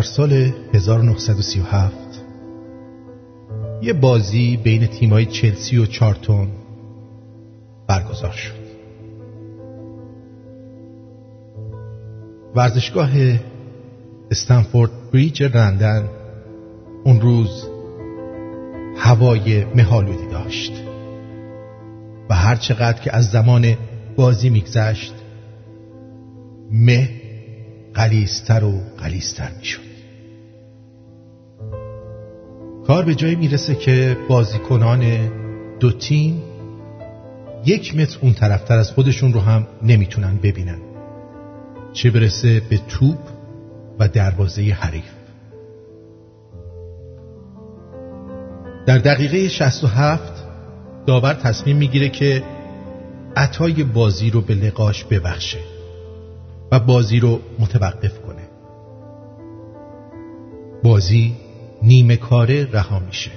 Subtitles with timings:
[0.00, 0.32] در سال
[0.74, 1.92] 1937
[3.82, 6.48] یه بازی بین تیمای چلسی و چارتون
[7.86, 8.60] برگزار شد.
[12.54, 13.10] ورزشگاه
[14.30, 16.08] استنفورد بریج لندن
[17.04, 17.68] اون روز
[18.96, 20.72] هوای مهالودی داشت
[22.30, 23.76] و هر چقدر که از زمان
[24.16, 25.14] بازی میگذشت
[26.70, 27.10] مه
[27.94, 29.89] قلیستر و قلیستر می‌شد.
[32.90, 35.30] کار به جایی می‌رسه که بازیکنان
[35.78, 36.42] دو تیم
[37.66, 40.78] یک متر اون طرفتر از خودشون رو هم نمی‌تونن ببینن.
[41.92, 43.18] چه برسه به توپ
[43.98, 45.12] و دروازه حریف.
[48.86, 50.32] در دقیقه 67
[51.06, 52.42] داور تصمیم می‌گیره که
[53.36, 55.60] عطای بازی رو به لقاش ببخشه
[56.72, 58.48] و بازی رو متوقف کنه.
[60.82, 61.36] بازی
[61.82, 63.30] نیمه کاره رها میشه.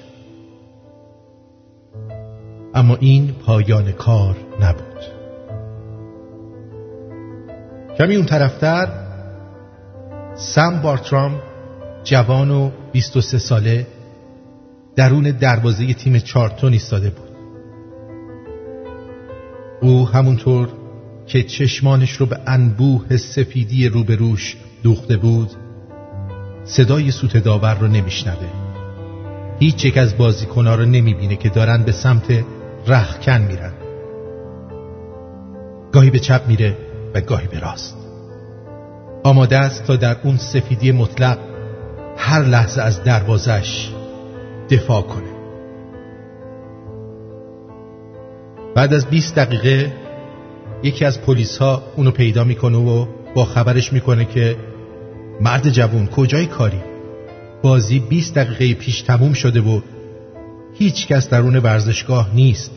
[2.74, 5.04] اما این پایان کار نبود.
[7.98, 8.88] کمی اون طرفتر
[10.36, 11.42] سم بارترام
[12.04, 13.88] جوان و 23 ساله
[14.96, 17.30] درون دروازه تیم چارتون ایستاده بود.
[19.82, 20.70] او همونطور
[21.28, 25.52] که چشمانش رو به انبوه سفیدی روبروش دوخته بود
[26.66, 28.48] صدای سوت داور رو نمیشنوه.
[29.60, 32.44] هیچ یک از بازیکنها رو نمی‌بینه که دارن به سمت
[32.88, 33.74] رخکن میرن.
[35.92, 36.78] گاهی به چپ میره
[37.14, 37.98] و گاهی به راست.
[39.24, 41.38] آماده است تا در اون سفیدی مطلق
[42.18, 43.90] هر لحظه از دروازش
[44.70, 45.34] دفاع کنه.
[48.76, 49.94] بعد از 20 دقیقه
[50.84, 54.56] یکی از پلیس ها اونو پیدا می‌کنه و با خبرش می‌کنه که
[55.42, 56.82] مرد جوون کجای کاری؟
[57.62, 59.82] بازی 20 دقیقه پیش تموم شده و
[60.74, 62.72] هیچ کس درون ورزشگاه نیست.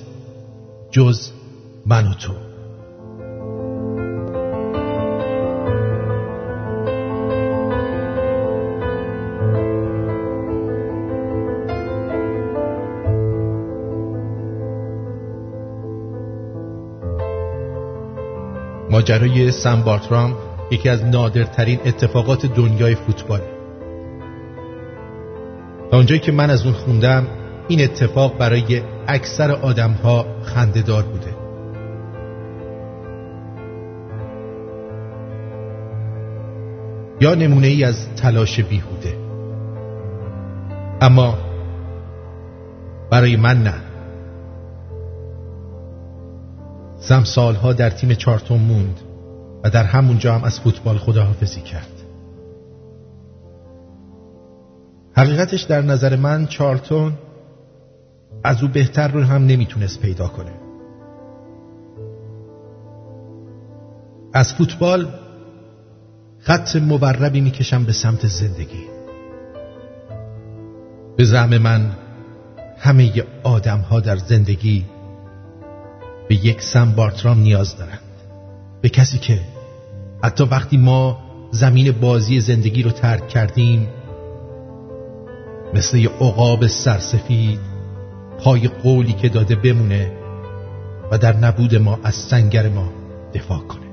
[0.90, 1.30] جز
[1.86, 2.32] من و تو.
[18.90, 23.40] ماجرای سم بارترام یکی از نادرترین اتفاقات دنیای فوتبال.
[25.90, 27.26] تا اونجایی که من از اون خوندم
[27.68, 31.36] این اتفاق برای اکثر آدم ها خندهدار بوده.
[37.20, 39.16] یا نمونه ای از تلاش بیهوده.
[41.00, 41.38] اما
[43.10, 43.74] برای من نه.
[46.98, 49.00] زم سالها در تیم چارتون موند.
[49.66, 51.92] و در همونجا هم از فوتبال خداحافظی کرد.
[55.12, 57.12] حقیقتش در نظر من چارتون
[58.44, 60.52] از او بهتر رو هم نمی‌تونست پیدا کنه.
[64.32, 65.08] از فوتبال
[66.38, 68.84] خط مبربی می‌کشم به سمت زندگی.
[71.16, 71.90] به زعم من
[72.78, 74.84] همه آدم ها در زندگی
[76.28, 78.00] به یک سم بارترام نیاز دارند.
[78.82, 79.55] به کسی که
[80.26, 81.18] حتی وقتی ما
[81.50, 83.88] زمین بازی زندگی رو ترک کردیم
[85.74, 87.58] مثل یه عقاب سرسفید
[88.38, 90.12] پای قولی که داده بمونه
[91.10, 92.88] و در نبود ما از سنگر ما
[93.34, 93.86] دفاع کنه.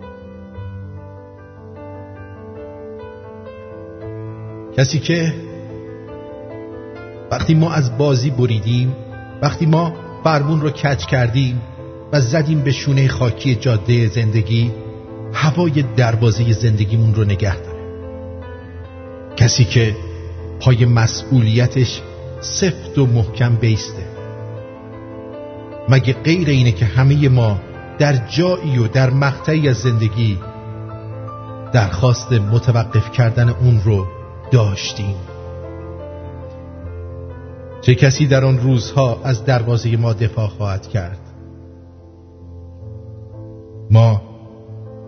[4.78, 5.34] کسی که
[7.32, 8.96] وقتی ما از بازی بریدیم
[9.42, 9.94] وقتی ما
[10.24, 11.62] فرمون رو کچ کردیم
[12.14, 14.72] و زدیم به شونه خاکی جاده زندگی
[15.34, 17.84] هوای دروازه زندگیمون رو نگه داره.
[19.36, 19.96] کسی که
[20.60, 22.02] پای مسئولیتش
[22.42, 24.04] سفت و محکم بیسته.
[25.90, 27.60] مگه غیر اینه که همه ما
[28.00, 30.40] در جایی و در مقطعی از زندگی
[31.74, 34.08] درخواست متوقف کردن اون رو
[34.52, 35.16] داشتیم؟
[37.82, 41.20] چه کسی در آن روزها از دروازه ما دفاع خواهد کرد؟
[43.92, 44.33] ما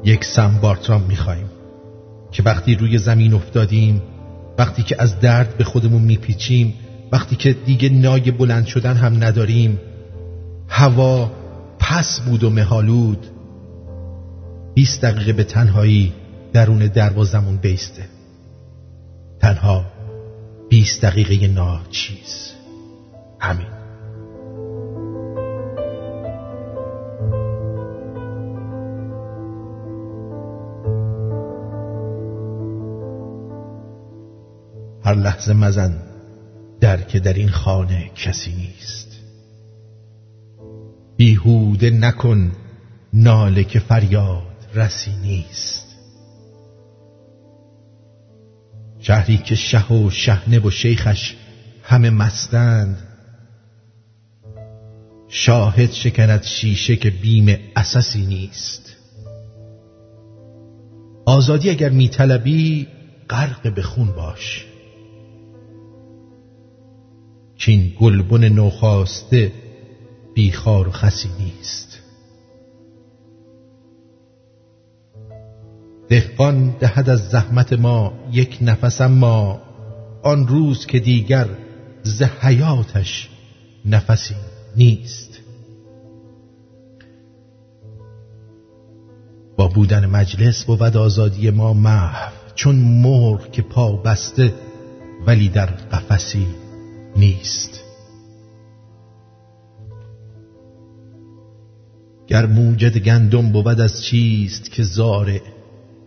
[0.06, 1.04] یک سم بارترام
[2.32, 4.02] که وقتی روی زمین افتادیم
[4.58, 6.74] وقتی که از درد به خودمون میپیچیم
[7.12, 9.80] وقتی که دیگه نای بلند شدن هم نداریم
[10.68, 11.32] هوا
[11.80, 13.28] پس بود و مهالود
[14.74, 16.14] بیست دقیقه به تنهایی
[16.54, 18.06] درون دروازمون بیسته.
[19.40, 19.86] تنها
[20.70, 22.52] بیست دقیقه ناچیز
[23.40, 23.75] همین.
[35.06, 36.02] هر لحظه مزن
[36.80, 39.08] در که در این خانه کسی نیست.
[41.18, 42.52] بیهوده نکن
[43.14, 45.86] ناله که فریاد رسی نیست.
[49.00, 51.36] شهری که شه و شهنه و شیخش
[51.84, 53.08] همه مستند
[55.28, 58.96] شاهد شکند شیشه که بیم اساسی نیست.
[61.26, 62.88] آزادی اگر میطلبی
[63.30, 64.65] غرق به خون باش.
[67.58, 69.52] چین گلبن نوخاسته
[70.34, 72.00] بیخار خسی نیست.
[76.10, 79.62] دهقان دهد از زحمت ما یک نفس ما
[80.24, 81.48] آن روز که دیگر
[82.04, 83.30] ز حیاتش
[83.86, 84.36] نفسی
[84.76, 85.40] نیست.
[89.58, 94.54] با بودن مجلس بود آزادی ما محو چون مرغ که پا بسته
[95.28, 96.48] ولی در قفسی
[97.16, 97.82] نیست.
[102.28, 105.42] گر موجد گندم بود از چیست که زاره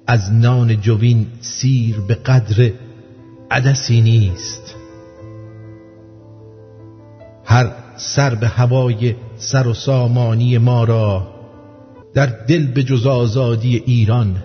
[0.06, 2.72] از نان جوین سیر به قدر
[3.50, 4.74] عدسی نیست؟
[7.44, 11.34] هر سر به هوای سر و سامانی ما را
[12.14, 14.42] در دل به جز آزادی ایران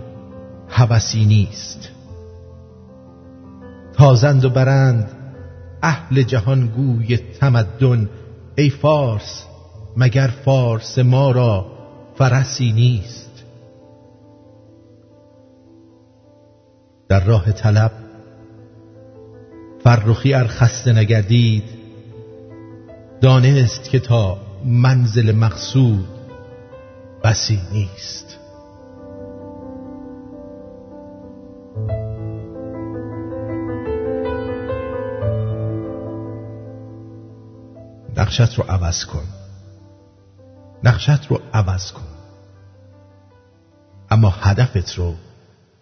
[0.68, 1.90] هوسی نیست.
[3.94, 5.23] تازند و برند
[5.84, 8.10] اهل جهان گوی تمدن.
[8.56, 9.46] ای فارس
[9.98, 11.66] مگر فارس ما را
[12.16, 13.44] فرسی نیست؟
[17.10, 17.92] در راه طلب
[19.84, 21.64] فرخی ار خسته نگردید.
[23.22, 26.08] دانست که تا منزل مقصود
[27.24, 28.23] بسی نیست.
[38.24, 39.24] نقشت رو عوض کن.
[40.84, 42.02] نقشت رو عوض کن.
[44.12, 45.16] اما هدفت رو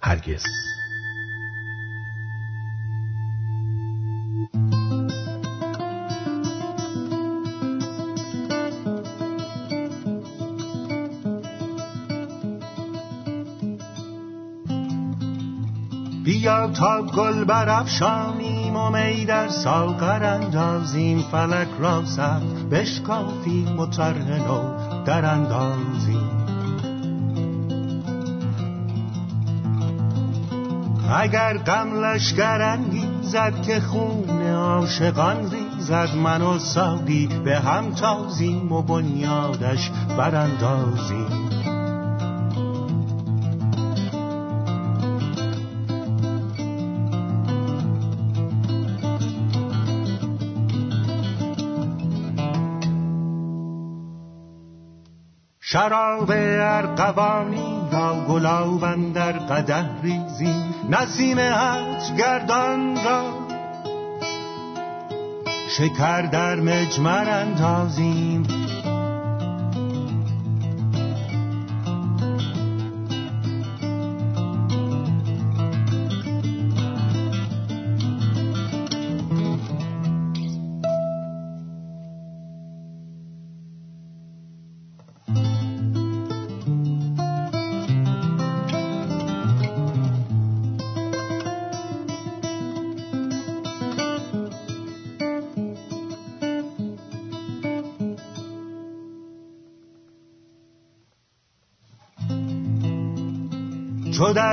[0.02, 0.44] هرگز.
[16.24, 17.46] بیا تا گل
[18.72, 26.42] برافشانیم و می در ساغر اندازیم فلک را سخت بشکافیم و طرح نو در اندازیم.
[31.14, 32.80] اگر غم لشکر
[33.22, 41.41] زد که خون عاشقان ریزد من و ساقی به هم تازیم و بنیادش براندازیم.
[55.72, 63.24] شراب ارقوانی را گلاب در قده ریزیم نسیم هج گردان را.
[65.70, 68.61] شکر در مجمر اندازیم.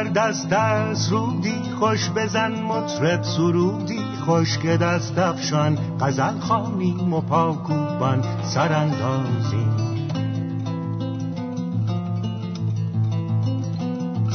[0.09, 8.25] دست از رودی خوش بزن مطرب سرودی خوش که دست افشان غزل خانیم و پاکوبان
[8.43, 9.89] سراندازیم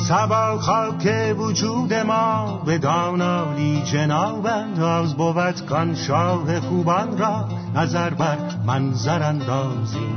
[0.08, 8.38] سبا خاک وجود ما به دانالی جناب انداز بود کان شاه خوبان را نظر بر
[8.66, 10.13] منظر اندازیم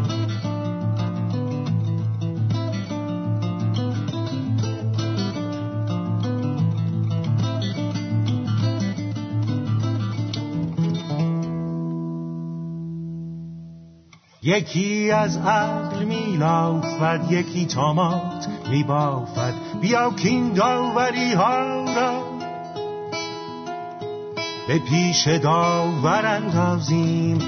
[14.47, 19.55] یکی از عقل میلافد یکی تامات میبافد.
[19.81, 22.23] بیا کین داوری ها را
[24.69, 27.39] به پیش داور اندازیم.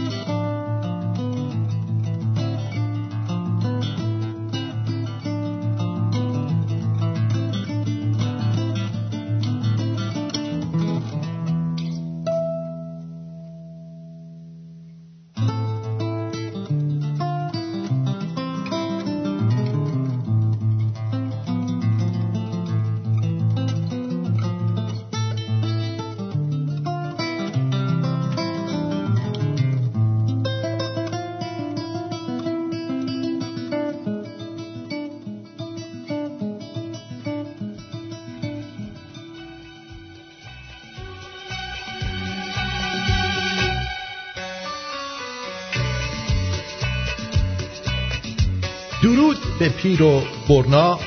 [49.99, 50.99] پیر و برنا.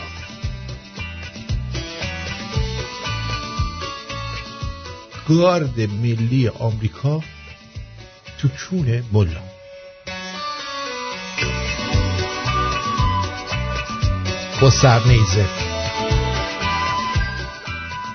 [5.29, 7.21] گارد ملی آمریکا
[8.38, 9.41] تو چون ملا.
[14.62, 15.45] با سرنیزه.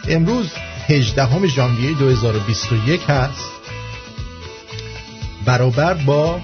[0.08, 0.50] امروز
[0.88, 3.50] 18 ژانویه 2021 هست.
[5.44, 6.40] برابر با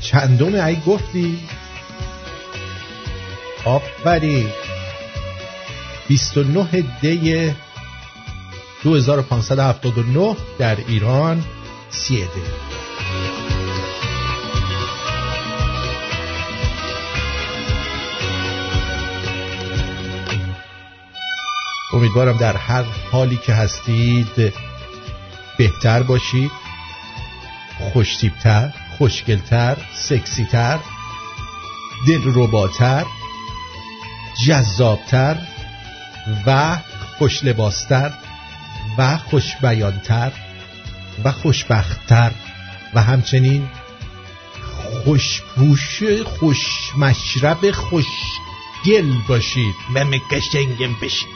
[0.00, 1.38] چندم ای گفتی؟
[3.66, 4.46] آفری
[6.08, 7.54] 29 دی
[8.82, 11.44] 2579 در ایران
[11.90, 12.30] سیده.
[21.92, 24.52] امیدوارم در هر حالی که هستید
[25.58, 26.50] بهتر باشید
[27.92, 30.78] خوشتیبتر خوشگلتر سکسیتر
[32.06, 33.04] دلرباتر.
[34.44, 35.36] جذابتر
[36.46, 36.76] و
[37.18, 38.12] خوشلباستر
[38.98, 40.32] و خوشبیانتر
[41.24, 42.32] و خوشبختتر
[42.94, 43.68] و همچنین
[45.04, 49.74] خوشپوش خوشمشرب خوشگل باشید.
[49.94, 51.28] و مکشنگم بشید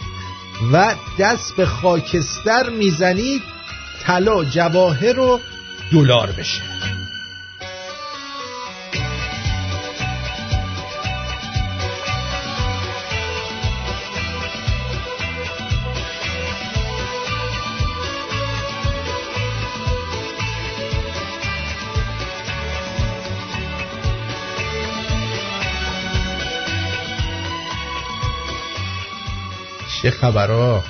[0.73, 3.43] و دست به خاکستر می‌زنید
[4.03, 5.41] طلا جواهر و
[5.93, 6.63] دلار بشه.
[30.21, 30.85] خبرها.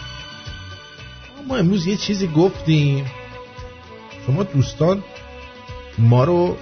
[1.48, 3.10] ما امروز یه چیزی گفتیم.
[4.26, 5.04] شما دوستان
[5.98, 6.56] ما رو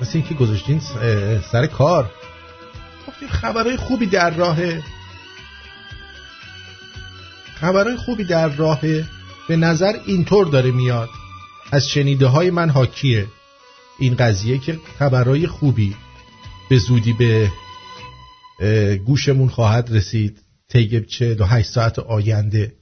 [0.00, 0.80] مثل اینکه گذاشتین
[1.52, 2.10] سر کار.
[3.08, 4.82] گفتیم خبرهای خوبی در راهه
[7.54, 9.04] خبرهای خوبی در راهه
[9.48, 11.08] به نظر اینطور داره میاد.
[11.72, 13.26] از شنیده های من حاکیه.
[13.98, 15.96] این قضیه که خبرهای خوبی
[16.70, 17.50] به زودی به
[19.06, 20.47] گوشمون خواهد رسید.
[20.68, 22.72] طی 48 ساعت آینده.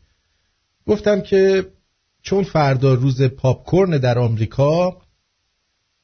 [0.87, 1.67] گفتم که
[2.23, 5.03] چون فردا روز پاپکورن در آمریکا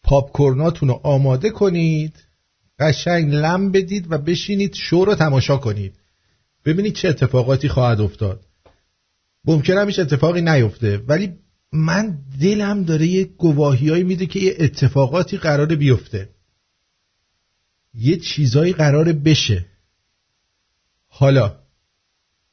[0.03, 2.25] پاپکورناتون رو آماده کنید
[2.79, 5.95] قشنگ لم بدید و بشینید شو رو تماشا کنید.
[6.65, 8.47] ببینید چه اتفاقاتی خواهد افتاد.
[9.45, 11.33] ممکن هیچ اتفاقی نیفته ولی
[11.73, 16.29] من دلم داره یه گواهیایی میده که یه اتفاقاتی قراره بیفته.
[17.95, 19.67] یه چیزایی قراره بشه.
[21.09, 21.62] حالا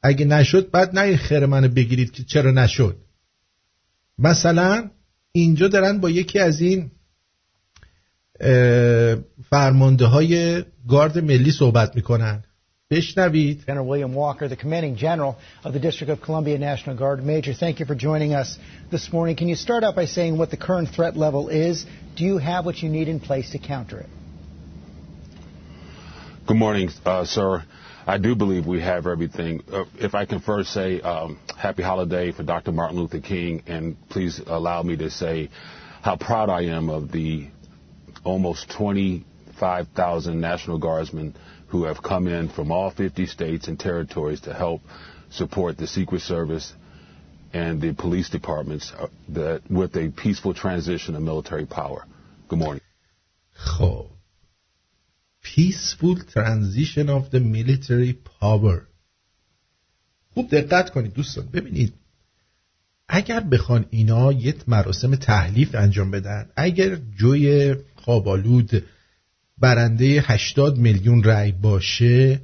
[0.02, 2.96] اگه نشد بعد نه خیر منو بگیرید که چرا نشد
[4.18, 4.90] مثلا
[5.32, 6.90] اینجا دارن با یکی از این
[9.50, 12.44] فرمانده های گارد ملی صحبت می‌کنن
[12.90, 17.24] بشنوید General William Walker, the commanding general of the District of Columbia National Guard.
[17.24, 18.58] Major, thank you for joining us
[18.90, 19.36] this morning.
[19.36, 21.86] Can you start out by saying what the current threat level is?
[22.16, 24.10] Do you have what you need in place to counter it?
[26.48, 27.62] Good morning, uh, sir.
[28.10, 29.62] I do believe we have everything.
[29.72, 32.72] Uh, if I can first say um, happy holiday for Dr.
[32.72, 35.48] Martin Luther King, and please allow me to say
[36.02, 37.46] how proud I am of the
[38.24, 41.36] almost 25,000 National Guardsmen
[41.68, 44.80] who have come in from all 50 states and territories to help
[45.30, 46.72] support the Secret Service
[47.52, 52.04] and the police departments uh, that, with a peaceful transition of military power.
[52.48, 52.82] Good morning.
[55.50, 58.86] Peaceful Transition of the Military Power.
[60.34, 61.46] خوب دقت کنید دوستان.
[61.46, 61.94] ببینید
[63.08, 68.84] اگر بخوان اینا یه مراسم تحلیف انجام بدن اگر جوی خوابالود
[69.58, 72.40] برنده 80 میلیون رأی باشه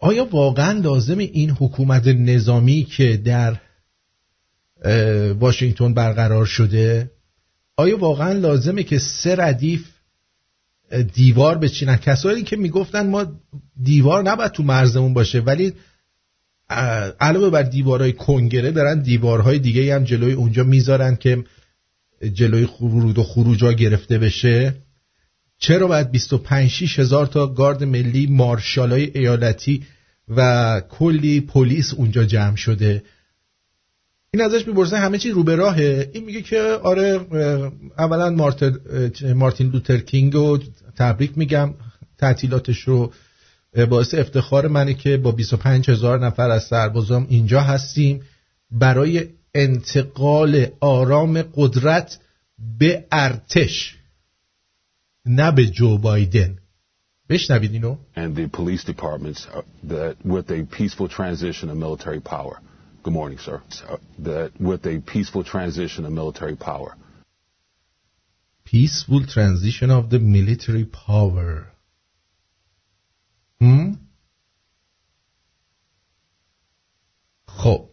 [0.00, 3.60] آیا واقعا لازم این حکومت نظامی که در
[5.38, 7.10] واشنگتن برقرار شده؟
[7.76, 9.93] آیا واقعا لازمه که سه ردیف
[11.02, 13.26] دیوار بچینن کسایی که می‌گفتن ما
[13.82, 15.72] دیوار نباید تو مرزمون باشه ولی
[17.20, 21.44] علاوه بر دیوارهای کنگره دارن دیوارهای دیگه هم جلوی اونجا می‌ذارن که
[22.32, 24.74] جلوی ورود و خروج ها گرفته بشه.
[25.58, 29.82] چرا باید 25 هزار تا گارد ملی مارشالای ایالتی
[30.28, 33.02] و کلی پلیس اونجا جمع شده؟
[34.34, 36.10] این ازش می‌پرسه همه چی رو به راهه.
[36.12, 37.26] این میگه که آره
[37.98, 38.30] اولا
[39.34, 40.58] مارتین لوتر کینگ رو
[40.96, 41.74] تبریک میگم.
[42.18, 43.12] تعطیلاتش رو
[43.90, 48.22] باعث افتخار منه که با 25 هزار نفر از سربازام اینجا هستیم.
[48.70, 49.24] برای
[49.54, 52.18] انتقال آرام قدرت
[52.78, 53.96] به ارتش
[55.26, 56.58] نه به جو بایدن.
[57.28, 57.96] بشنوید اینو.
[58.16, 62.58] And the police departments uh, that with a peaceful transition of military power.
[63.04, 63.62] Good morning, sir.
[63.86, 66.96] Uh, That with a peaceful transition of military power.
[68.64, 71.66] peaceful transition of the military power
[73.60, 73.98] هم؟
[77.46, 77.88] خب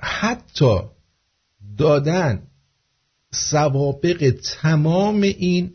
[0.00, 0.78] حتی
[1.76, 2.42] دادن
[3.32, 5.74] سوابق تمام این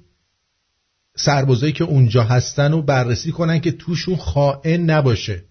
[1.15, 5.45] سربازایی که اونجا هستن رو بررسی کنن که توشون خائن نباشه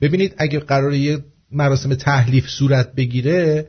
[0.00, 3.68] ببینید اگه قرار یه مراسم تحلیف صورت بگیره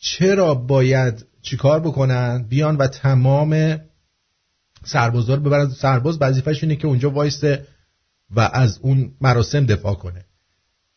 [0.00, 3.80] چرا باید چیکار بکنن؟ بیان و تمام
[4.84, 5.70] سربازا رو ببرن.
[5.70, 7.66] سرباز وظیفه‌ش اینه که اونجا وایسته
[8.30, 10.24] و از اون مراسم دفاع کنه.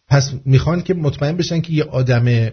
[0.08, 2.52] پس می‌خوان که مطمئن بشن که یه آدم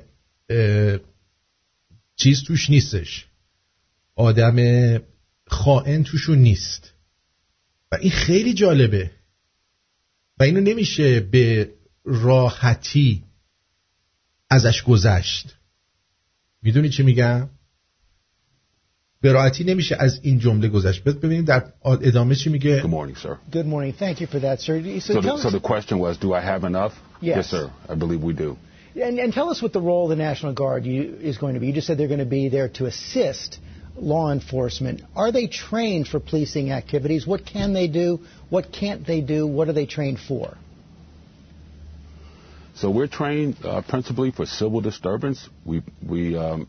[2.17, 3.27] چیز توش نیستش.
[4.15, 4.57] آدم
[5.47, 6.93] خائن توشون نیست.
[7.93, 9.11] و این خیلی جالبه.
[10.39, 11.71] و اینو نمیشه به
[12.09, 13.25] راحتی
[14.51, 15.57] ازش گذشت
[16.63, 17.49] می‌دونی چی میگم
[19.21, 23.37] به راحتی نمیشه از این جمله گذشت ببینید در ادامه چی میگه Good morning, sir.
[23.53, 23.93] Good morning.
[23.93, 25.01] Thank you for that, sir.
[25.01, 26.93] So, So the, so the question was, do I have enough?
[27.21, 27.51] Yes.
[27.51, 27.71] sir.
[27.89, 28.57] I believe we do.
[29.07, 31.61] and, and tell us what the role of the National Guard you, is going to
[31.61, 31.67] be.
[31.69, 33.59] You just said they're going to be there to assist
[33.97, 35.03] law enforcement.
[35.17, 37.27] Are they trained for policing activities?
[37.27, 38.21] What can they do?
[38.49, 39.47] What can't they do?
[39.47, 40.57] What are they trained for?
[42.81, 45.49] So we're trained uh, principally for civil disturbance.
[45.65, 46.69] We we um,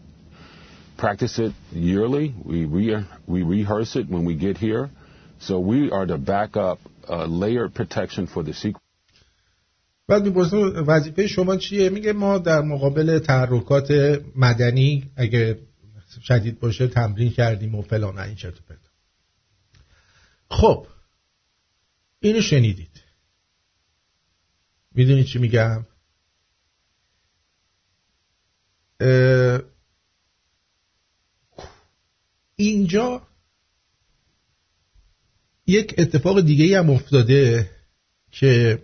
[0.98, 2.34] practice it yearly.
[2.44, 4.90] We re- we rehearse it when we get here.
[5.40, 8.84] So we are the backup uh, layered protection for the secret.
[10.08, 13.92] بعد می‌پرسه وظیفه شما چیه میگه ما در مقابل تحرکات
[14.36, 15.60] مدنی اگه
[16.22, 18.80] شدید باشه تمرین کردیم و فلان این چرت و پرت
[20.50, 20.88] خب
[22.20, 23.04] اینو شنیدید
[24.96, 25.86] می‌دونید چی میگم اه،
[32.56, 33.28] اینجا
[35.68, 37.72] یک اتفاق دیگه هم افتاده
[38.32, 38.84] که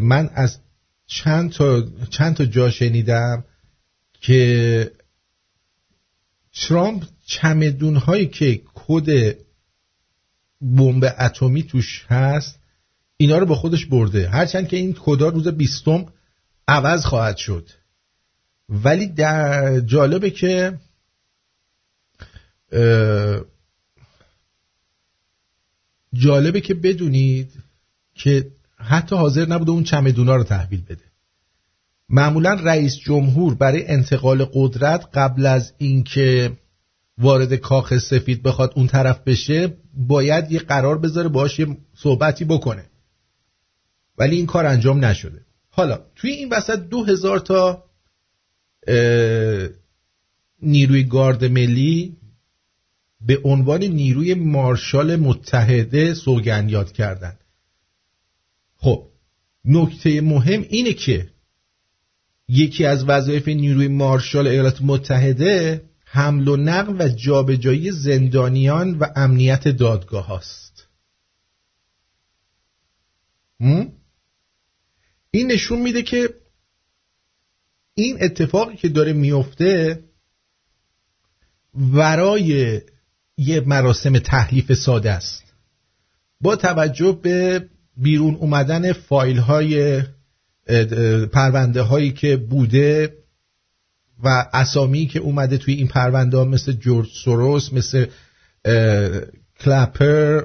[0.00, 0.58] من از
[1.06, 3.44] چند تا چند تا جا شنیدم
[4.20, 4.92] که
[6.54, 9.36] ترامپ چمدون هایی که کد
[10.60, 12.58] بمب اتمی توش هست
[13.16, 14.28] اینا رو با خودش برده.
[14.28, 16.12] هرچند که این کدا روز بیستم
[16.68, 17.70] عوض خواهد شد.
[18.72, 20.78] ولی در جالبه که
[26.14, 27.52] جالبه که بدونید
[28.14, 31.04] که حتی حاضر نبوده اون چمدونا رو تحویل بده.
[32.08, 36.52] معمولا رئیس جمهور برای انتقال قدرت قبل از اینکه
[37.18, 42.84] وارد کاخ سفید بخواد اون طرف بشه باید یه قرار بذاره باهاش یه صحبتی بکنه.
[44.18, 45.40] ولی این کار انجام نشده.
[45.70, 47.84] حالا توی این وسط دو هزار تا
[50.62, 52.16] نیروی گارد ملی
[53.20, 57.38] به عنوان نیروی مارشال متحده سوگند یاد کردن.
[58.76, 59.08] خب
[59.64, 61.30] نکته مهم اینه که
[62.48, 69.68] یکی از وظایف نیروی مارشال ایالات متحده حمل و نقل و جابجایی زندانیان و امنیت
[69.68, 70.88] دادگاه هاست.
[75.30, 76.34] این نشون میده که
[77.94, 80.02] این اتفاقی که داره میفته
[81.74, 82.80] ورای
[83.36, 85.42] یه مراسم تحلیف ساده است.
[86.40, 87.64] با توجه به
[87.96, 90.02] بیرون اومدن فایل های
[91.32, 93.14] پرونده هایی که بوده
[94.24, 98.06] و اسامی که اومده توی این پرونده ها مثل جورج سوروس مثل
[99.60, 100.44] کلپر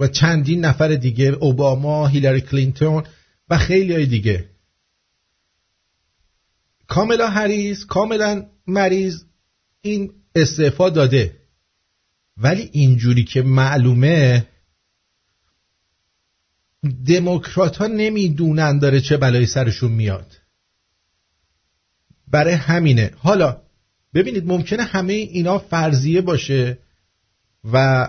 [0.00, 3.02] و چندین نفر دیگه اوباما هیلاری کلینتون
[3.48, 4.51] و خیلی های دیگه.
[6.92, 9.24] کاملا هریس کاملا مریض
[9.80, 11.36] این استعفا داده.
[12.36, 14.46] ولی اینجوری که معلومه
[17.06, 20.36] دموکرات ها نمی‌دونن داره چه بلایی سرشون میاد.
[22.28, 23.10] برای همینه.
[23.16, 23.62] حالا
[24.14, 26.78] ببینید ممکنه همه اینا فرضیه باشه
[27.72, 28.08] و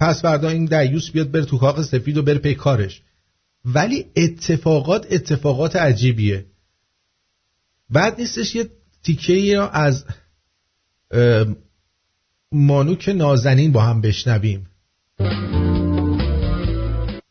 [0.00, 3.02] پس فردا این دیوس بیاد بره تو کاخ سفید و بره پی کارش.
[3.64, 6.51] ولی اتفاقات اتفاقات عجیبیه.
[7.92, 8.70] بعد نیستش یه
[9.02, 10.04] تیکه را از
[12.52, 14.70] مانوک نازنین با هم بشنویم.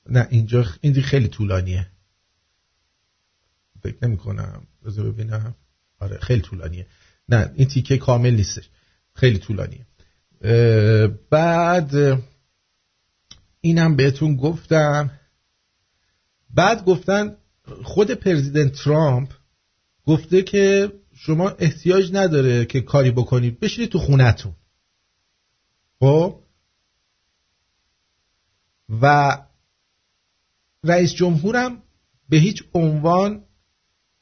[0.09, 1.87] نه اینجا این خیلی طولانیه.
[3.83, 5.55] فکر نمی کنم بذار ببینم.
[5.99, 6.87] آره خیلی طولانیه.
[7.29, 8.69] نه این تیکه کامل نیستش.
[9.13, 9.85] خیلی طولانیه.
[11.29, 12.21] بعد
[13.61, 15.11] اینم بهتون گفتم.
[16.49, 17.35] بعد گفتن
[17.83, 19.33] خود پرزیدنت ترامپ
[20.05, 24.53] گفته که شما احتیاج نداره که کاری بکنید بشینید تو خونتون
[25.99, 26.39] خب؟
[29.01, 29.37] و
[30.83, 31.83] رئیس جمهورم
[32.29, 33.43] به هیچ عنوان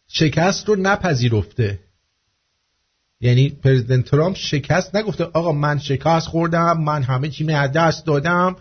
[0.07, 1.79] شکست رو نپذیرفته.
[3.21, 8.55] یعنی پرزیدنت ترامپ شکست نگفته آقا من شکست خوردم من همه چی دست دادم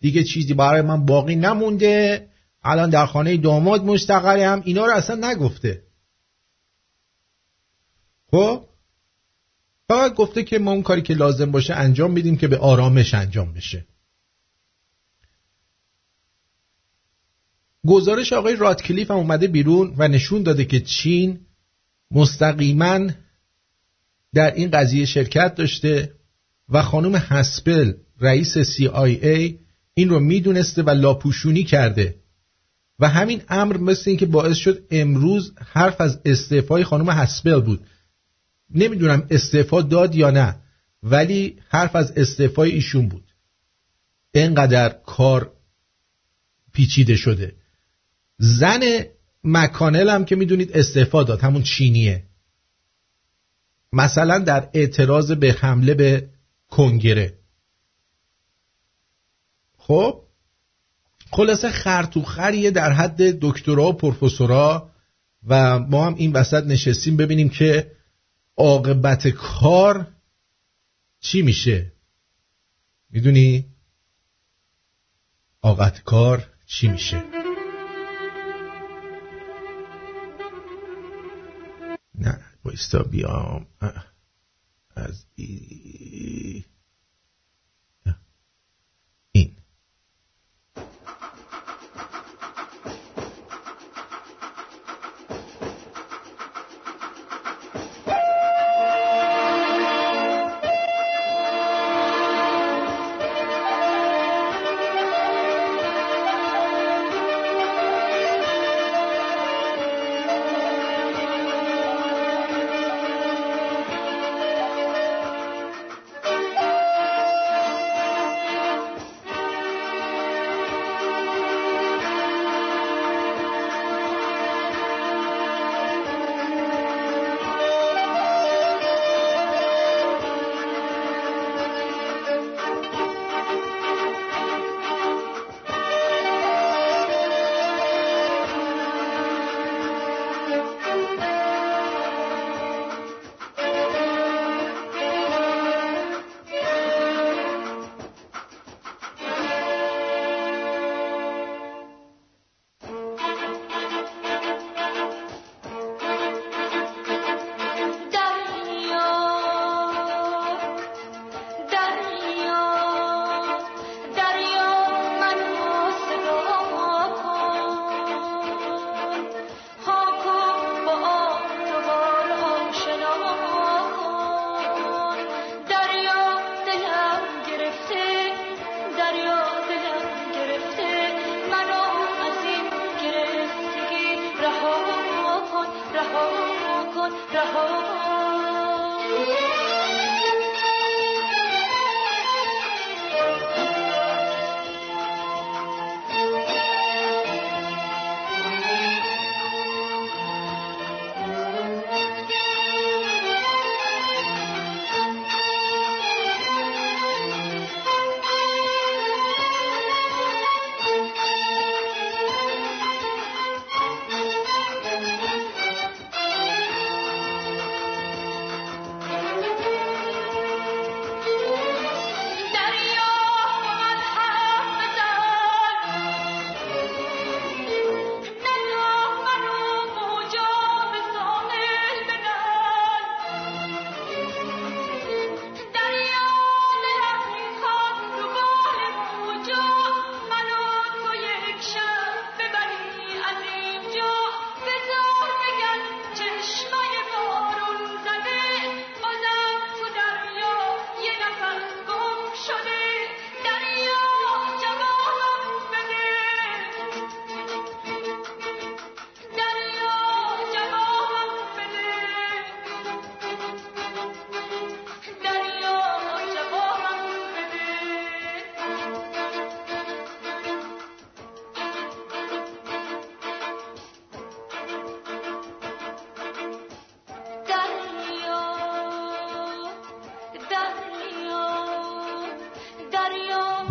[0.00, 2.28] دیگه چیزی برای من باقی نمونده
[2.62, 5.82] الان در خانه داماد مستقرم اینا رو اصلا نگفته.
[8.32, 8.64] خب؟
[9.88, 13.52] فقط گفته که ما اون کاری که لازم باشه انجام میدیم که به آرامش انجام
[13.52, 13.86] بشه.
[17.86, 21.40] گزارش آقای راتکلیف هم اومده بیرون و نشون داده که چین
[22.10, 23.00] مستقیما
[24.34, 26.14] در این قضیه شرکت داشته
[26.68, 29.54] و خانم هسپل رئیس CIA
[29.94, 32.14] این رو می‌دونسته و لاپوشونی کرده.
[32.98, 37.86] و همین امر مثل اینکه باعث شد امروز حرف از استعفای خانم هسپل بود.
[38.74, 40.56] نمی‌دونم استعفا داد یا نه
[41.02, 43.24] ولی حرف از استعفای ایشون بود.
[44.34, 45.52] اینقدر کار
[46.72, 47.54] پیچیده شده.
[48.38, 48.80] زن
[49.44, 52.24] مکانل هم که می‌دونید استعفا داد همون چینیه.
[53.92, 56.28] مثلا در اعتراض به حمله به
[56.68, 57.38] کنگره.
[59.78, 60.22] خب
[61.30, 64.90] خلاصه خرطوخریه در حد دکترا و پروفسورا
[65.46, 67.90] و ما هم این وسط نشستیم ببینیم که
[68.62, 70.12] عاقبت کار
[71.20, 71.92] چی میشه؟
[73.10, 73.74] می‌دونی؟
[75.62, 77.22] عاقبت کار چی میشه؟
[82.14, 83.66] نه بایستا بیام.
[84.96, 86.64] از ای...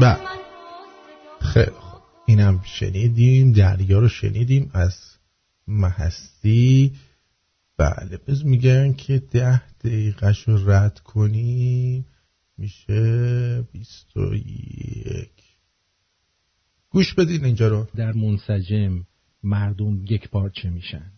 [0.01, 0.17] بله.
[1.53, 2.01] خیلی خوب.
[2.27, 5.17] اینم شنیدیم دریا رو شنیدیم از
[5.67, 6.91] محستی
[7.77, 12.05] بله بز میگن که ده دقیقه رو رد کنیم.
[12.57, 15.43] میشه بیست و یک.
[16.89, 17.87] گوش بدین اینجا رو.
[17.95, 19.05] در منسجم
[19.43, 21.11] مردم یک پارچه میشن؟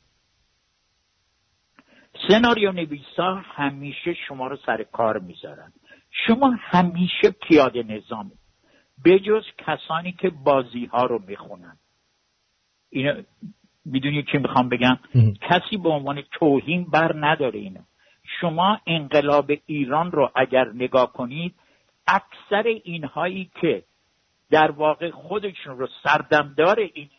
[2.27, 5.73] سناریو نویسا همیشه شما رو سر کار می‌ذارن.
[6.27, 8.31] شما همیشه پیاده نظام
[9.05, 11.77] بجز کسانی که بازی ها رو می‌خونن.
[12.89, 13.21] اینو
[13.85, 14.99] می‌دونی چی می‌خوام بگم؟
[15.41, 17.81] کسی به عنوان توهین بر نداره اینو.
[18.41, 21.55] شما انقلاب ایران رو اگر نگاه کنید
[22.07, 23.83] اکثر اینهایی که
[24.49, 27.09] در واقع خودشون رو سردمدار این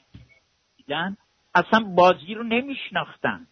[0.77, 1.17] دیدن
[1.55, 3.47] اصلا بازی رو نمیشناختن.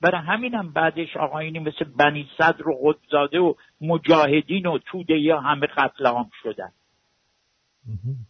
[0.00, 5.66] برای همینم بعدش آقایونی مثل بنی صدر و قطب‌زاده و مجاهدین و توده یا همه
[5.66, 6.72] قتل عام شدن.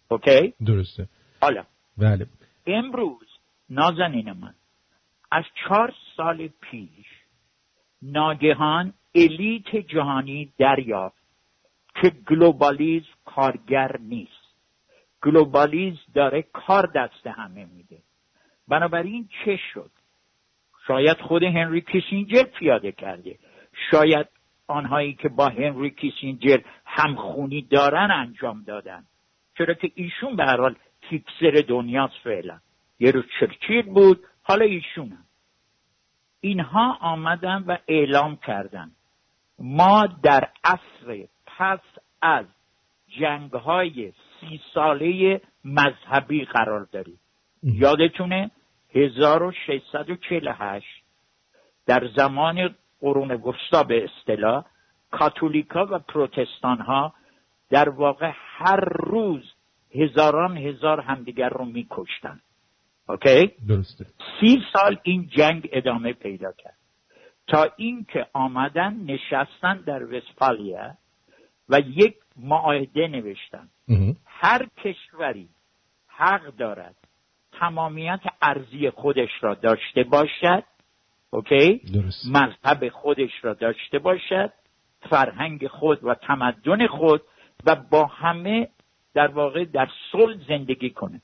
[0.09, 1.09] اوکی؟ درسته.
[1.41, 1.65] حالا.
[1.99, 2.27] بله.
[2.67, 3.29] امروز
[3.71, 4.55] نازنین من
[5.33, 7.07] از چهار سال پیش
[8.03, 11.21] ناگهان elite جهانی دریافت
[11.95, 14.55] که گلوبالیزم کارگر نیست.
[15.23, 17.99] گلوبالیزم داره کار دست همه میده.
[18.69, 19.91] بنابراین چه شد؟
[20.87, 23.39] شاید خود هنری کیسینجر پیاده کرده.
[23.91, 24.27] شاید
[24.67, 29.05] آنهایی که با هنری کیسینجر همخونی دارن انجام دادن.
[29.61, 32.59] چرا که ایشون به هر حال فیکسر دنیاست فعلا.
[33.01, 35.25] یه روز چرچیل بود حالا ایشونم
[36.41, 38.91] اینها آمدن و اعلام کردن.
[39.59, 41.81] ما در عصر پس
[42.23, 42.47] از
[43.21, 47.21] جنگ های سی ساله مذهبی قرار داریم.
[47.63, 48.51] یادتونه؟
[48.95, 50.87] 1648
[51.87, 54.65] در زمان قرون وسطا به اصطلاح
[55.11, 57.15] کاتولیکا و پروتستان ها
[57.71, 59.43] در واقع هر روز
[59.95, 62.41] هزاران هزار همدیگر رو میکشتن.
[63.09, 64.07] اوکی درسته.
[64.41, 66.77] سی سال این جنگ ادامه پیدا کرد.
[67.47, 70.95] تا اینکه آمدن نشستن در وسپالیا
[71.69, 73.69] و یک معاهده نوشتن.
[74.27, 75.49] هر کشوری
[76.09, 76.97] حق دارد
[77.53, 80.65] تمامیت ارزی خودش را داشته باشد.
[81.31, 82.27] اوکی درست.
[82.27, 84.53] مذهب خودش را داشته باشد.
[85.11, 87.23] فرهنگ خود و تمدن خود
[87.67, 88.69] و با همه
[89.15, 91.21] در واقع در صلح زندگی کنه.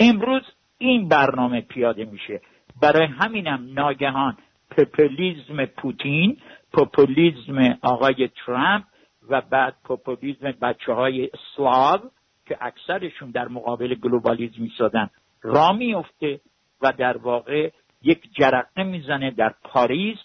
[0.00, 0.42] امروز
[0.78, 2.40] این برنامه پیاده میشه.
[2.82, 4.36] برای همینم ناگهان
[4.70, 6.38] پوپولیزم پوتین
[6.72, 8.84] پوپولیزم آقای ترامپ
[9.28, 12.00] و بعد پوپولیزم بچه های سلاو
[12.46, 15.10] که اکثرشون در مقابل گلوبالیزم میسادن
[15.42, 16.40] را میفته
[16.82, 17.70] و در واقع
[18.02, 20.18] یک جرقه می‌زنه در پاریس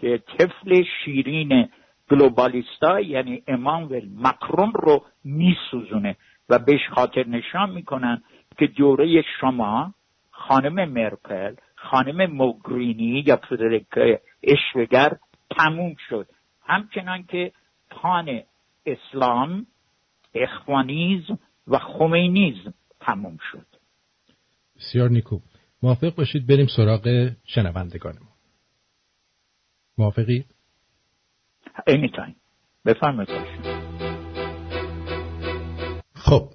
[0.00, 1.68] که طفل شیرین
[2.10, 6.16] گلوبالیستا یعنی امانوئل مکرون رو میسوزونه
[6.48, 8.22] و بهش خاطر نشان می‌کنن
[8.58, 9.94] که دوره شما
[10.30, 13.86] خانم مرکل خانم موگرینی یا فدریک
[14.42, 15.16] اشوگر
[15.50, 16.28] تموم شد.
[16.62, 17.52] همچنان که
[17.90, 18.42] پان
[18.86, 19.66] اسلام
[20.34, 23.66] اخوانیزم و خمینیزم تموم شد.
[24.76, 25.38] بسیار نیکو.
[25.82, 28.28] موافق باشید بریم سراغ شنوندگانمون.
[29.98, 30.46] موافقید؟
[31.86, 32.34] Anytime.
[32.84, 33.28] بفرمایید
[36.14, 36.50] خب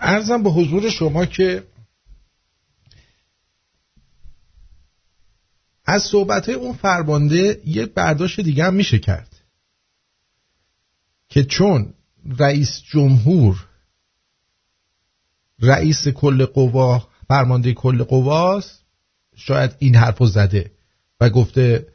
[0.00, 1.62] ارزم به حضور شما که
[5.84, 9.42] از صحبت اون فرمانده یه برداشت دیگه هم میشه کرد
[11.28, 11.94] که چون
[12.38, 13.66] رئیس جمهور
[15.60, 18.84] رئیس کل قوا فرمانده کل قواست
[19.36, 20.70] شاید این حرف زده
[21.20, 21.86] و گفته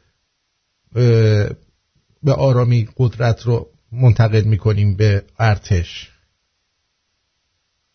[2.22, 6.10] به آرامی قدرت رو منتقل می‌کنیم به ارتش.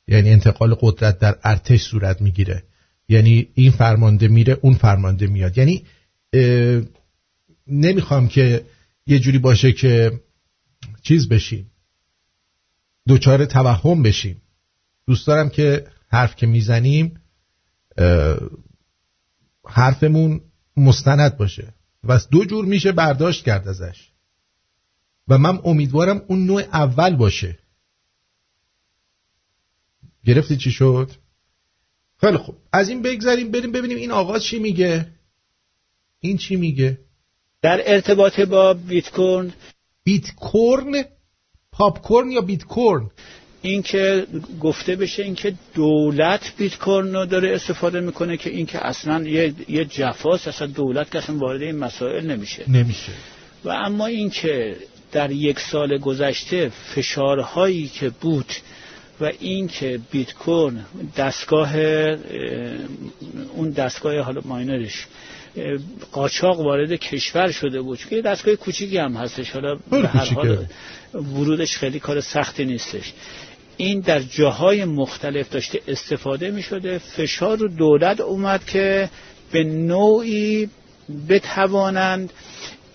[0.08, 2.64] یعنی انتقال قدرت در ارتش صورت می‌گیره.
[3.10, 5.58] یعنی این فرمانده میره اون فرمانده میاد.
[5.58, 5.86] یعنی
[7.68, 8.66] نمی‌خوام که
[9.08, 10.22] یه جوری باشه که
[11.02, 11.72] چیز بشیم.
[13.08, 14.42] دوچار توهم بشیم.
[15.08, 17.22] دوست دارم که حرف که می‌زنیم
[19.68, 20.42] حرفمون
[20.78, 21.74] مستند باشه.
[22.04, 24.10] و دو جور میشه برداشت کرد ازش.
[25.28, 27.60] و من امیدوارم اون نوع اول باشه.
[30.26, 31.12] گرفتی چی شد؟
[32.22, 32.56] خیلی خوب.
[32.74, 35.08] از این بگذاریم بریم ببینیم این آقا چی میگه.
[36.20, 37.00] این چی میگه؟
[37.62, 39.54] در ارتباط با بیت کوین
[40.04, 41.06] بیت کوین
[41.72, 43.10] پاپ یا بیت کوین
[43.62, 44.28] اینکه
[44.60, 49.86] گفته بشه اینکه دولت بیت کوین رو داره استفاده می‌کنه که اینکه اصلا یه یه
[49.86, 52.72] جفاست اصلا دولت که اصلا وارد این مسائل نمیشه.
[52.72, 53.12] نمیشه.
[53.64, 54.78] و اما اینکه
[55.16, 58.54] در یک سال گذشته فشارهایی که بود
[59.22, 60.80] و این که بیت کوین
[61.18, 61.76] دستگاه
[63.56, 65.08] اون دستگاه حالا ماینرش
[66.12, 68.00] قاچاق وارد کشور شده بود.
[68.00, 69.52] چون دستگاه کوچیکی هم هستش.
[69.52, 70.66] حالا به هر حال
[71.14, 73.14] ورودش خیلی کار سختی نیستش.
[73.78, 79.10] این در جاهای مختلف داشته استفاده می شده فشار رو دولت اومد که
[79.52, 80.70] به نوعی
[81.30, 82.34] بتوانند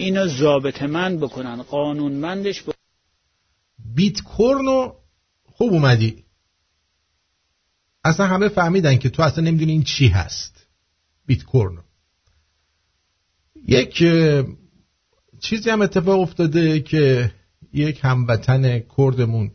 [0.00, 2.74] اینو ضابط من بکنن قانونمندش بکنن
[3.94, 4.92] بیت کورنو
[5.44, 6.24] خوب اومدی.
[8.04, 10.66] اصلا همه فهمیدن که تو اصلا نمی‌دونی این چی هست.
[11.26, 11.80] بیت کورنو
[13.66, 14.04] یک
[15.40, 17.32] چیزی هم اتفاق افتاده که
[17.72, 19.50] یک هموطن کردمون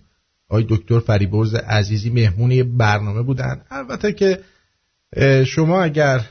[0.50, 3.66] آقای دکتر فریبرز عزیزی مهمونی برنامه بودن.
[3.70, 4.44] البته که
[5.46, 6.26] شما اگر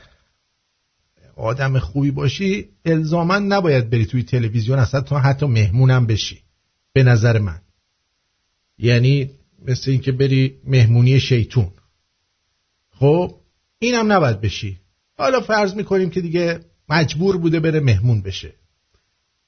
[1.35, 6.41] آدم خوبی باشی الزاما نباید بری توی تلویزیون اصلا تو حتی مهمونم بشی.
[6.93, 7.61] به نظر من.
[8.77, 9.29] یعنی
[9.67, 11.71] مثل اینکه بری مهمونی شیطون.
[12.99, 13.35] خب
[13.79, 14.79] اینم نباید بشی.
[15.17, 18.53] حالا فرض می‌کنیم که دیگه مجبور بوده بره مهمون بشه.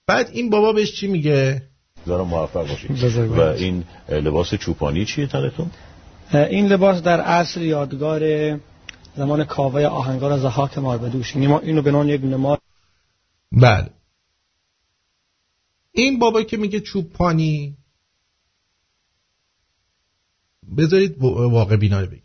[0.07, 1.61] بعد این بابا بهش چی میگه؟
[2.05, 3.03] دارم موفق باشید.
[3.17, 5.71] و این لباس چوپانی چیه تنتون؟
[6.33, 8.21] این لباس در اصل یادگار
[9.17, 12.61] زمان کاوه آهنگار زحاک ماربدوش اینو به نام یک نماد.
[13.51, 13.89] بله.
[15.91, 17.77] این بابا که میگه چوپانی
[20.77, 22.21] بذارید واقع بینا رو بگیم.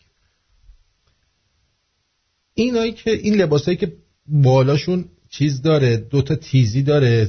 [2.55, 3.92] اینایی که این لباسایی که
[4.26, 7.26] بالاشون چیز داره دوتا تیزی داره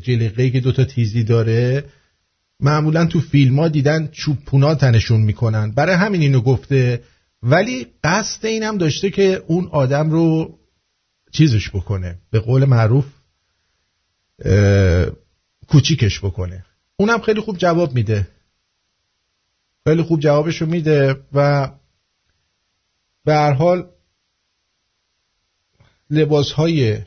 [0.00, 1.84] جلقه که دوتا تیزی داره
[2.60, 5.70] معمولا تو فیلم ها دیدن چوبونا تنشون می‌کنن.
[5.70, 7.02] برای همین اینو گفته
[7.42, 10.58] ولی قصد اینم داشته که اون آدم رو
[11.32, 12.18] چیزش بکنه.
[12.30, 13.06] به قول معروف
[15.68, 16.64] کوچیکش بکنه.
[16.96, 18.28] اونم خیلی خوب جواب میده.
[19.84, 21.70] خیلی خوب جوابشو میده و
[23.24, 23.90] به هر حال
[26.10, 26.98] لباس های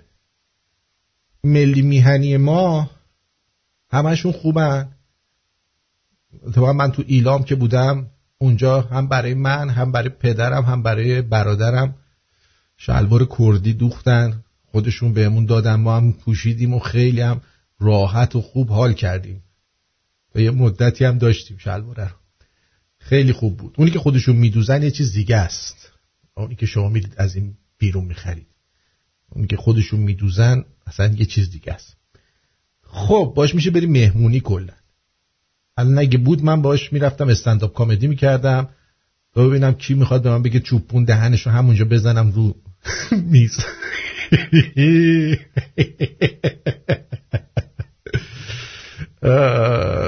[1.43, 2.91] ملی میهنی ما
[3.91, 4.95] همشون خوبن.
[6.43, 11.21] اتفاقا من تو ایلام که بودم اونجا هم برای من هم برای پدرم هم برای
[11.21, 11.95] برادرم.
[12.77, 17.41] شلوار کردی دوختن خودشون بهمون دادن ما هم پوشیدیم و خیلی هم
[17.79, 19.43] راحت و خوب حال کردیم.
[20.35, 22.15] و یه مدتی هم داشتیم شلواره رو.
[22.99, 23.75] خیلی خوب بود.
[23.77, 25.91] اونی که خودشون میدوزن یه چیز دیگه است.
[26.37, 28.47] اونی که شما میرید از این بیرون می‌خرید.
[29.29, 31.97] اونی که خودشون میدوزن اصلا یه چیز دیگه است.
[32.83, 34.73] خب باش میشه بریم مهمونی کلا.
[35.77, 38.69] الان اگه بود من باش می‌رفتم استنداپ کامدی می‌کردم.
[39.33, 42.55] تا ببینم کی می‌خواد به من بگه چوبون دهنشو همونجا بزنم رو
[43.31, 43.57] میز.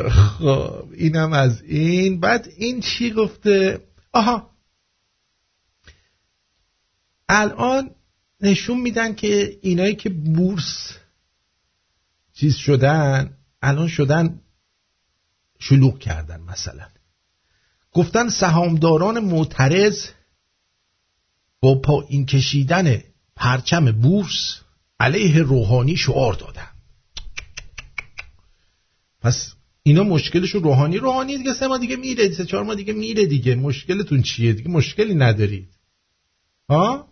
[0.09, 2.20] خب اینم از این.
[2.20, 3.80] بعد این چی گفته؟
[4.13, 4.51] آها.
[7.30, 7.89] الان
[8.41, 10.97] نشون میدن که اینایی که بورس
[12.34, 14.39] چیز شدن الان شدن
[15.60, 16.88] شلوغ کردن مثلا.
[17.91, 20.08] گفتن سهامداران معترض
[21.60, 23.03] با پایین کشیدن
[23.36, 24.62] پرچم بورس
[24.99, 26.68] علیه روحانی شعار دادن.
[29.22, 29.53] پس
[29.84, 33.55] اینا مشکلشون روحانی روحانی دیگه سه ما دیگه میره سه چهار ما دیگه میره دیگه.
[33.55, 35.70] مشکلتون چیه؟ دیگه مشکلی ندارید.
[36.70, 37.10] ها؟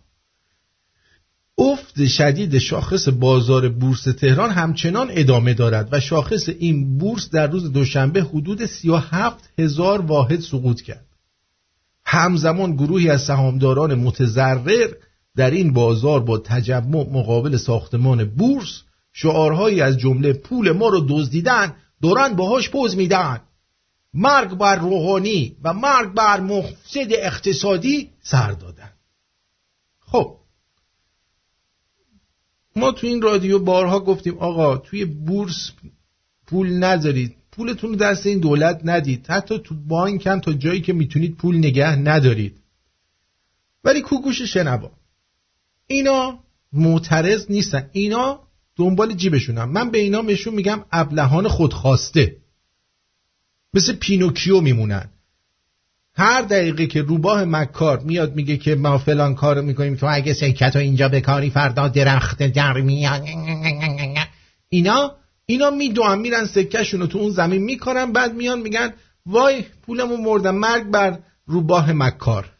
[1.58, 7.72] افت شدید شاخص بازار بورس تهران همچنان ادامه دارد و شاخص این بورس در روز
[7.72, 11.06] دوشنبه حدود 37 هزار واحد سقوط کرد.
[12.04, 14.92] همزمان گروهی از سهامداران متضرر
[15.36, 18.82] در این بازار با تجمع مقابل ساختمان بورس
[19.12, 23.40] شعارهایی از جمله پول ما رو دزدیدن دوران باهاش پوز میدن
[24.14, 28.90] مرگ بر روحانی و مرگ بر مفسد اقتصادی سر دادن
[30.00, 30.36] خب
[32.76, 35.70] ما تو این رادیو بارها گفتیم آقا توی بورس
[36.46, 37.36] پول نذارید.
[37.52, 39.26] پولتون رو دست این دولت ندید.
[39.28, 42.60] حتی تو بانک هم تا جایی که می‌تونید پول نگه ندارید.
[43.84, 44.90] ولی کو گوش شنوا.
[45.86, 46.38] اینا
[46.72, 47.90] معترض نیستن.
[47.92, 48.40] اینا
[48.76, 49.64] دنبال جیبشونن.
[49.64, 52.36] من به اینا مشون میگم ابلهان خودخواسته.
[53.74, 55.10] مثل پینوکیو میمونن.
[56.16, 60.76] هر دقیقه که روباه مکار میاد میگه که ما فلان کارو می‌کنیم تو اگه سکه‌ت
[60.76, 63.22] اینجا بکاری فردا درخت در میاد
[64.68, 65.12] اینا
[65.46, 68.92] اینا میدوان میرن سکهشون رو تو اون زمین می‌کنن بعد میان میگن
[69.26, 72.50] وای پولمو مردم مرگ بر روباه مکار.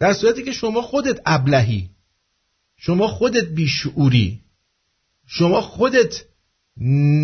[0.00, 1.90] در صورتی که شما خودت ابلهی
[2.76, 4.40] شما خودت بیشعوری
[5.26, 6.24] شما خودت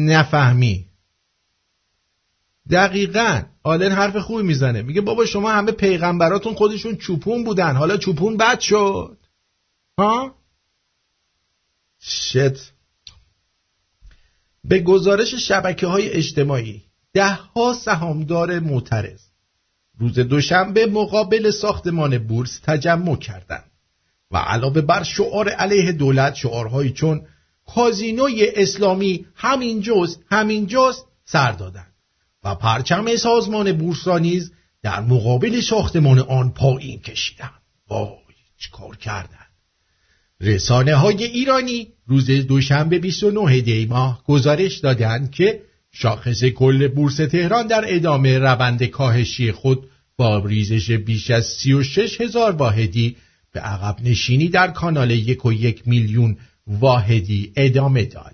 [0.07, 0.87] نفهمی.
[2.71, 3.43] دقیقا.
[3.62, 4.83] آلن حرف خوبی می‌زنه.
[4.83, 7.77] میگه بابا شما همه پیغمبراتون خودشون چوپون بودن.
[7.77, 9.19] حالا چوپون بد شد.
[9.99, 10.35] ها؟
[12.01, 12.73] شت.
[14.65, 19.21] به گزارش شبکه های اجتماعی ده ها سهامدار معترض
[19.99, 23.71] روز دوشنبه مقابل ساختمان بورس تجمع کردند
[24.31, 27.27] و علاوه بر شعار علیه دولت شعارهایی چون
[27.67, 31.94] کازینوی اسلامی همین جز همین جز سر دادند.
[32.45, 38.09] و پرچم سازمان بورس را نیز در مقابل ساختمان آن پایین کشیدند وای
[38.73, 39.47] کار کردن
[40.41, 45.61] رسانه های ایرانی روز دوشنبه 29 دی ماه گزارش دادند که
[45.93, 52.53] شاخص کل بورس تهران در ادامه روند کاهشی خود با ریزش بیش از 36 هزار
[52.53, 53.17] واحدی
[53.53, 56.37] به عقب نشینی در کانال یک و یک میلیون
[56.67, 58.34] واحدی ادامه داد.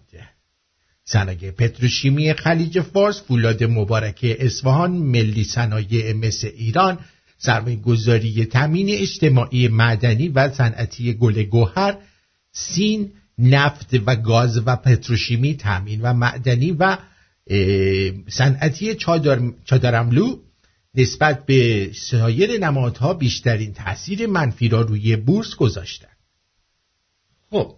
[1.13, 6.99] صنایع پتروشیمی خلیج فارس فولاد مبارکه اصفهان ملی صنایع مثل ایران
[7.39, 11.97] سرمایه گذاری تامین اجتماعی معدنی و صنعتی گل گوهر
[12.53, 16.97] سین نفت و گاز و پتروشیمی تامین و معدنی و
[18.29, 20.37] صنعتی چادر، چادرملو
[20.95, 26.17] نسبت به سایر نمادها بیشترین تاثیر منفی را روی بورس گذاشتند.
[27.51, 27.75] خب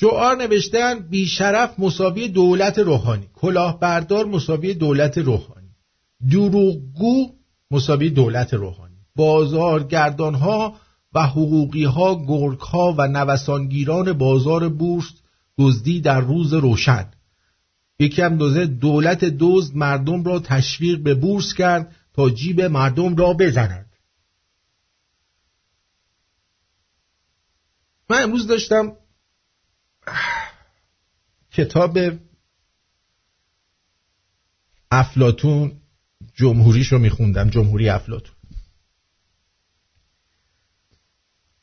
[0.00, 3.28] شعار نوشتن بیشرف مساوی دولت روحانی.
[3.34, 5.68] کلاهبردار مساوی دولت روحانی.
[6.30, 7.26] دروغگو
[7.70, 8.96] مساوی دولت روحانی.
[9.16, 10.76] بازارگردان ها
[11.14, 15.12] و حقوقی ها گرگ ها و نوسانگیران بازار بورس
[15.58, 17.10] دزدی در روز روشن.
[17.98, 23.32] یکی هم دوزه دولت دزد مردم را تشویق به بورس کرد تا جیب مردم را
[23.32, 23.96] بزند.
[28.10, 28.92] من امروز داشتم
[31.52, 31.98] کتاب
[34.90, 35.80] افلاتون
[36.34, 38.34] جمهوریش رو میخوندم جمهوری افلاتون.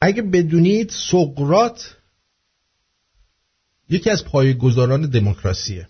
[0.01, 1.97] اگه بدونید سقرات
[3.89, 5.89] یکی از پایگزاران دموکراسیه.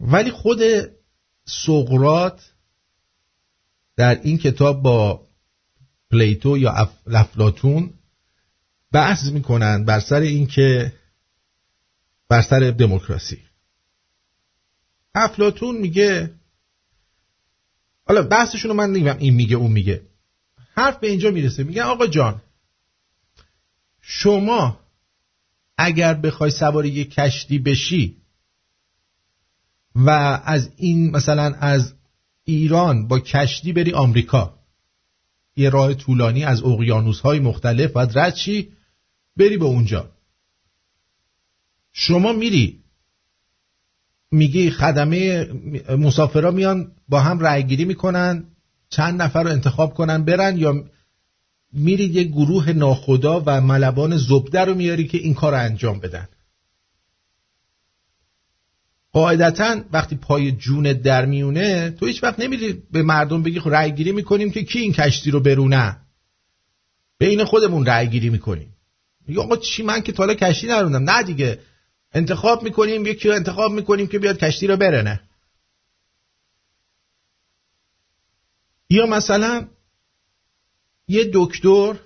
[0.00, 0.60] ولی خود
[1.44, 2.52] سقرات
[3.96, 5.26] در این کتاب با
[6.10, 7.94] پلیتو یا افلاتون
[8.92, 10.92] بحث می‌کنن بر سر اینکه
[12.28, 13.38] بر سر دموکراسی.
[15.14, 16.34] افلاتون میگه
[18.06, 20.02] حالا بحثشون رو من نمیگم این میگه اون میگه.
[20.74, 22.42] حرف به اینجا می‌رسه میگه آقا جان
[24.00, 24.80] شما
[25.78, 28.16] اگر بخوای سوار یک کشتی بشی
[29.94, 30.10] و
[30.44, 31.94] از این مثلا از
[32.44, 34.58] ایران با کشتی بری آمریکا
[35.56, 38.34] یه راه طولانی از اقیانوس های مختلف و رد
[39.36, 40.17] بری به اونجا.
[42.00, 42.80] شما میری
[44.30, 45.44] میگی خدمه
[45.98, 48.44] مسافرا میان با هم رأیگیری می‌کنن
[48.90, 50.84] چند نفر رو انتخاب کنن برن یا
[51.72, 56.28] میری یه گروه ناخدا و ملبان زبده رو میاری که این کار انجام بدن.
[59.12, 63.92] قاعدتا وقتی پای جون در میونه تو هیچ وقت نمیری به مردم بگی خب رأی
[63.92, 65.96] گیری می‌کنیم که کی این کشتی رو برونه.
[67.18, 68.74] بین خودمون رأی گیری می‌کنیم.
[69.26, 71.58] میگه آقا چی من که تالا کشتی نروندم نه دیگه.
[72.12, 75.20] انتخاب می‌کنیم یکی رو انتخاب می‌کنیم که بیاد کشتی رو برنه
[78.90, 79.68] یا مثلا
[81.08, 82.00] یه دکتر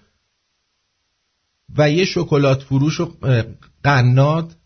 [1.77, 3.17] و یه شکلات فروش و
[3.83, 4.57] قناد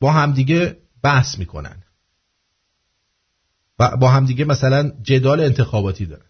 [0.00, 1.82] با همدیگه بحث می‌کنن.
[3.78, 6.26] و با همدیگه مثلا جدال انتخاباتی دارن.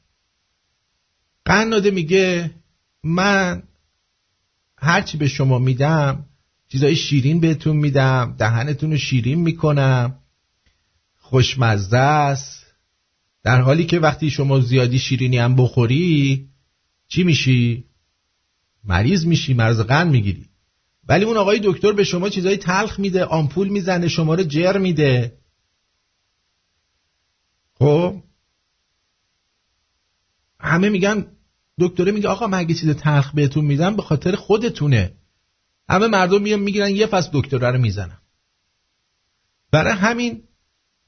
[1.44, 2.54] قناده میگه
[3.04, 3.62] من
[4.78, 6.28] هرچی به شما میدم
[6.68, 10.18] چیزای شیرین بهتون میدم دهنتون رو شیرین می‌کنم
[11.16, 12.66] خوشمزه است.
[13.42, 16.48] در حالی که وقتی شما زیادی شیرینی هم بخوری
[17.08, 17.84] چی میشی؟
[18.84, 20.48] مریض میشی مرز قند می‌گیری.
[21.08, 25.38] ولی اون آقای دکتر به شما چیزای تلخ میده آمپول می‌زنه شما رو جر میده.
[27.74, 28.22] خب؟
[30.60, 31.26] همه میگن
[31.80, 35.17] دکتره میگه آقا من اگه چیز تلخ بهتون میدم به خاطر خودتونه.
[35.89, 38.18] همه مردم میان می‌گیرن یه فصل دکتره رو می‌زنن.
[39.70, 40.43] برای همین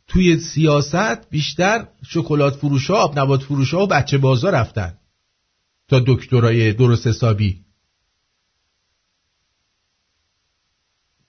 [0.07, 4.99] توی سیاست بیشتر شکلات فروش ها آب نبات فروش ها و بچه بازا رفتن
[5.89, 7.65] تا دکترای درست حسابی.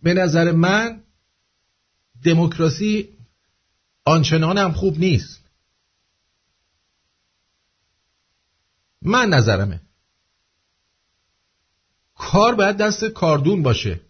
[0.03, 1.03] به نظر من
[2.23, 3.09] دموکراسی
[4.05, 5.41] آنچنان هم خوب نیست.
[9.01, 9.81] من نظرمه.
[12.31, 14.01] کار باید دست کاردون باشه.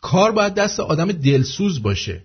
[0.00, 2.24] کار باید دست آدم دلسوز باشه.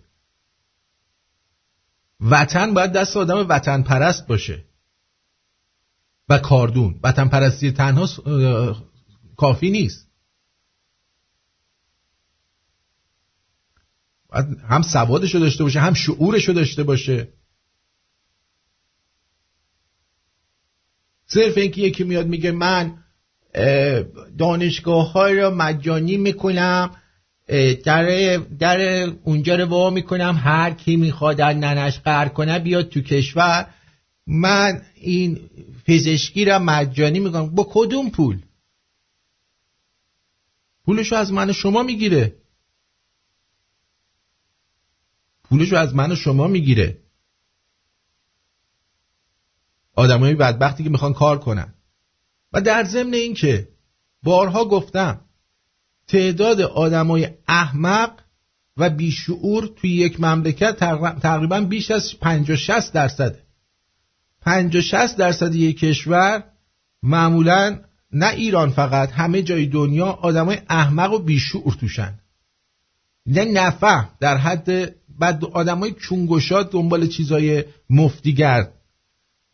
[2.19, 4.63] وطن باید دست آدم وطن پرست باشه.
[6.29, 6.99] و کاردون.
[7.03, 8.19] وطن پرستی تنها س...
[8.19, 8.83] آه...
[9.37, 10.07] کافی نیست.
[14.29, 17.33] باید هم سوادشو داشته باشه هم شعورشو داشته باشه.
[21.27, 22.97] صرف اینکه یکی میاد میگه من
[24.37, 26.95] دانشگاه های را مجانی می‌کنم
[27.85, 28.79] در, در
[29.23, 31.99] اونجا رو وا می‌کنم هر کی می‌خواد در ننش
[32.29, 33.69] کنه بیاد تو کشور.
[34.27, 35.39] من این
[35.87, 37.55] پزشکی را مجانی می‌کنم.
[37.55, 38.41] با کدوم پول؟
[40.85, 42.35] پولشو از من شما می‌گیره.
[45.43, 46.97] پولشو از من شما می‌گیره.
[49.95, 51.73] آدمای بدبختی که می‌خوان کار کنن.
[52.53, 53.67] و در ضمن اینکه
[54.23, 55.21] بارها گفتم
[56.07, 58.11] تعداد آدمای احمق
[58.77, 60.75] و بیشعور توی یک مملکت
[61.21, 63.39] تقریبا بیش از 50 60 درصده
[64.41, 66.43] 50 60 درصد یک کشور
[67.03, 67.79] معمولا
[68.11, 72.19] نه ایران فقط همه جای دنیا آدمای احمق و بیشعور توشن.
[73.25, 78.73] نه نفهم در حد بعد آدمای چونگشاد دنبال چیزای مفتیگرد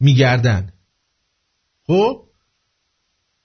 [0.02, 0.74] میگردن.
[1.88, 2.28] خب؟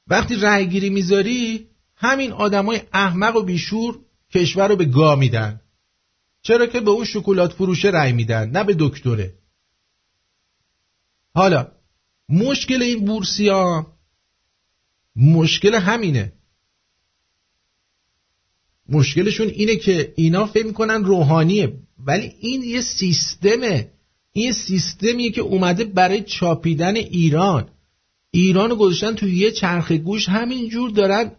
[0.07, 3.99] وقتی رأی گیری می‌ذاری همین آدمای احمق و بیشور
[4.35, 5.61] کشور رو به گا میدن.
[6.43, 9.35] چرا که به اون شکلات فروشه رأی میدن نه به دکتره.
[11.35, 11.73] حالا
[12.29, 13.97] مشکل این بورسی ها
[15.17, 16.33] مشکل همینه.
[18.89, 23.93] مشکلشون اینه که اینا فکر می‌کنن روحانیه ولی این یه سیستمه.
[24.37, 27.69] این سیستمیه که اومده برای چاپیدن ایران.
[28.31, 30.29] ایران گذاشتن توی یه چرخ گوش.
[30.29, 31.33] همینجور دارن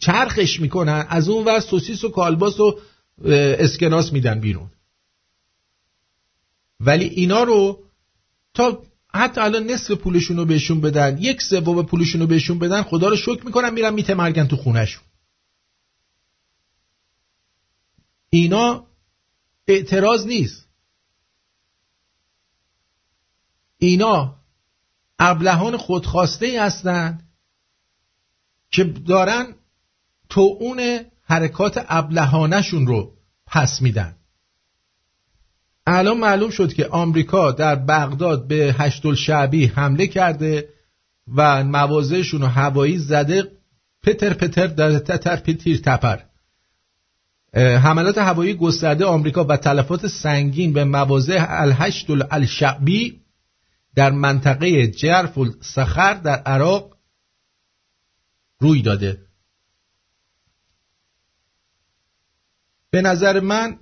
[0.00, 1.06] چرخش می‌کنن.
[1.08, 2.78] از اون ور سوسیس و کالباس و
[3.24, 4.70] اسکناس میدن بیرون.
[6.80, 7.84] ولی اینا رو
[8.54, 8.82] تا
[9.14, 13.16] حتی الان نصف پولشون رو بهشون بدن یک سوم پولشون رو بهشون بدن خدا رو
[13.16, 15.02] شکر می‌کنن میرن میتمرگن تو خونهشون.
[18.30, 18.86] اینا
[19.68, 20.65] اعتراض نیست.
[23.78, 24.36] اینا
[25.18, 27.22] ابلهان خودخواسته هستند
[28.70, 29.46] که دارن
[30.28, 33.12] تو اون حرکات ابلهانشون رو
[33.46, 34.16] پس میدن.
[35.86, 40.68] الان معلوم شد که آمریکا در بغداد به هشت شعبی حمله کرده
[41.34, 43.52] و موازهشون رو هوایی زده
[44.02, 46.18] پتر پتر در تتر پتیر تپر.
[47.54, 53.20] حملات هوایی گسترده آمریکا و تلفات سنگین به مواضع الهشت الشعبی
[53.96, 56.98] در منطقه جرف السخر در عراق
[58.58, 59.26] روی داده.
[62.90, 63.80] به نظر من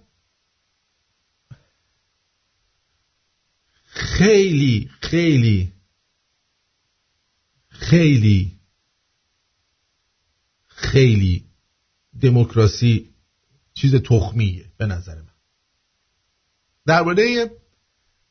[3.84, 5.72] خیلی خیلی
[7.68, 8.60] خیلی
[10.66, 11.50] خیلی
[12.20, 13.14] دموکراسی
[13.74, 15.34] چیز تخمیه به نظر من.
[16.86, 17.50] درباره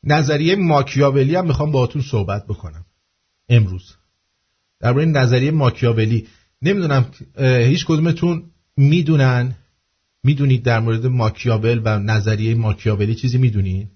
[0.06, 2.84] نظریه ماکیاولی هم می‌خوام باهاتون صحبت بکنم.
[3.48, 3.94] امروز.
[4.80, 6.26] درباره نظریه ماکیاولی.
[6.62, 7.06] نمی‌دونم
[7.38, 9.56] هیچ کدومتون می‌دونن
[10.24, 13.88] می‌دونید در مورد ماکیاول و نظریه ماکیاولی چیزی می‌دونید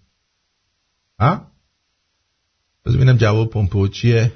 [1.18, 1.46] ها؟
[2.84, 4.32] ببینم جواب پومپو چیه.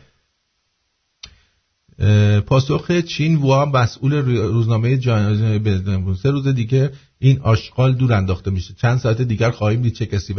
[2.46, 4.12] پاسخ چین وا مسئول
[4.52, 8.74] روزنامه جهانی سه روز دیگه این آشغال دور انداخته میشه.
[8.74, 10.34] چند ساعت دیگر خواهیم دید چه کسی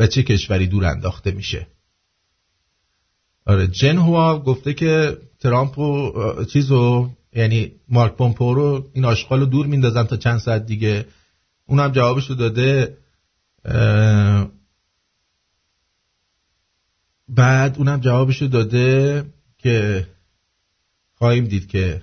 [0.00, 1.66] و چه کشوری دور انداخته میشه.
[3.46, 9.46] آره جن هوا گفته که ترامپ و چیزو یعنی مارک پومپو رو این آشغال رو
[9.46, 11.06] دور میندازن تا چند ساعت دیگه.
[11.66, 12.98] اونم جوابش رو داده
[17.28, 19.24] بعد اونم جوابش رو داده
[19.58, 20.06] که
[21.14, 22.02] خواهیم دید که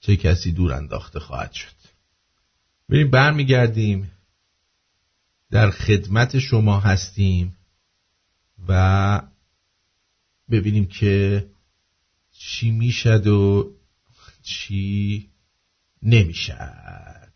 [0.00, 1.74] چه کسی دور انداخته خواهد شد.
[2.88, 4.10] بریم برمیگردیم
[5.50, 7.56] در خدمت شما هستیم
[8.68, 9.22] و
[10.50, 11.46] ببینیم که
[12.32, 13.72] چی می‌شد و
[14.42, 15.30] چی
[16.02, 17.32] نمی‌شد.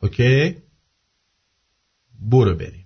[0.00, 0.56] اوکی؟
[2.20, 2.79] برو بریم.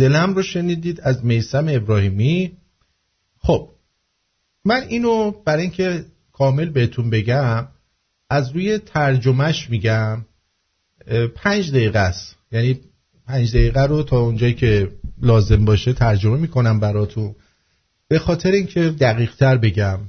[0.00, 2.52] دلم رو شنیدید از میسم ابراهیمی.
[3.38, 3.68] خب
[4.64, 7.68] من اینو برای اینکه کامل بهتون بگم
[8.30, 10.24] از روی ترجمهش میگم
[11.34, 12.36] پنج دقیقه است.
[12.52, 12.80] یعنی
[13.26, 14.92] پنج دقیقه رو تا اونجایی که
[15.22, 17.34] لازم باشه ترجمه می‌کنم براتون.
[18.08, 20.00] به خاطر اینکه دقیق تر بگم.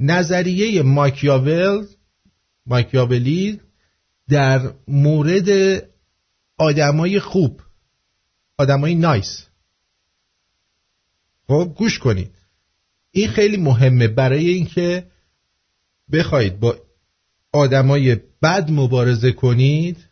[0.00, 1.86] نظریه ماکیاول
[2.66, 3.60] ماکیاولی
[4.28, 5.48] در مورد
[6.58, 7.60] آدمای خوب
[8.60, 9.46] آدمای نایس.
[11.46, 12.34] خب گوش کنید.
[13.10, 15.10] این خیلی مهمه برای اینکه
[16.12, 16.78] بخواید با
[17.52, 20.08] آدمای بد مبارزه کنید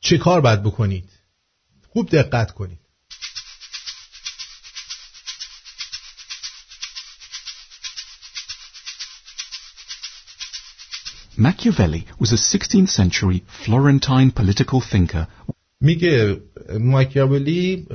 [0.00, 1.10] چه کار باید بکنید؟
[1.88, 2.78] خوب دقت کنید.
[11.38, 15.26] Machiavelli was a 16th century Florentine political thinker.
[15.80, 16.36] میگه
[16.80, 17.86] ماکیاولی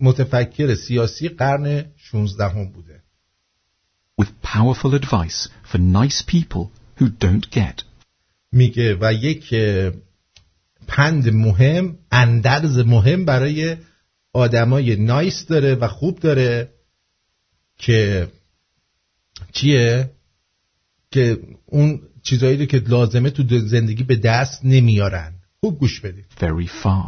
[0.00, 3.02] متفکر سیاسی قرن 16 هم بوده.
[4.20, 7.84] With powerful advice for nice people who don't get.
[8.52, 9.54] میگه و یک
[10.86, 13.76] پند مهم اندرز مهم برای
[14.32, 16.70] آدمای نایس داره و خوب داره
[17.78, 18.28] که
[19.52, 20.10] چیه؟
[21.10, 25.33] که اون چیزایی رو که لازمه تو زندگی به دست نمیارن.
[25.64, 26.24] خوب گوش بدید.
[26.40, 27.04] Very far.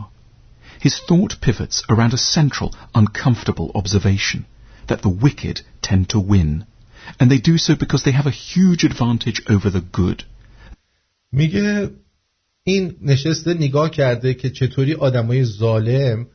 [0.87, 4.41] His thought pivots around a central, uncomfortable observation
[4.89, 5.57] that the wicked
[5.89, 6.65] tend to win,
[7.19, 10.23] and they do so because they have a huge advantage over the good.
[11.33, 11.91] میگه
[12.63, 16.27] این نشسته نگاه کرده که چطوری آدمای ظالم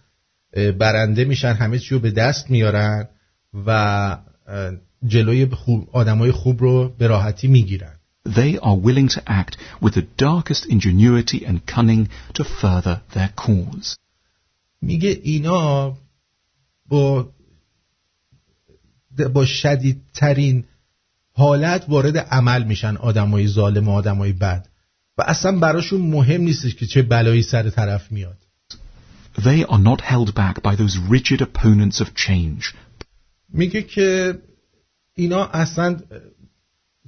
[0.80, 3.08] برنده میشن همه چی رو به دست میارن
[3.66, 4.18] و
[5.06, 7.96] جلوی خوب آدمای خوب رو به راحتی می‌گیرن
[8.26, 13.96] they are willing to act with the darkest ingenuity and cunning to further their cause.
[14.82, 15.98] میگه اینا
[16.88, 17.30] با
[19.34, 20.64] با شدیدترین
[21.34, 24.68] حالت وارد عمل میشن آدمای ظالم و آدمای بد
[25.18, 28.38] و اصلا براشون مهم نیستش که چه بلایی سر طرف میاد
[29.38, 32.76] They are not held back by those rigid opponents of change.
[33.54, 34.40] میگه که
[35.14, 36.00] اینا اصلا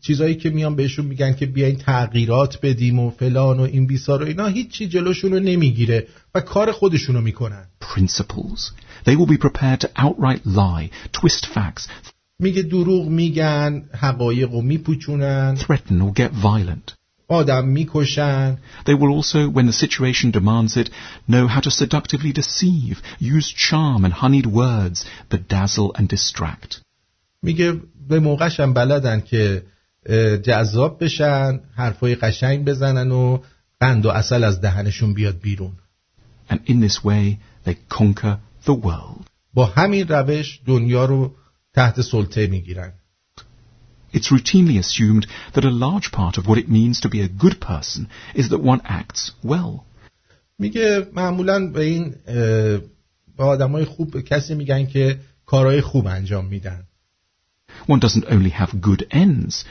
[0.06, 4.26] چیزایی که میان بهشون میگن که بیاین تغییرات بدیم و فلان و این بیسار و
[4.26, 8.72] اینا هیچی جلوشون رو نمی‌گیره و کار خودشونو می‌کنن Principles.
[9.06, 11.88] They will be prepared to outright lie, twist facts,
[12.40, 16.94] میگه دروغ میگن حقایق رو میپوچونن threaten or get violent.
[17.28, 20.90] آدم می‌کشن They will also, when the situation demands it,
[21.28, 26.82] know how to seductively deceive, use charm and honeyed words, bedazzle and distract.
[27.44, 27.74] میگه
[28.10, 29.64] به موقعش هم بلدن که
[30.44, 33.38] جذاب بشن حرفای قشنگ بزنن و
[33.80, 35.72] قند و اصل از دهنشون بیاد بیرون
[36.50, 39.28] And in this way, they conquer the world.
[39.54, 41.36] با همین روش دنیا رو
[41.74, 42.94] تحت سلطه می‌گیرن
[44.14, 47.60] It's routinely assumed that a large part of what it means to be a good
[47.60, 49.82] person is that one acts well.
[50.60, 52.16] میگه معمولا به این
[53.38, 56.84] به آدمای خوب کسی میگن که کارهای خوب انجام میدن
[57.88, 59.66] One doesn't only have good ends,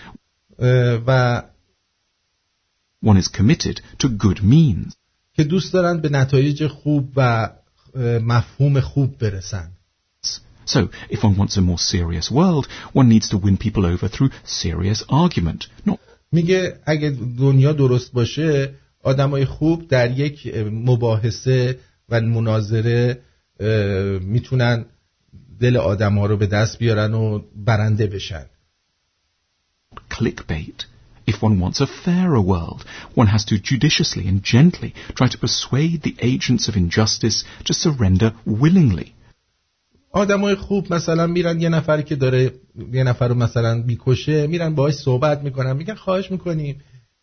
[1.07, 1.43] و
[3.05, 4.93] one is committed to good means.
[5.35, 7.51] که دوست دارن به نتایج خوب و
[8.21, 9.73] مفهوم خوب برسن
[10.67, 14.31] So, if one wants a more serious world, one needs to win people over through
[14.45, 15.99] serious argument, not
[16.33, 21.79] میگه اگه دنیا درست باشه آدمای خوب در یک مباحثه
[22.09, 23.19] و مناظره
[24.21, 24.85] می‌تونن
[25.61, 28.47] دل آدم رو به دست بیارن و برنده بشن
[30.11, 30.79] clickbait.
[31.27, 32.85] If one wants a fairer world,
[33.15, 38.31] one has to judiciously and gently try to persuade the agents of injustice to surrender
[38.47, 39.13] willingly.
[40.15, 42.53] آدمای خوب مثلا میرن یه نفری که داره
[42.93, 46.81] یه نفر رو مثلا می‌کشه میرن باهاش صحبت می‌کنن میگن خواهش می‌کنیم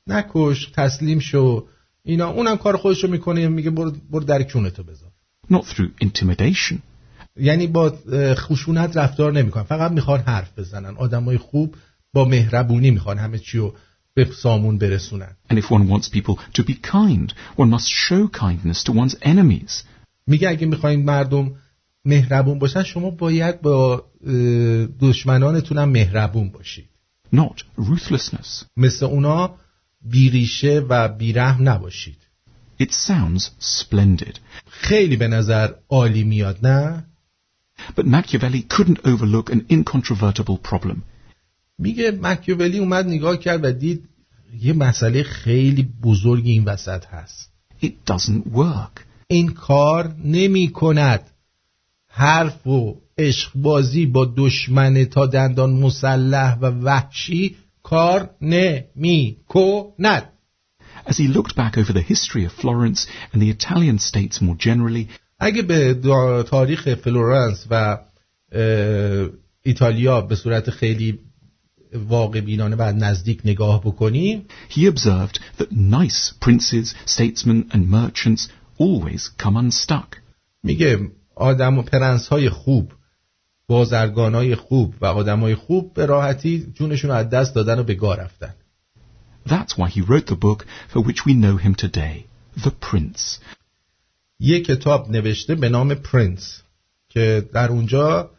[0.07, 1.67] نکش تسلیم شو
[2.03, 5.09] اینا اونم کار خودش رو می‌کنه میگه برو, برو در کونتو بذار
[5.51, 6.75] Not through intimidation.
[7.37, 7.93] یعنی با
[8.35, 11.75] خشونت رفتار نمی‌کنن فقط می‌خوان حرف بزنن آدمای خوب
[12.13, 13.75] با مهربونی می‌خوان همه چی رو
[14.13, 18.83] به سامون برسونن And if one wants people to be kind, one must show kindness
[18.83, 19.83] to one's enemies.
[20.27, 21.51] میگه اگه می‌خواین مردم
[22.05, 24.31] مهربون باشن شما باید با اه،
[24.85, 26.89] دشمنانتونم مهربون باشید
[27.35, 28.65] Not ruthlessness.
[28.77, 29.55] مثل اونا
[30.01, 32.17] بیریشه و بیرحم نباشید
[32.81, 33.43] It sounds
[33.79, 34.35] splendid.
[34.69, 37.05] خیلی به نظر عالی میاد نه
[37.97, 40.97] But Machiavelli couldn't overlook an incontrovertible problem.
[41.79, 44.09] میگه مکیوولی اومد نگاه کرد و دید
[44.61, 47.51] یه مسئله خیلی بزرگی این وسط هست.
[47.83, 49.03] It doesn't work.
[49.27, 51.29] این کار نمی کند
[52.07, 60.23] حرف و عشق بازی با دشمن تا دندان مسلح و وحشی کار نمی کند
[61.05, 65.07] As he looked back over the history of Florence and the Italian states more generally,
[65.39, 65.93] اگه به
[66.43, 67.97] تاریخ فلورانس و
[69.61, 71.19] ایتالیا به صورت خیلی
[71.93, 78.47] واقع بینانه و نزدیک نگاه بکنیم he observed that nice princes, statesmen, and merchants
[78.79, 80.17] always come unstuck.
[80.63, 80.99] میگه
[81.35, 82.91] آدم و پرنس های خوب
[83.67, 87.83] بازرگان های خوب و آدم های خوب به راحتی جونشون رو از دست دادن و
[87.83, 88.53] به گا رفتن
[89.45, 92.25] That's why he wrote the book for which we know him today,
[92.63, 93.39] The Prince.
[94.39, 96.61] یه کتاب نوشته به نام پرنس
[97.09, 98.31] که در اونجا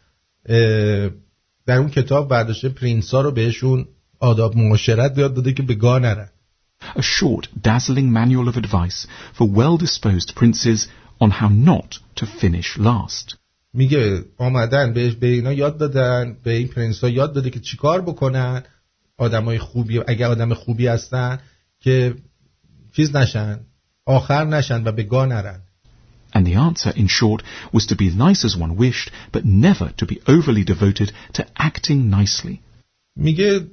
[1.71, 3.87] در اون کتاب برداشته prince ها رو بهشون
[4.19, 6.29] آداب معاشرت یاد داده که به گا نرن
[6.95, 9.07] A short, dazzling manual of advice
[9.37, 10.87] for well-disposed princes
[11.23, 13.37] on how not to finish last.
[13.73, 18.01] میگه آمدن به, به اینا یاد دادن به این پرنس ها یاد داده که چیکار
[18.01, 18.63] بکنن
[19.17, 21.39] آدمای خوبی اگه آدم خوبی هستن
[21.79, 22.15] که
[22.95, 23.59] چیز نشن
[24.05, 25.61] آخر نشن و به گاه نرن
[26.34, 27.42] And the answer, in short,
[27.72, 32.10] was to be nice as one wished, but never to be overly devoted to acting
[32.10, 32.60] nicely.
[33.16, 33.66] میگه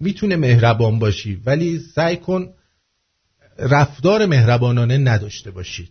[0.00, 2.48] میتونه مهربان باشی ولی سعی کن
[3.58, 5.90] رفتار مهربانانه نداشته باشید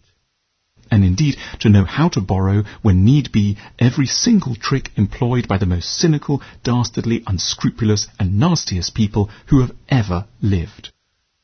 [0.92, 5.58] And indeed, to know how to borrow when need be every single trick employed by
[5.60, 10.90] the most cynical, dastardly, unscrupulous, and nastiest people who have ever lived.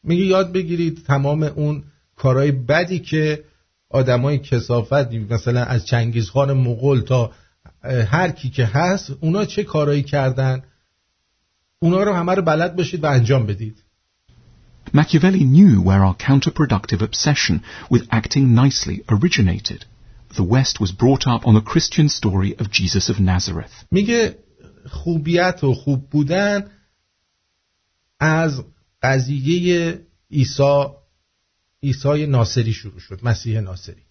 [0.04, 1.84] میگه یاد بگیرید تمام اون
[2.16, 3.44] کارهای بدی که
[3.91, 7.31] آدمای کسافت مثلا از چنگیزخان مغول تا
[8.11, 10.63] هر کی که هست اونا چه کارایی کردن
[11.79, 13.83] اونا رو همه رو بلد باشید و انجام بدید
[14.93, 17.63] Machiavelli knew where our counterproductive obsession
[17.93, 19.85] with acting nicely originated.
[20.37, 23.73] The West was brought up on the Christian story of Jesus of Nazareth.
[23.91, 24.39] میگه
[24.91, 26.71] خوبیت و خوب بودن
[28.21, 28.65] از
[29.03, 29.99] قضیه
[30.31, 30.87] عیسی
[31.84, 34.02] عیسی ناصری شروع شد مسیح ناصری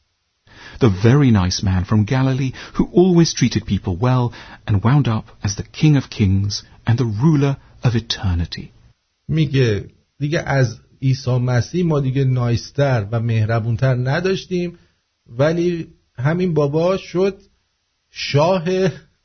[0.81, 4.33] The very nice man from Galilee who always treated people well
[4.67, 8.73] and wound up as the King of Kings and the ruler of eternity.
[9.29, 14.79] میگه دیگه از عیسی مسیح ما دیگه نایستر و مهربونتر نداشتیم
[15.27, 17.43] ولی همین بابا شد
[18.11, 18.65] شاه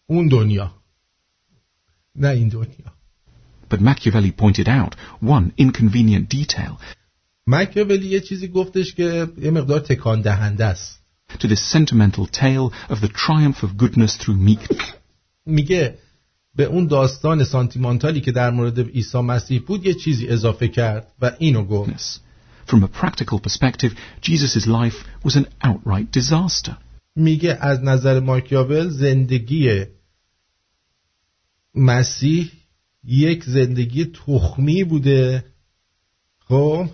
[0.07, 0.71] اون دنیا
[2.15, 2.93] نه این دنیا
[3.69, 6.79] But Machiavelli pointed out one inconvenient detail
[7.46, 11.00] مکیاولی یه چیزی گفتش که یه مقدار تکان دهنده است.
[11.38, 14.82] To this sentimental tale of the triumph of goodness through meekness.
[15.46, 15.98] میگه
[16.56, 21.32] به اون داستان سانتیمانتالی که در مورد عیسی مسیح بود یه چیزی اضافه کرد و
[21.38, 22.20] اینو گفت.
[22.66, 23.92] From a practical perspective,
[24.22, 26.72] Jesus' life was an outright disaster.
[27.16, 29.84] میگه از نظر ماکیاول زندگی
[31.74, 32.50] مسیح
[33.04, 35.44] یک زندگی تخمی بوده.
[36.38, 36.88] خب؟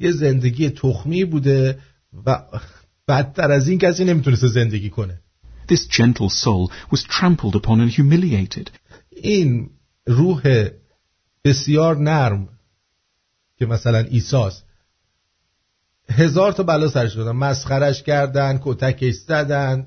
[0.00, 1.78] یه زندگی تخمی بوده
[2.26, 2.42] و
[3.08, 5.20] بدتر از این کسی نمی‌تونسته زندگی کنه
[5.72, 8.70] This gentle soul was trampled upon and humiliated.
[9.10, 9.70] این
[10.06, 10.68] روح
[11.44, 12.48] بسیار نرم
[13.58, 14.62] که مثلا ایساس
[16.10, 19.86] هزار تا بلا سرش دادن مسخرش کردن کتکش زدن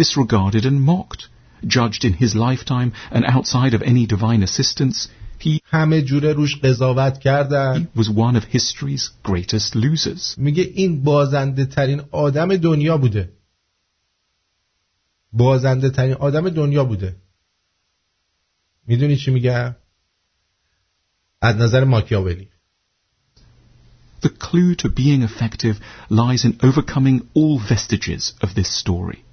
[0.00, 1.28] disregarded and mocked
[1.66, 5.08] judged in his lifetime and outside of any divine assistance
[5.40, 11.64] he همه جوره روش قضاوت کردن was one of history's greatest losers میگه این بازنده
[11.64, 13.32] ترین آدم دنیا بوده
[15.32, 17.16] بازنده ترین آدم دنیا بوده
[18.86, 19.76] می‌دونی چی میگه
[21.40, 22.48] از نظر ماکیاولی
[24.20, 25.76] The clue to being effective
[26.10, 29.24] lies in overcoming all vestiges of this story.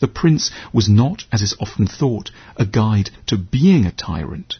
[0.00, 4.58] The prince was not, as is often thought, a guide to being a tyrant.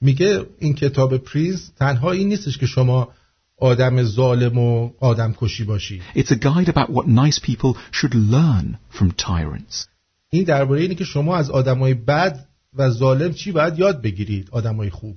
[0.00, 3.08] میگه این کتاب پرینس تنها این نیستش که شما
[3.60, 6.02] آدم ظالم و آدم کشی باشی.
[6.14, 9.86] It's a guide about what nice people should learn from tyrants.
[10.30, 14.90] این درباره اینه که شما از آدمای بد و ظالم چی باید یاد بگیرید آدمای
[14.90, 15.16] خوب.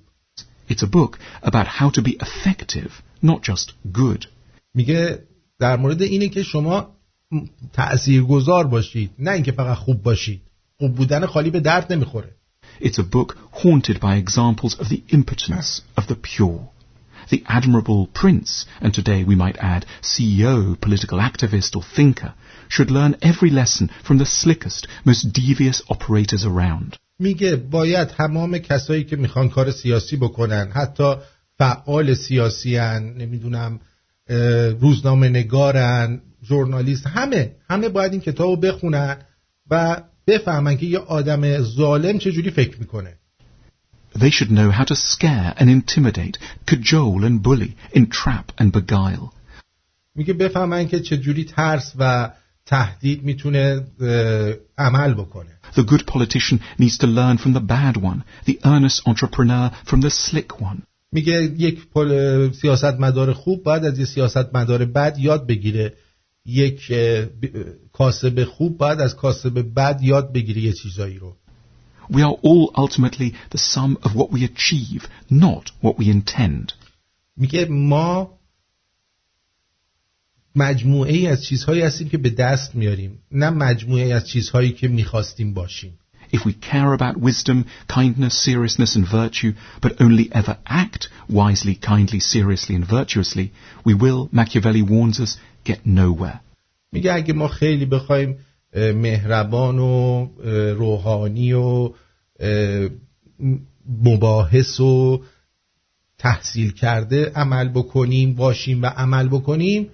[0.69, 2.91] It's a book about how to be effective,
[3.25, 4.25] not just good.
[4.73, 5.19] میگه
[5.59, 6.95] در مورد اینه که شما
[7.73, 10.41] تأثیرگذار باشید نه اینکه فقط خوب باشید.
[10.77, 12.35] خوب بودن خالی به درد نمی‌خوره.
[12.80, 16.70] It's a book haunted by examples of the impotence of the pure.
[17.30, 22.34] The admirable prince, and today we might add CEO, political activist, or thinker,
[22.68, 26.96] should learn every lesson from the slickest, most devious operators around.
[27.20, 31.14] میگه باید تمام کسایی که میخوان کار سیاسی بکنن حتی
[31.58, 33.80] فعال سیاسی هن نمیدونم
[34.80, 39.16] روزنامه نگارن ژورنالیست همه همه باید این کتاب رو بخونن
[39.70, 43.17] و بفهمن که یه آدم ظالم چجوری فکر می‌کنه
[44.15, 49.29] They should know how to scare and intimidate, cajole and bully, entrap and beguile.
[50.15, 52.31] میگه بفهمن که چجوری ترس و
[52.65, 53.81] تهدید می‌تونه
[54.77, 55.49] عمل بکنه.
[55.75, 60.09] The good politician needs to learn from the bad one, the earnest entrepreneur from the
[60.09, 60.81] slick one.
[61.11, 61.79] میگه یک
[62.61, 65.93] سیاست مدار خوب باید از یه سیاست مدار بد یاد بگیره
[66.45, 66.93] یک
[67.93, 71.35] کاسب خوب باید از کاسب بد یاد بگیره یه چیزایی رو
[72.11, 76.73] We are all ultimately the sum of what we achieve, not what we intend.
[77.37, 78.39] میگه ما
[80.55, 84.87] مجموعه ای از چیزهایی هستیم که به دست میاریم نه مجموعه ای از چیزهایی که
[84.87, 85.99] می‌خواستیم باشیم
[86.37, 87.57] If we care about wisdom,
[87.97, 89.51] kindness, seriousness and virtue,
[89.83, 93.47] but only ever act wisely, kindly, seriously and virtuously,
[93.87, 96.39] we will, Machiavelli warns us, get nowhere.
[96.91, 98.37] میگه اگه ما خیلی بخوایم
[98.75, 100.27] مهربان و
[100.73, 101.93] روحانی و
[104.03, 105.23] مباحث و
[106.17, 109.89] تحصیل کرده عمل بکنیم باشیم و عمل بکنیم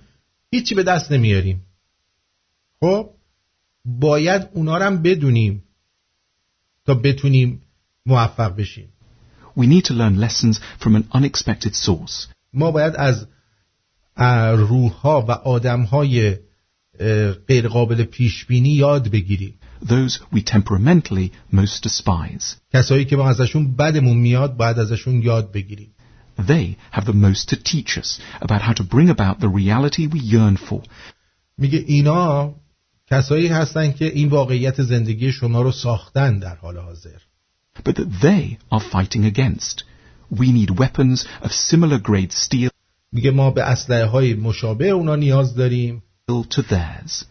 [0.52, 1.66] هیچی به دست نمیاریم
[2.82, 3.10] خب
[3.86, 5.64] باید اونا رو هم بدونیم
[6.90, 7.62] تا بتونیم
[8.06, 8.90] موفق بشیم
[9.58, 12.28] We need to learn lessons from an unexpected source.
[12.54, 13.28] ما باید از
[14.58, 16.36] روحها و آدمهای
[17.48, 19.54] غیر قابل پیش بینی یاد بگیریم
[19.86, 22.56] Those we temperamentally most despise.
[22.74, 25.94] کسایی که ما ازشون بدمون میاد باید ازشون یاد بگیریم
[26.40, 30.20] They have the most to teach us about how to bring about the reality we
[30.20, 30.82] yearn for.
[31.58, 32.54] میگه اینا
[33.12, 37.20] کسایی هستن که این واقعیت زندگی شما رو ساختن در حال حاضر.
[37.84, 39.84] But that they are fighting against.
[40.32, 42.70] We need weapons of similar grade steel.
[43.12, 46.04] میگه ما به اسلحه های مشابه اونا نیاز داریم.
[46.32, 47.26] To theirs.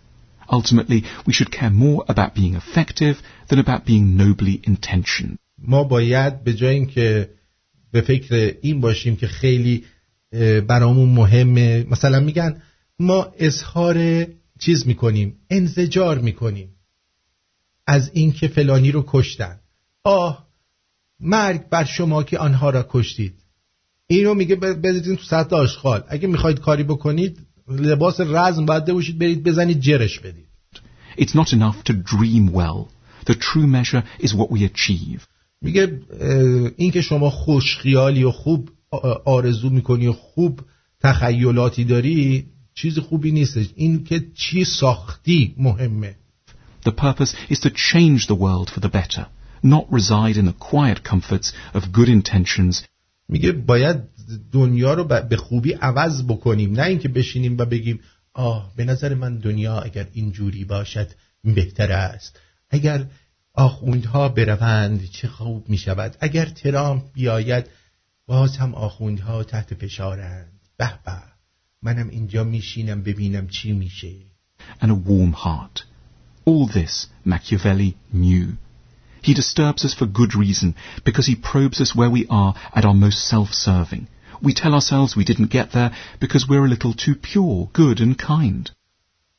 [0.51, 3.16] Ultimately, we should care more about being effective
[3.49, 5.37] than about being nobly intentioned.
[5.59, 7.31] ما باید به جای اینکه
[7.93, 9.85] به فکر این باشیم که خیلی
[10.66, 12.62] برامون مهمه مثلا میگن
[12.99, 14.26] ما اظهار
[14.59, 16.69] چیز می‌کنیم انزجار می‌کنیم.
[17.87, 19.61] از اینکه فلانی رو کشتن.
[20.05, 20.49] آه
[21.21, 23.35] مرگ بر شما که آنها را کشتید.
[24.07, 26.05] اینو میگه بذارید تو سطح آشغال.
[26.09, 27.39] اگه می‌خواید کاری بکنید
[27.69, 30.49] لباس رزم باید بوشید برید بزنید جرش بدید.
[31.19, 32.89] It's not enough to dream well.
[33.27, 35.21] The true measure is what we achieve.
[35.63, 36.01] میگه
[36.77, 38.71] این که شما خوش خیالی و خوب
[39.25, 40.61] آرزو می‌کنی و خوب
[41.01, 42.47] تخیلاتی داری
[42.79, 43.66] چیز خوبی نیستش.
[43.74, 46.14] این که چی ساختی مهمه.
[46.87, 49.26] The purpose is to change the world for the better,
[49.62, 52.85] not reside in the quiet comforts of good intentions.
[53.29, 53.97] میگه باید
[54.53, 58.01] دنیا رو به خوبی عوض بکنیم نه اینکه بشینیم و بگیم
[58.33, 61.11] آه به نظر من دنیا اگر اینجوری باشد
[61.45, 62.41] بهتر است.
[62.70, 63.07] اگر
[63.55, 67.66] آخوندها بروند چه خوب می شود اگر ترامپ بیاید
[68.26, 70.53] باز هم آخوندها تحت فشارند.
[70.76, 71.38] به به.
[71.82, 74.12] منم اینجا میشینم ببینم چی میشه
[74.82, 75.84] And a warm heart.
[76.45, 78.47] All this Machiavelli knew.
[79.22, 80.76] He disturbs us for good reason,
[81.06, 84.08] because he probes us where we are at our most self-serving.
[84.41, 88.18] We tell ourselves we didn't get there because we're a little too pure, good and
[88.18, 88.72] kind.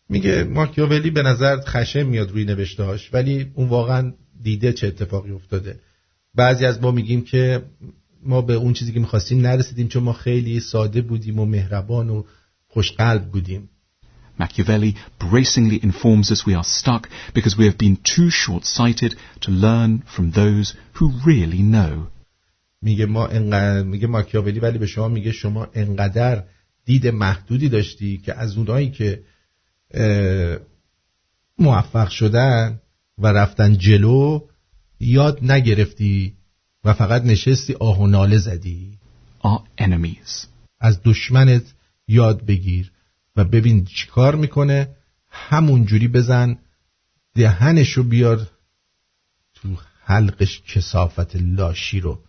[0.08, 4.12] میگه ماکیاولی به نظر خشم میاد روی نوشتهاش ولی اون واقعا
[4.42, 5.80] دیده چه اتفاقی افتاده
[6.34, 7.62] بعضی از ما میگیم که
[8.23, 12.23] ما به اون چیزی که می‌خواستیم نرسیدیم چون ما خیلی ساده بودیم و مهربان و
[12.67, 13.69] خوشقلب بودیم
[14.39, 19.11] Machiavelli bracingly informs us we are stuck because we have been too short-sighted
[19.41, 22.07] to learn from those who really know.
[22.81, 26.43] میگه ما انقدر میگه ماکیاولی ولی به شما میگه شما انقدر
[26.85, 29.23] دید محدودی داشتی که از اونایی که
[31.59, 32.81] موفق شدن
[33.17, 34.39] و رفتن جلو
[34.99, 36.33] یاد نگرفتی
[36.83, 38.97] و فقط نشستی آه و ناله زدی.
[39.43, 40.47] Our enemies.
[40.79, 41.73] از دشمنت
[42.07, 42.91] یاد بگیر
[43.35, 44.95] و ببین چیکار می‌کنه.
[45.29, 46.57] همون جوری بزن.
[47.35, 48.47] دهنشو بیار
[49.53, 49.69] تو
[50.03, 52.23] حلقش کسافت لاشی رو.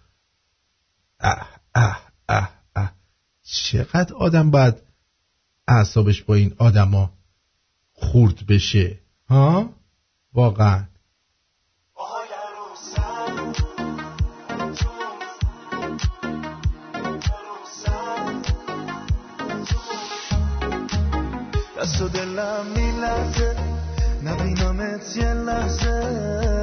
[1.20, 2.92] اه اه اه اه.
[3.44, 4.74] چقدر آدم باید
[5.68, 7.12] اعصابش با این آدما
[7.92, 8.98] خورد بشه
[9.28, 9.74] ها؟
[10.32, 10.84] واقعا.
[21.80, 23.56] دست و دلم میلرزه
[24.24, 25.90] نبینمت یه لحظه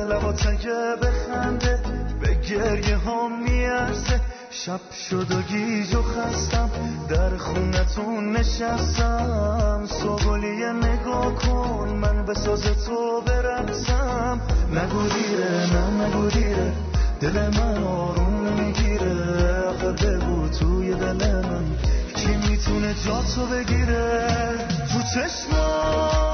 [0.09, 1.80] لباتن که بخنده
[2.22, 6.70] به گریه هم میارزه شب شد و گیج و خستم
[7.09, 14.41] در خونتون نشستم سوگلی نگاه کن من به ساز تو برقصم
[14.72, 16.74] نگو دیره نه نگو دیره
[17.22, 21.65] دل من آروم نمی‌گیره آخر بگو توی دل من
[22.28, 26.27] کی می‌تونه جا تو بگیره تو چشمات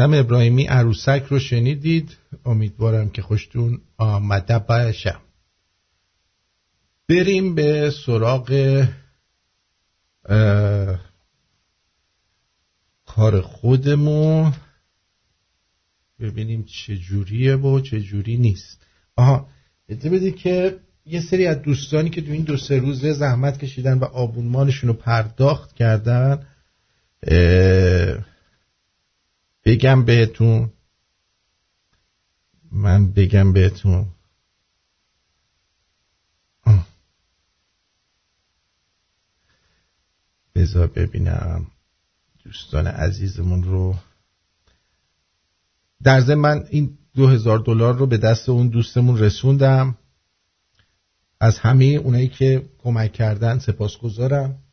[0.00, 5.16] میسم ابراهیمی عروسک رو شنیدید؟ امیدوارم که خوشتون آمده باشه.
[7.08, 8.86] بریم به سراغ
[13.06, 14.52] کار خودمون.
[16.20, 18.86] ببینیم چه جوریه و چه جوری نیست.
[19.16, 19.48] آها
[19.88, 20.76] اجازه بدید که
[21.06, 24.94] یه سری از دوستانی که تو این دو سه روزه زحمت کشیدن و آبونمانشون رو
[24.94, 26.46] پرداخت کردن
[29.64, 30.72] بگم بهتون.
[32.72, 34.06] من بگم بهتون.
[40.54, 41.66] بذار ببینم.
[42.44, 43.96] دوستان عزیزمون رو.
[46.02, 49.98] در ضمن من این دو هزار دلار رو به دست اون دوستمون رسوندم.
[51.40, 54.50] از همه اونایی که کمک کردن سپاسگزارم.
[54.50, 54.69] خب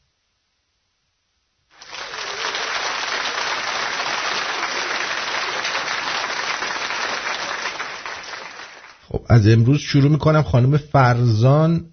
[9.29, 11.85] از امروز شروع می‌کنم خانم فرزان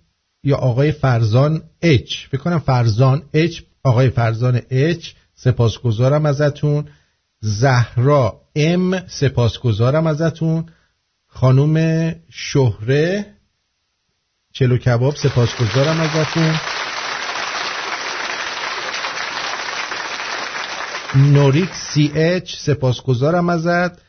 [0.44, 2.26] یا آقای فرزان اچ.
[2.26, 6.88] فکر کنم فرزان اچ آقای فرزان اچ سپاسگزارم ازتون.
[7.40, 10.66] زهرا ام سپاسگزارم ازتون.
[11.26, 13.26] خانم شهره
[14.52, 16.54] چلو کباب سپاسگزارم ازتون.
[21.16, 24.02] نوریک سی اچ سپاسگزارم ازت.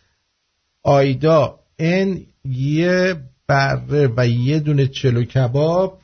[0.84, 3.15] آیدا ان یه
[3.47, 6.02] بره و یه دونه چلو کباب.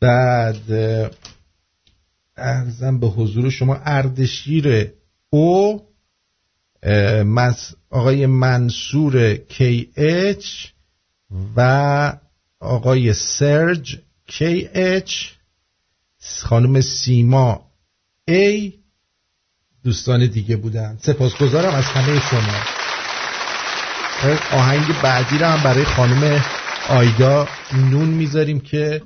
[0.00, 0.70] بعد
[2.36, 4.92] ارزم به حضور شما اردشیر
[5.30, 5.82] او
[7.90, 10.66] آقای منصور کی اچ
[11.56, 12.12] و
[12.60, 15.28] آقای سرج کی اچ
[16.42, 17.67] خانم سیما
[18.28, 18.72] ای
[19.84, 20.98] دوستان دیگه بودن.
[21.02, 22.58] سپاسگزارم از همه شما.
[24.52, 26.44] آهنگ بعدی رو هم برای خانم
[26.88, 29.02] آیدا نون می‌ذاریم که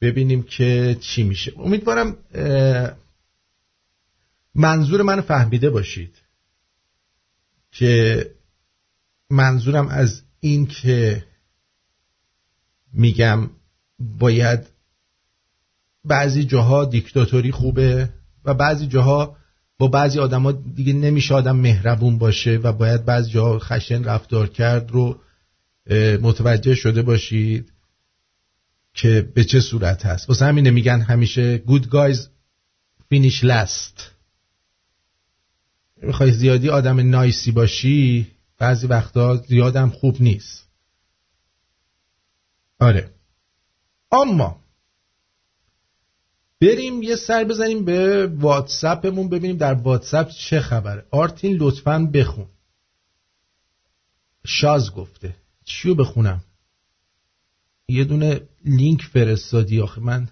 [0.00, 1.52] ببینیم که چی میشه.
[1.58, 2.16] امیدوارم
[4.54, 6.16] منظور من فهمیده باشید
[7.72, 8.24] که
[9.30, 11.24] منظورم از این که
[12.92, 13.50] میگم
[13.98, 14.60] باید
[16.04, 18.08] بعضی جاها دیکتاتوری خوبه.
[18.46, 19.36] و بعضی جاها
[19.78, 24.90] با بعضی آدما دیگه نمیشه آدم مهربون باشه و باید بعضی جاها خشن رفتار کرد
[24.90, 25.20] رو
[26.22, 27.72] متوجه شده باشید
[28.94, 30.28] که به چه صورت هست.
[30.28, 32.18] واسه همینه میگن همیشه good guys
[33.12, 34.02] finish last.
[36.02, 38.26] می‌خوای زیادی آدم نایسی باشی
[38.58, 40.68] بعضی وقتا زیادم خوب نیست.
[42.80, 43.10] آره.
[44.12, 44.60] اما
[46.60, 51.06] بریم یه سر بزنیم به واتساپمون ببینیم در واتساپ چه خبره.
[51.10, 52.46] آرتین لطفا بخون.
[54.46, 55.36] شاز گفته.
[55.64, 56.44] چیو بخونم؟
[57.88, 60.00] یه دونه لینک فرستادی آخه.
[60.00, 60.28] من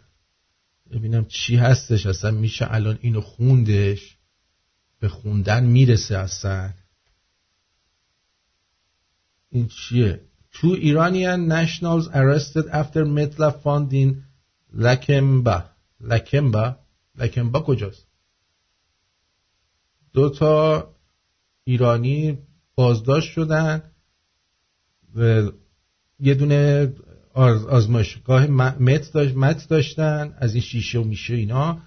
[0.90, 2.30] ببینم چی هستش اصلا.
[2.30, 4.16] میشه الان اینو خوندش؟
[5.01, 6.70] به خوندن می‌رسه اصلا.
[9.51, 10.20] این چیه؟
[10.52, 14.22] Two Iranian nationals arrested after Metla found in
[14.84, 15.73] Lakemba.
[16.09, 16.76] لکمبا
[17.16, 18.06] لکمبا کجاست؟
[20.12, 20.94] دو تا
[21.64, 22.39] ایرانی
[22.74, 23.90] بازداشت شدن
[25.14, 25.51] و
[26.20, 26.93] یه دونه
[27.35, 31.82] آزمایشگاه مت, داشت مت داشتن از این شیشه و میشه اینا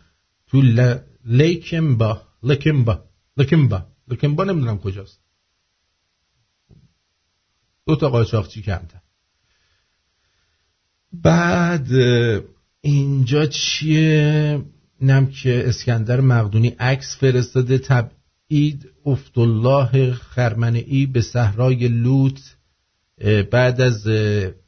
[0.48, 0.98] تو ل...
[1.26, 3.04] لیکمبا لکمبا
[3.38, 5.20] لکمبا لکمبا نمی‌دونم کجاست.
[7.86, 9.00] دو تا قاچاقچی کمتر.
[11.14, 11.88] بعد
[12.82, 14.62] اینجا چیه؟
[15.02, 22.56] نم که اسکندر مقدونی عکس فرستاده تبعید افتالله خرمنعی به صحرای لوت
[23.52, 24.08] بعد از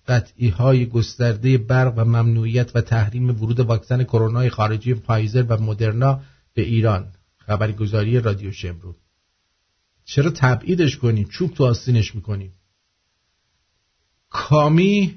[0.07, 6.21] قطعی های گسترده برق و ممنوعیت و تحریم ورود واکسن کرونا خارجی فایزر و مدرنا
[6.53, 7.11] به ایران.
[7.37, 8.95] خبرگزاری رادیو شمرون.
[10.05, 12.53] چرا تبعیدش کنیم؟ چوب تو آستینش می‌کنیم.
[14.29, 15.15] کامی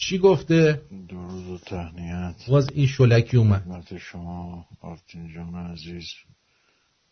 [0.00, 2.34] چی گفته؟ درود و تهنیت.
[2.48, 3.62] باز این شلکی اومد.
[3.62, 6.06] خدمت شما آرتین جان عزیز.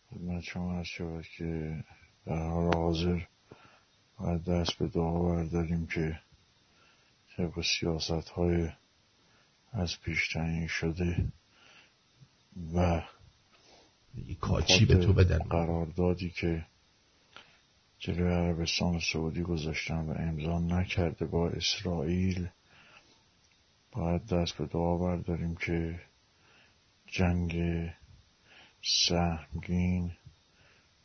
[0.09, 1.83] خدمت شما از شود که
[2.25, 3.21] در حال حاضر
[4.17, 6.19] باید دست به دعا برداریم که
[7.37, 8.69] طبق سیاست های
[9.71, 11.25] از پیش تعیین شده
[12.75, 13.01] و
[14.41, 15.37] کاچی به تو بدن.
[15.37, 16.65] قراردادی که
[17.99, 22.49] جلوی عربستان سعودی گذاشتن و امضا نکرده با اسرائیل
[23.91, 26.01] باید دست به دعا برداریم که
[27.07, 27.55] جنگ
[29.07, 30.11] سهمگین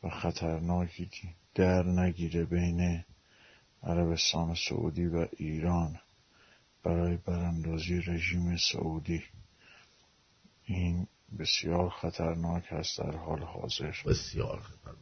[0.02, 1.10] و خطرناکی
[1.54, 3.04] در نگیره بین
[3.82, 6.00] عربستان سعودی و ایران
[6.82, 9.22] برای براندازی رژیم سعودی.
[10.64, 11.06] این
[11.38, 13.94] بسیار خطرناک است در حال حاضر.
[14.06, 14.98] بسیار خطرناک.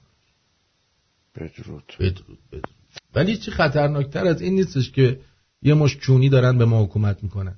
[1.35, 1.93] بدرود.
[2.01, 2.69] بدرود بدرود.
[3.15, 5.21] ولی چی خطرناکتر از این نیستش که
[5.63, 7.57] یه مش چونی دارن به ما حکومت می‌کنن.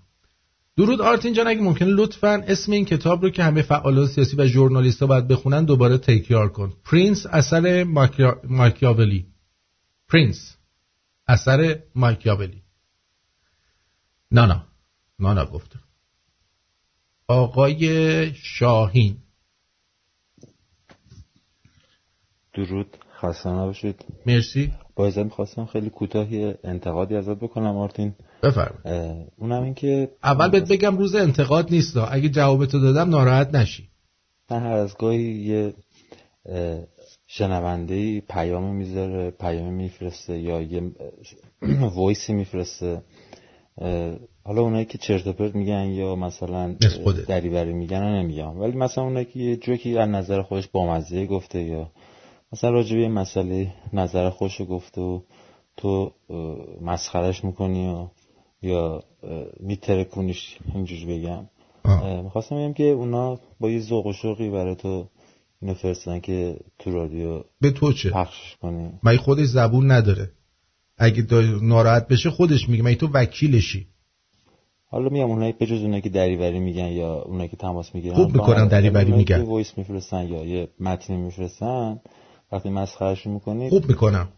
[0.77, 4.47] درود آرتین جان اگه ممکنه لطفا اسم این کتاب رو که همه فعالان سیاسی و
[4.47, 6.73] ژورنالیست ها باید بخونن دوباره تکرار کن.
[6.85, 7.85] Prince اثر
[8.45, 9.27] ماکیاولی.
[10.09, 10.57] Prince
[11.29, 12.63] اثر ماکیاولی.
[14.31, 14.63] نه نه
[15.19, 15.79] نه نه گفته.
[17.29, 19.17] آقای شاهین.
[22.55, 22.97] درود.
[23.21, 24.05] خسته نباشید.
[24.27, 24.73] مرسی.
[24.97, 28.15] با اجازه می‌خواستم خیلی کوتاهی انتقادی ازت بکنم آرتین.
[28.45, 29.29] بفرمایید.
[29.39, 33.89] اونم این که اول بهت بگم روز انتقاد نیست اگه جوابتو دادم ناراحت نشی.
[34.51, 35.75] من هر از گاهی یه
[37.27, 40.83] شنونده پیامو می‌ذاره پیامی میفرسته یا یه
[41.81, 43.03] وایسی میفرسته.
[44.45, 46.77] حالا اونایی که چرت پرت میگن یا مثلا
[47.29, 48.61] دریوری میگن نمیگم.
[48.61, 51.91] ولی مثلا اونایی که یه جوکی از نظر خودش بامزه گفته یا
[52.53, 55.21] مثلا راجع به مسئله نظر خوش گفته و
[55.77, 56.13] تو
[56.81, 58.09] مسخرش می‌کنی و
[58.65, 59.03] یا
[59.61, 61.49] میترکونیش اینجور بگم.
[62.23, 65.09] می‌خواستم بگم که اونا با یه ذوق و شوقی برای تو
[65.63, 68.91] اینو فرستن که تو رادیو به تو چه؟ پخش کنی.
[69.03, 70.31] مگه خودش زبون نداره؟
[70.99, 71.27] اگه
[71.63, 73.87] ناراحت بشه خودش میگه مگه تو وکیلشی؟
[74.87, 78.35] حالا میام اونایی به جز اونایی که دریوری میگن یا اونایی که تماس می‌گیرن خوب
[78.35, 79.43] می‌کنن دریوری میگن.
[79.43, 82.01] voice میفرستن یا یه متن میفرستن
[82.55, 84.29] وقتی مسخرهش می‌کنی خوب می‌کنم.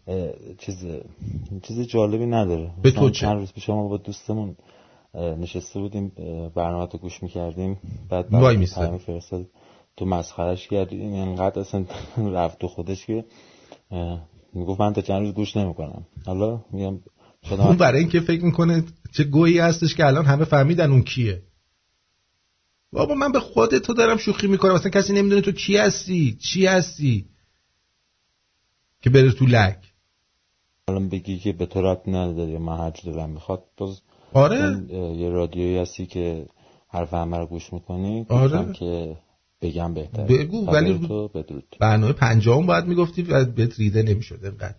[0.57, 0.85] چیز
[1.63, 2.71] چیز جالبی نداره.
[2.83, 4.55] به تو چه؟ چند روز پیش ما با دوستمون
[5.13, 6.11] نشسته بودیم
[6.55, 7.79] برنامه رو گوش می‌کردیم.
[8.09, 8.65] بعد وای
[9.05, 9.45] فرستاد
[9.97, 10.95] تو مسخرش کردی.
[10.95, 11.85] اینقدر اصلا
[12.37, 13.25] رفت تو خودش که
[14.53, 16.05] می‌گفت من تا چند روز گوش نمی‌کنم.
[16.25, 16.99] حالا میگم
[17.51, 18.83] اون برای اینکه فکر می‌کنه
[19.13, 21.41] چه گویی هستش که الان همه فهمیدن اون کیه.
[22.91, 24.73] بابا من به خودت تو دارم شوخی می‌کنم.
[24.73, 27.25] اصلا کسی نمی‌دونه تو کی هستی؟ چی هستی؟
[29.01, 29.93] که بره تو لک.
[30.87, 34.01] الان بگی که به تو رب نداری من هر دارم می‌خواد باز
[34.33, 34.93] آره.
[35.17, 36.45] یه رادیویی هستی که
[36.89, 38.73] حرف همه رو گوش می‌کنی آره.
[38.73, 39.17] که
[39.61, 41.75] بگم بهتر بگو ولی تو بدرود.
[41.79, 44.75] برنامه پنجاهم باید می‌گفتی و بهت ریده نمی‌شد انقدر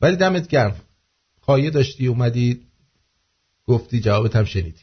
[0.00, 0.76] ولی دمت گرم.
[1.40, 2.60] خواهی داشتی اومدی
[3.66, 4.82] گفتی جوابت هم شنیدی.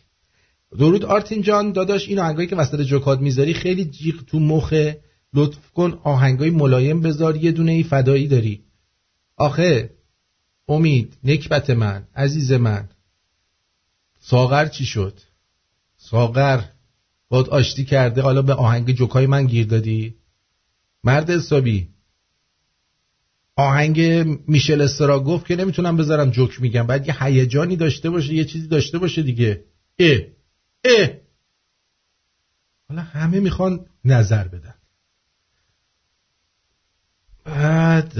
[0.79, 5.01] درود آرتین جان داداش این آهنگایی که وسط جوکات می‌ذاری خیلی جیغ تو مخه.
[5.33, 8.63] لطف کن آهنگای ملایم بذار یه دونه ای فدایی داری.
[9.37, 9.93] آخه
[10.67, 12.89] امید نکبت من عزیز من.
[14.19, 15.19] ساغر چی شد؟
[15.97, 16.63] ساغر
[17.29, 20.15] باد آشتی کرده حالا به آهنگ جوکای من گیر دادی؟
[21.03, 21.89] مرد حسابی.
[23.55, 24.01] آهنگ
[24.47, 26.87] میشل استرا گفت که نمی‌تونم بذارم جوک میگم.
[26.87, 29.63] بعد یه هیجانی داشته باشه یه چیزی داشته باشه دیگه.
[29.99, 30.17] اه
[30.85, 31.09] اه.
[32.89, 34.73] حالا همه می‌خوان نظر بدن.
[37.49, 38.13] بعد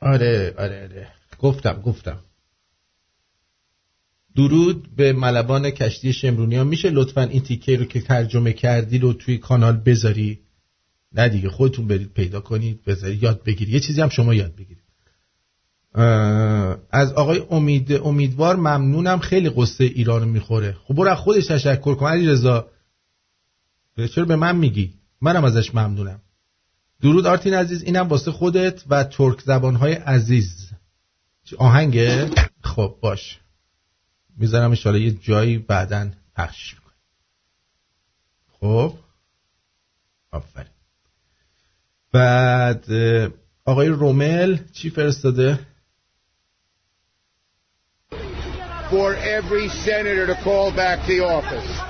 [0.00, 1.08] آره آره آره.
[1.38, 2.18] گفتم گفتم.
[4.36, 9.38] درود به ملبان کشتی شمرونی میشه لطفا این تیکه رو که ترجمه کردی رو توی
[9.38, 10.38] کانال بذاری؟
[11.12, 13.74] نه دیگه خودتون برید پیدا کنید بذارید یاد بگیرید.
[13.74, 14.84] یه چیزی هم شما یاد بگیرید.
[16.90, 19.18] از آقای امید امیدوار ممنونم.
[19.18, 20.76] خیلی قصه ایران می‌خوره.
[20.84, 22.06] خب برو خودش تشکر کن.
[22.06, 22.70] علی رضا
[24.06, 26.20] چرا به من میگی؟ منم ازش ممنونم.
[27.02, 30.70] درود آرتین عزیز اینم واسه خودت و ترک زبانهای عزیز.
[31.58, 32.30] آهنگه؟
[32.62, 33.38] خب باش.
[34.36, 36.94] می‌ذارم ان یه جایی بعدا پخش می‌کنم
[38.60, 38.94] خب.
[40.30, 40.72] آفرین.
[42.12, 42.84] بعد
[43.64, 45.58] آقای رومل چی فرستاده؟
[48.90, 51.87] For every senator to call back the office.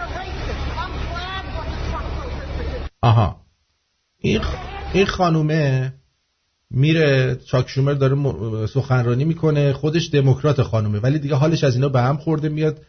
[3.03, 3.41] آها.
[4.19, 4.41] این
[4.93, 5.93] این خانومه
[6.71, 12.01] میره چاک شومر داره سخنرانی می‌کنه خودش دموکرات خانومه ولی دیگه حالش از اینا به
[12.01, 12.83] هم خورده میاد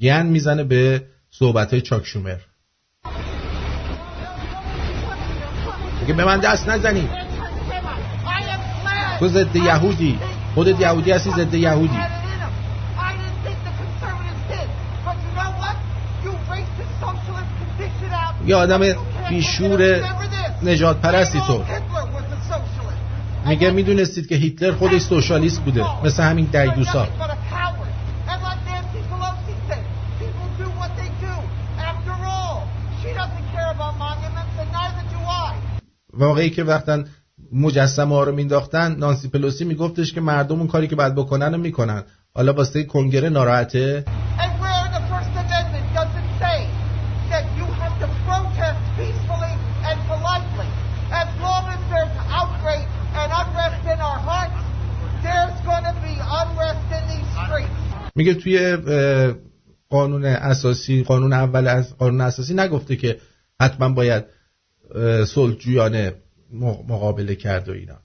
[0.00, 2.38] گن می‌زنه به صحبت های چاک شومر
[6.12, 7.08] به من دست نزنی.
[9.18, 10.18] تو ضد یهودی.
[10.54, 11.98] خودت یهودی هستی ضد یهودی.
[18.46, 18.80] یه آدم
[19.28, 20.00] بیشور
[20.62, 21.64] نجات پرستی تو.
[23.46, 27.08] میگه می‌دونستید که هیتلر خودش سوشالیست بوده مثل همین دیوسا
[36.12, 37.04] واقعی که وقتا
[37.52, 41.60] مجسمه ها رو مینداختن نانسی پلوسی میگفتش که مردم اون کاری که باید بکنن رو
[41.60, 42.02] می‌کنن.
[42.34, 44.04] حالا واسه کنگره ناراحته؟
[58.14, 58.76] میگه توی
[59.88, 63.20] قانون اساسی قانون اول از قانون اساسی نگفته که
[63.60, 64.24] حتما باید
[65.26, 66.14] صلحجویانه
[66.88, 67.98] مقابله کرد و اینا.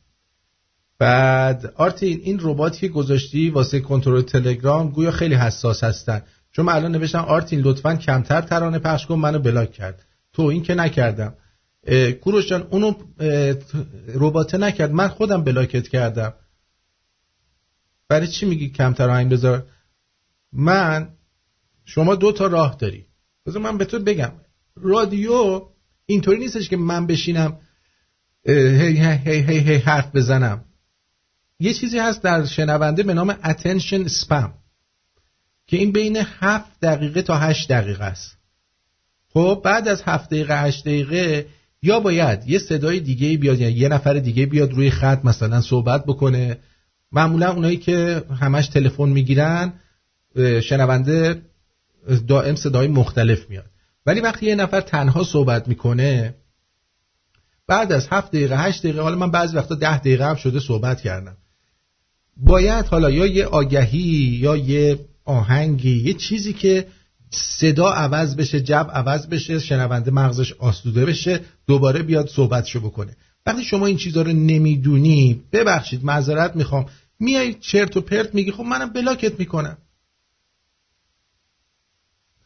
[1.00, 6.22] بعد آرتین این رباتی که گذاشتی واسه کنترل تلگرام گویا خیلی حساس هستن.
[6.52, 10.06] چون من الان نوشتم آرتین لطفا کمتر ترانه پخش کن منو بلاک کرد.
[10.34, 11.34] تو این که نکردم.
[12.22, 12.94] کوروش جان اونو
[14.14, 14.92] رباته نکرد.
[14.92, 16.34] من خودم بلاکت کردم.
[18.10, 19.66] برای چی میگی کمتر آهنگ بذار؟
[20.54, 21.10] من
[21.86, 23.06] شما دو تا راه داری.
[23.46, 24.32] بذار من به تو بگم.
[24.76, 25.62] رادیو
[26.06, 27.60] اینطوری نیستش که من بشینم
[28.46, 30.66] هی هی هی هی, حرف بزنم.
[31.60, 34.50] یه چیزی هست در شنونده به نام attention spam
[35.68, 38.38] که این بین هفت دقیقه تا هشت دقیقه است.
[39.34, 41.48] خب بعد از هفت دقیقه هشت دقیقه
[41.82, 46.06] یا باید یه صدای دیگه بیاد یعنی یه نفر دیگه بیاد روی خط مثلا صحبت
[46.06, 46.58] بکنه.
[47.12, 49.74] معمولا اونایی که همش تلفن می‌گیرن
[50.64, 51.42] شنونده
[52.28, 53.66] دائم صدای مختلف میاد.
[54.06, 56.36] ولی وقتی یه نفر تنها صحبت می‌کنه
[57.68, 61.02] بعد از هفت دقیقه هشت دقیقه حالا من بعضی وقتا ده دقیقه هم شده صحبت
[61.02, 61.38] کردم.
[62.38, 66.88] باید حالا یا یه آگهی یا یه آهنگی یه چیزی که
[67.32, 73.16] صدا عوض بشه جب عوض بشه شنونده مغزش آسوده بشه دوباره بیاد صحبتشو بکنه.
[73.46, 76.86] وقتی شما این چیزها رو نمی‌دونی ببخشید معذرت می‌خوام.
[77.20, 79.78] میای چرت و پرت میگی خب منم بلاکت می‌کنم.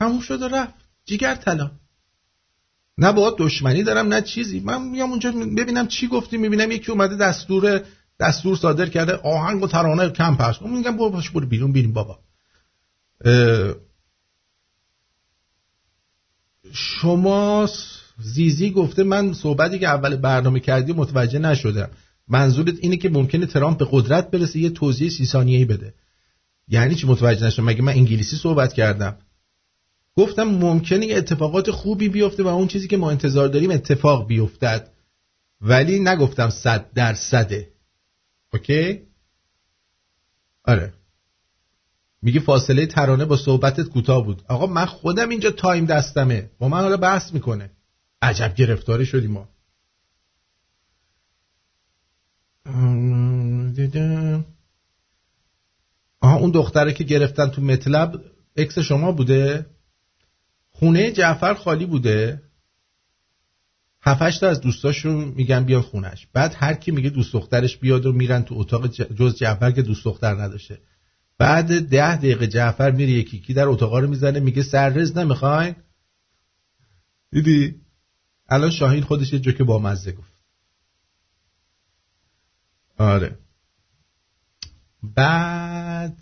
[0.04, 0.74] همون شد و رفت.
[1.06, 1.72] جیگر طلا.
[2.98, 4.60] نه با دشمنی دارم نه چیزی.
[4.60, 7.82] من میام اونجا ببینم چی گفتی می‌بینم یکی اومده دستور
[8.20, 12.20] دستور صادر کرده آهنگ و ترانه کم پس میگم برو باش برو بیرون بینیم بابا.
[16.74, 17.70] شما
[18.20, 21.90] زیزی گفته من صحبتی که اول برنامه کردی متوجه نشدم.
[22.28, 25.94] منظورت اینه که ممکنه ترامپ به قدرت برسه یه توضیح سی ثانیه‌ای بده.
[26.68, 29.18] یعنی چی متوجه نشدم؟ مگه من انگلیسی صحبت کردم؟
[30.16, 34.90] گفتم ممکنه یه اتفاقات خوبی بیفته و اون چیزی که ما انتظار داریم اتفاق بیفتد.
[35.62, 37.70] ولی نگفتم صد درصده.
[38.54, 39.02] اوکی؟
[40.66, 40.94] آره.
[42.22, 44.42] میگه فاصله ترانه با صحبتت کوتاه بود.
[44.48, 46.50] آقا من خودم اینجا time دستمه.
[46.60, 47.72] با من حالا بحث می‌کنه.
[48.22, 49.50] عجب گرفتاری شدیم ما.
[56.22, 58.22] آها اون دختره که گرفتن تو مطلب
[58.58, 59.66] اکس شما بوده؟
[60.74, 62.42] خونه جعفر خالی بوده؟
[64.02, 66.28] هفتش تا از دوستاشون میگن بیان خونش.
[66.34, 70.06] بعد هر کی میگه دوست دخترش بیاد و میرن تو اتاق جز جعفر که دوست
[70.06, 70.82] دختر نداشته.
[71.38, 75.76] بعد ده دقیقه جعفر میره یکی کی در اتاقا رو می‌زنه میگه سررز نمی‌خواین
[77.32, 77.82] دیدی؟
[78.50, 80.34] الان شاهین خودش یه جوک با مزه گفت.
[82.98, 83.38] آره.
[85.04, 86.18] بعد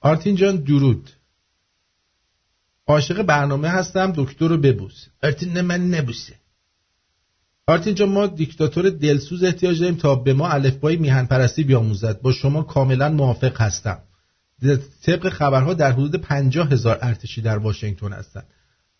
[0.00, 1.10] آرتین جان درود.
[2.90, 5.06] عاشق برنامه هستم دکتر رو ببوس.
[5.22, 6.34] آرتین من نبوسه.
[7.66, 12.20] آرتین جان ما دیکتاتور دلسوز احتیاج داریم تا به ما الفبای میهن پرستی بیاموزد.
[12.20, 13.98] با شما کاملا موافق هستم.
[15.02, 18.46] طبق خبرها در حدود پنجاه هزار ارتشی در واشنگتن هستند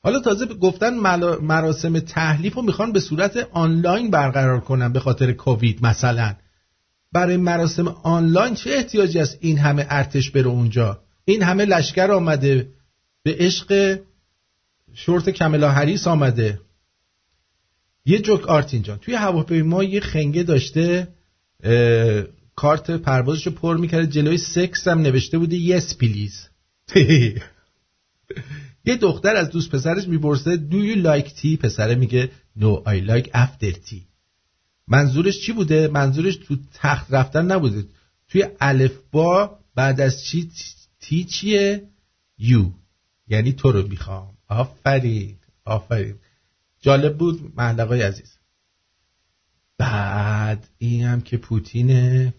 [0.03, 0.95] حالا تازه گفتن
[1.41, 6.35] مراسم تحلیف رو می‌خوان به صورت آنلاین برقرار کنن به خاطر کووید مثلا.
[7.12, 12.69] برای مراسم آنلاین چه احتیاجی است این همه ارتش بره اونجا؟ این همه لشکر آمده
[13.23, 14.01] به عشق
[14.95, 16.61] شورت کملا هریس آمده.
[18.05, 21.09] یه جوک آرتین جان توی هواپیما یه خنگه داشته
[22.57, 26.49] کارت پروازش رو پر می‌کرده جلوی سکس هم نوشته بوده yes please
[28.85, 31.59] یه دختر از دوست پسرش می‌پرسه Do you like tea?
[31.59, 34.03] پسره میگه No I like after tea.
[34.89, 37.85] منظورش چی بوده؟ منظورش تو تخت رفتن نبوده.
[38.29, 40.51] توی الف با بعد از چی
[41.01, 41.89] T چیه؟
[42.39, 42.70] U
[43.31, 44.36] یعنی تو رو می‌خوام.
[44.48, 46.15] آفرین آفرین.
[46.81, 48.39] جالب بود محلقای عزیز.
[49.78, 52.35] بعد این هم که پوتینه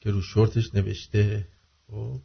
[0.00, 1.48] که رو شورتش نوشته.
[1.86, 2.20] خب.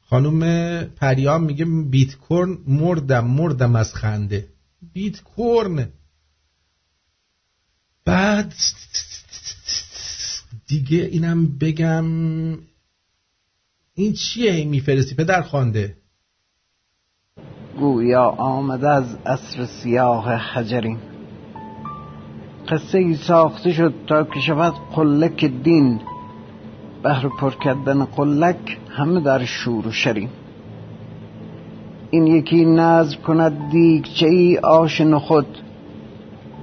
[0.00, 4.48] خانم پریام میگه بیت کورن مردم مردم از خنده.
[4.92, 5.92] بیت کورن
[8.04, 8.54] بعد
[10.70, 12.04] دیگه اینم بگم
[13.94, 15.96] این چیه میفرستی پدر خوانده؟
[17.78, 20.98] گویا آمده از عصر سیاه حجرین.
[22.68, 26.00] قصه ای ساخته شد تا که شود قلک دین.
[27.02, 30.28] بهر پر کردن قلک همه در شور و شرین.
[32.10, 35.58] این یکی نظر کند دیگچه ای آش نخود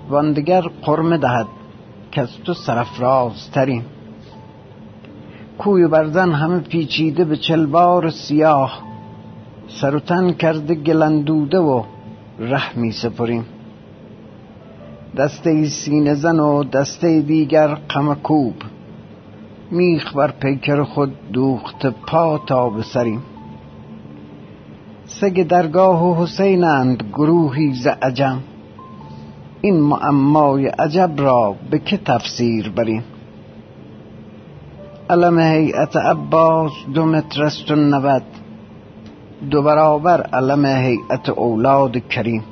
[0.10, 1.48] واندگر قرمه دهد
[2.12, 3.84] که از تو سرفرازترین
[5.58, 8.82] کوی برزن همه پیچیده به چلوار سیاه.
[9.68, 11.84] سر و تن کرده گلندوده و
[12.40, 13.46] ره می سپریم.
[15.18, 18.56] دسته سینه زن و دسته دیگر قمکوب
[19.72, 22.84] میخ بر پیکر خود دوخت پا تا به
[25.06, 28.40] سگ درگاه و حسینند گروهی ز عجم.
[29.62, 33.04] این معمای عجب را به که تفسیر بریم؟
[35.10, 38.24] علم هیئت عباس دو متر است و نود.
[39.52, 42.44] دو برابر علم هیئت اولاد کریم.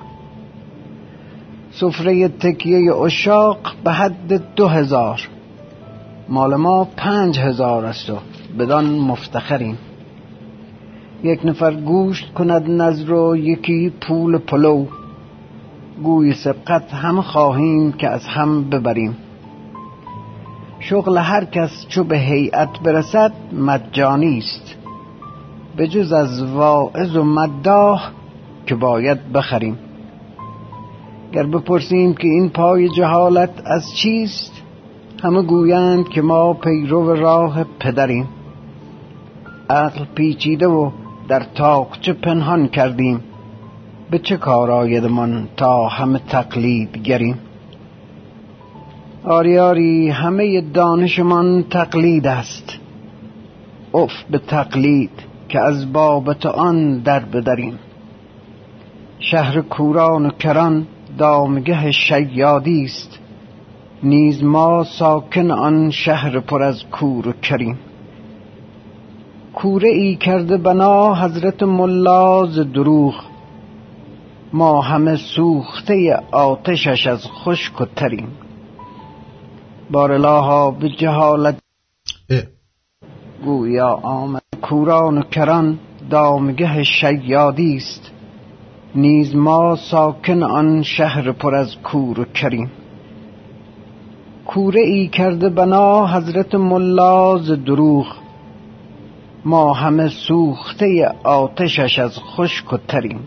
[1.71, 5.21] سفره تکیه اشاق به حد دو هزار.
[6.29, 8.17] مال ما پنج هزار است و
[8.59, 9.77] بدان مفتخریم.
[11.23, 14.85] یک نفر گوشت کند نظر و یکی پول پلو.
[16.03, 19.17] گوی سبقت هم خواهیم که از هم ببریم.
[20.89, 24.75] شغل هر کس چو به هیئت برسد مجانی است.
[25.77, 28.11] به جز از واعظ و مداح
[28.65, 29.77] که باید بخریم.
[31.31, 34.61] گر بپرسیم که این پای جهالت از چیست
[35.23, 38.27] همه گویند که ما پیرو راه پدریم.
[39.69, 40.91] عقل پیچیده و
[41.27, 43.21] در تاقچه پنهان کردیم.
[44.11, 47.39] به چه کار آیدمان تا همه تقلید گریم
[49.25, 52.77] آری آری همه دانشمان تقلید است.
[53.93, 55.11] اف به تقلید
[55.49, 57.79] که از بابت آن در بدریم.
[59.19, 60.87] شهر کوران و کران
[61.17, 63.19] دامگه شیادی است.
[64.03, 67.77] نیز ما ساکن آن شهر پر از کور و کریم.
[69.53, 73.15] کوره ای کرده بنا حضرت ملاز دروغ.
[74.53, 78.27] ما همه سوخته آتشش از خشک و تریم.
[79.91, 81.57] بارلاها به جهالت
[83.45, 84.41] گویا آمد.
[84.61, 85.79] کوران و کران
[86.09, 88.11] دامگه شیادی است.
[88.95, 92.71] نیز ما ساکن آن شهر پر از کور و کریم.
[94.45, 98.05] کوره ای کرده بنا حضرت ملاز دروغ.
[99.45, 103.19] ما همه سوخته آتشش از خشک و تریم.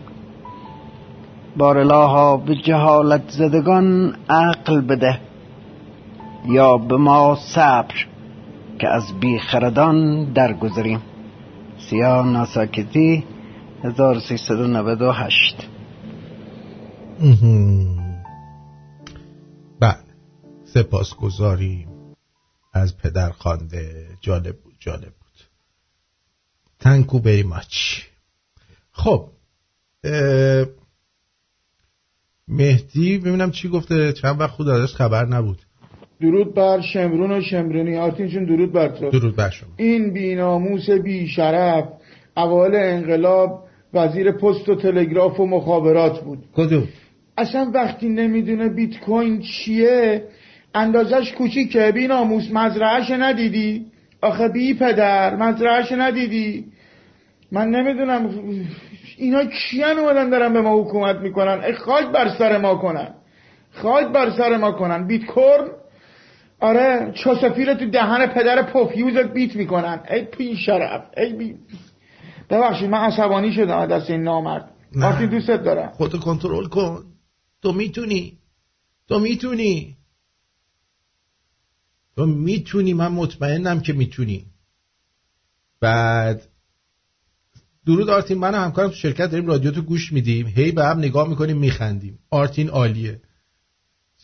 [1.57, 5.28] بارلاها به جهالت زدگان عقل بده.
[6.45, 8.05] یا به ما صبر
[8.79, 11.01] که از بیخردان درگذریم.
[11.89, 13.23] سیاه ناساکتی
[13.83, 15.67] 1398
[19.79, 20.03] بله
[20.73, 21.89] سپاس گذاریم
[22.73, 24.07] از پدر خانده.
[24.21, 25.43] جالب بود جالب بود.
[26.79, 28.01] تنکو بری ماچ
[28.91, 29.29] خب
[32.47, 34.13] مهدی ببینم چی گفته.
[34.13, 35.61] چند وقت خود ازش خبر نبود.
[36.21, 39.09] درود بر شمرون و شمرونی آرتینشون درود بر تو.
[39.09, 39.69] درود بر شما.
[39.77, 41.85] این بیناموس بی شرف
[42.37, 43.63] اوایل انقلاب
[43.93, 46.39] وزیر پست و تلگراف و مخابرات بود.
[46.55, 46.87] کدوم؟
[47.37, 50.23] اصلا وقتی نمی‌دونه بیت کوین چیه
[50.75, 51.91] اندازش کوچیکه.
[51.91, 53.85] بیناموس مزرعش ندیدی؟
[54.21, 56.65] آخه بی پدر مزرعش ندیدی؟
[57.51, 58.29] من نمی‌دونم
[59.17, 63.13] اینا کیان اومدن دارن به ما حکومت می‌کنن؟ خاک بر سر ما کنن.
[63.71, 65.07] خاک بر سر ما کنن.
[65.07, 65.67] بیت کورن
[66.59, 70.03] آره چوسفیر تو دهن پدر پوفیوزت بیت می‌کنن.
[70.11, 71.55] ای پی شرف ای بی
[72.49, 74.71] ببخشید من عصبانی شدم دست این نامرد.
[74.95, 75.89] وقتی دوستت دارم.
[75.89, 77.03] خودتو کنترل کن.
[77.61, 78.37] تو می‌تونی.
[79.07, 79.97] تو می‌تونی.
[82.15, 82.93] تو می‌تونی.
[82.93, 84.45] من مطمئنم که می‌تونی.
[85.81, 86.41] بعد
[87.85, 90.47] درود آرتین من همکارم تو شرکت داریم رادیو تو گوش میدیم.
[90.47, 92.19] هی به هم نگاه می‌کنیم میخندیم.
[92.29, 93.21] آرتین عالیه.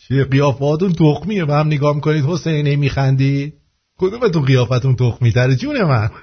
[0.08, 1.46] چه قیافاتون تخمیه.
[1.46, 3.54] به هم نگاه می‌کنید حسین میخندید
[3.98, 6.10] کدوم تو قیافتون تخمی تره جون من.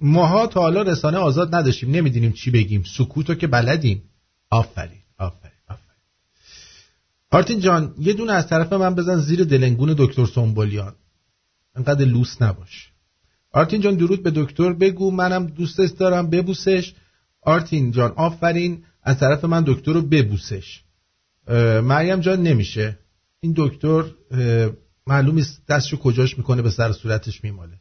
[0.00, 1.90] ماها تا حالا رسانه آزاد نداشتیم.
[1.90, 2.82] نمی‌دونیم چی بگیم.
[2.96, 4.02] سکوتو که بلدیم.
[4.50, 5.84] آفرین آفرین آفرین.
[7.30, 10.94] آرتین جان یه دونه از طرف من بزن زیر دلنگون دکتر سنبولیان
[11.76, 12.90] انقدر لوس نباش.
[13.52, 14.72] آرتین جان درود به دکتر.
[14.72, 16.30] بگو منم دوستش دارم.
[16.30, 16.92] ببوسش.
[17.42, 20.82] آرتین جان آفرین از طرف من دکتر رو ببوسش.
[21.82, 22.98] مریم جان نمیشه.
[23.40, 24.04] این دکتر
[25.06, 27.76] معلوم است دستشو کجاش می‌کنه به سر صورتش میماله.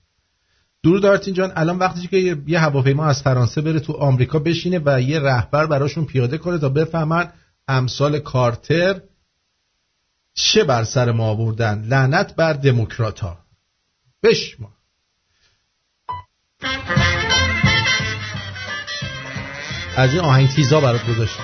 [0.84, 5.02] درود آرتین جان الان وقتی که یه هواپیما از فرانسه بره تو آمریکا بشینه و
[5.02, 7.32] یه رهبر براشون پیاده کنه تا بفهمن
[7.68, 9.02] امثال کارتر
[10.34, 11.82] چه بر سر ما آوردن.
[11.82, 13.38] لعنت بر دموکرات ها
[14.24, 14.74] بشما
[20.00, 21.44] از این آهنگ تیزا برات گذاشتم.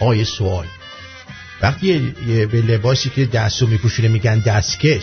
[0.00, 0.66] آیه سوال
[1.62, 1.98] وقتی
[2.52, 5.02] به لباسی که دستو میپوشونه میگن دستکش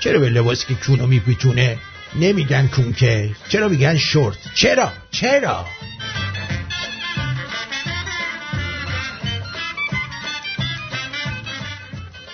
[0.00, 1.78] چرا به لباسی که کونو میپوشونه
[2.14, 5.66] نمیگن کونکه چرا میگن شورت؟ چرا؟ چرا؟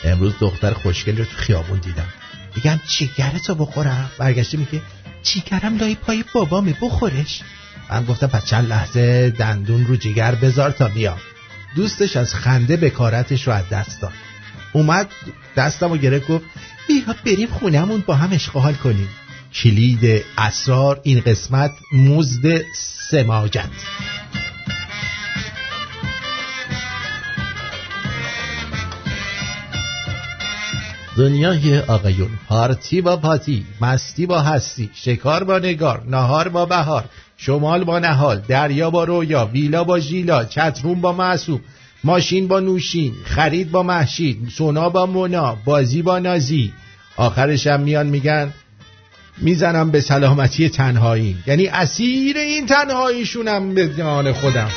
[0.04, 2.19] امروز دختر خوشگل رو تو خیابون دیدم.
[2.64, 4.82] میگم چیگرتو بخورم؟ برگشته میگه
[5.22, 7.42] چیگرم لای پای بابامه بخورش؟
[7.90, 11.18] من گفتم پس چند لحظه دندون رو جگر بذار تا بیام.
[11.76, 14.12] دوستش از خنده بکارتش رو از دست داد.
[14.72, 15.10] اومد
[15.56, 16.44] دستم و گرفت گفت
[16.88, 19.08] بیا بریم خونهمون با هم اشغال کنیم.
[19.54, 22.62] کلید اسرار این قسمت مزد
[23.10, 23.70] سماجت.
[31.20, 37.04] دنیای آقایون پارتی با پاتی مستی با هستی شکار با نگار نهار با بهار
[37.36, 41.60] شمال با نهال دریا با رویا ویلا با ژیلا چتروم با معصوم
[42.04, 46.72] ماشین با نوشین خرید با محشید سونا با مونا بازی با نازی.
[47.16, 48.52] آخرش هم میان میگن
[49.38, 54.70] می‌زنم به سلامتی تنهایی یعنی اسیر این تنهاییشونم به جان خودم.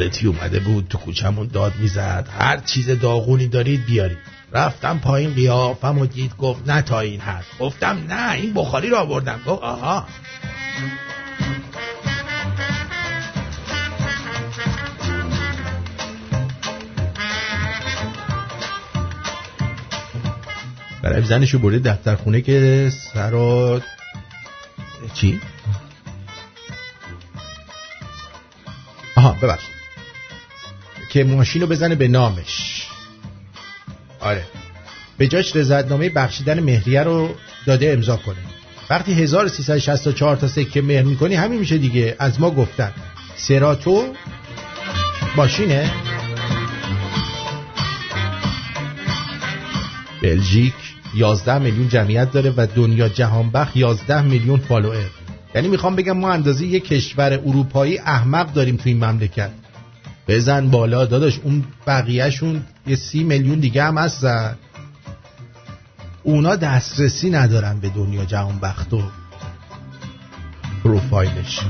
[0.00, 2.28] وارتی اومده بود تو کوچمون داد می‌زد.
[2.38, 4.18] هر چیز داغونی دارید بیارید.
[4.52, 8.96] رفتم پایین قیافم و دید گفت نه تا این هست گفتم نه این بخاری رو
[8.96, 9.40] آوردم.
[9.46, 10.06] گفت آها.
[21.02, 23.80] برای زنشو برده دفتر خونه که سر
[25.14, 25.40] چی؟
[29.16, 29.79] آها ببخش
[31.10, 32.86] که ماشین رو بزنه به نامش.
[34.20, 34.44] آره.
[35.18, 37.34] به جاش رضایتنامه بخشیدن مهریه رو
[37.66, 38.36] داده امضا کنه.
[38.90, 42.16] وقتی 1364 تا سکه مهر می‌کنی همین میشه دیگه.
[42.18, 42.92] از ما گفتن.
[43.36, 44.14] سراتو
[45.36, 45.90] ماشینه.
[50.22, 50.74] بلژیک
[51.14, 55.08] 11 میلیون جمعیت داره و دنیا جهانبخش 11 میلیون فالوئر
[55.54, 59.50] یعنی می‌خوام بگم ما اندازه یک کشور اروپایی احمق داریم تو این مملکت.
[60.30, 61.06] بزن بالا.
[61.06, 64.58] داداش اون بقیهشون یه سی میلیون دیگه هم هستن
[66.22, 69.02] اونا دسترسی ندارن به دنیا جهان بخت و
[70.84, 71.60] پروفایلش.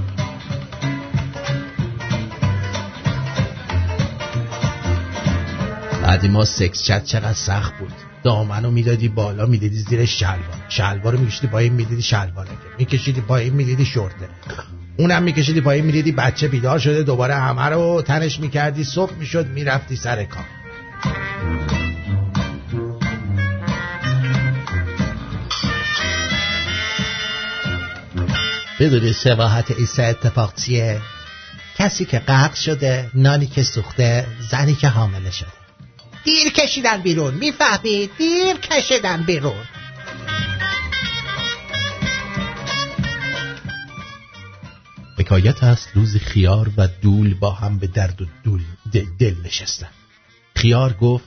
[6.30, 7.92] ما سکس چت چقدر سخت بود.
[8.22, 10.64] دامنو می‌دادی بالا می‌دادی زیر شلوار.
[10.68, 14.28] شلوار میکشیدی پایین می‌دیدی شلوارکه میکشیدی پایین می‌دیدی شورته
[15.00, 19.96] اونم میکشیدی پایین می‌دیدی بچه بیدار شده دوباره همه رو تنش می‌کردی صبح می‌شد می‌رفتی
[19.96, 20.44] سر کار.
[28.80, 31.00] بدونی سواحت ایسا اتفاق چیه؟
[31.78, 35.48] کسی که غرق شده نانی که سوخته زنی که حامله شده.
[36.24, 39.64] دیر کشیدن بیرون می‌فهمید؟ دیر کشیدن بیرون.
[45.30, 48.62] حکایت است روز خیار و دول با هم به درد و دول
[48.92, 49.88] دل, دل نشستن.
[50.54, 51.24] خیار گفت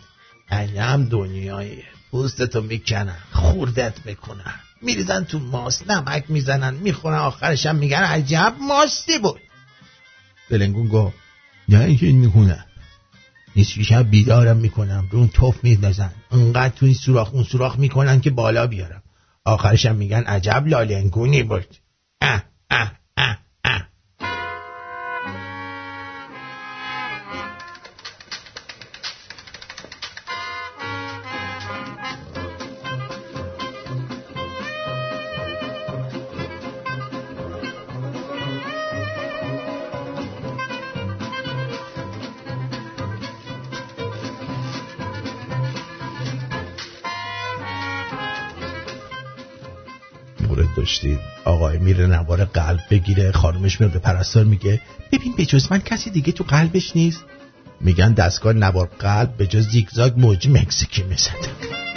[0.49, 1.77] هم دنیای
[2.11, 4.53] پوستتو می‌کنن خوردت می‌کنن.
[4.81, 9.41] میریزن تو ماست نمک می‌زنن می‌خورن آخرشم میگن عجب ماستی بود.
[10.49, 11.15] دلنگون گفت
[11.69, 12.65] نه این می‌کنن
[13.55, 16.11] نیست شب بیدارم می‌کنم رو اون توف میندازن.
[16.31, 19.03] اونقدر تو این سوراخ اون سوراخ می‌کنن که بالا بیارم.
[19.45, 21.77] آخرشم میگن عجب لالنگونی بود.
[22.21, 23.02] اه اه
[50.93, 51.19] داشتیم.
[51.45, 56.09] آقای میره نوار قلب بگیره خانمش میاد به پرستار میگه ببین به جز من کسی
[56.09, 57.23] دیگه تو قلبش نیست؟
[57.81, 61.92] میگن دستگاه نوار قلب به جز زیگزاگ موجی مکزیکی می‌زده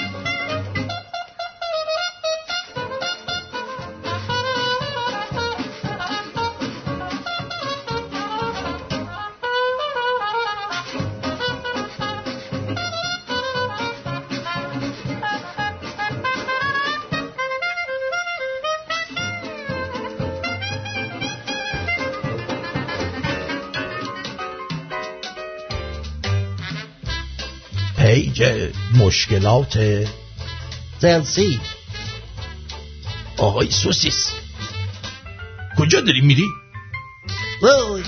[29.07, 29.79] مشکلات
[30.99, 31.61] زلسی
[33.39, 34.33] آقای سوسیس
[35.79, 36.47] کجا داری میری؟
[37.63, 38.03] وای.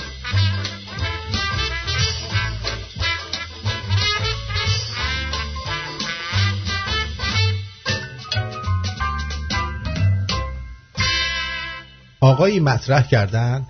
[12.20, 13.66] آقایی مطرح کردن؟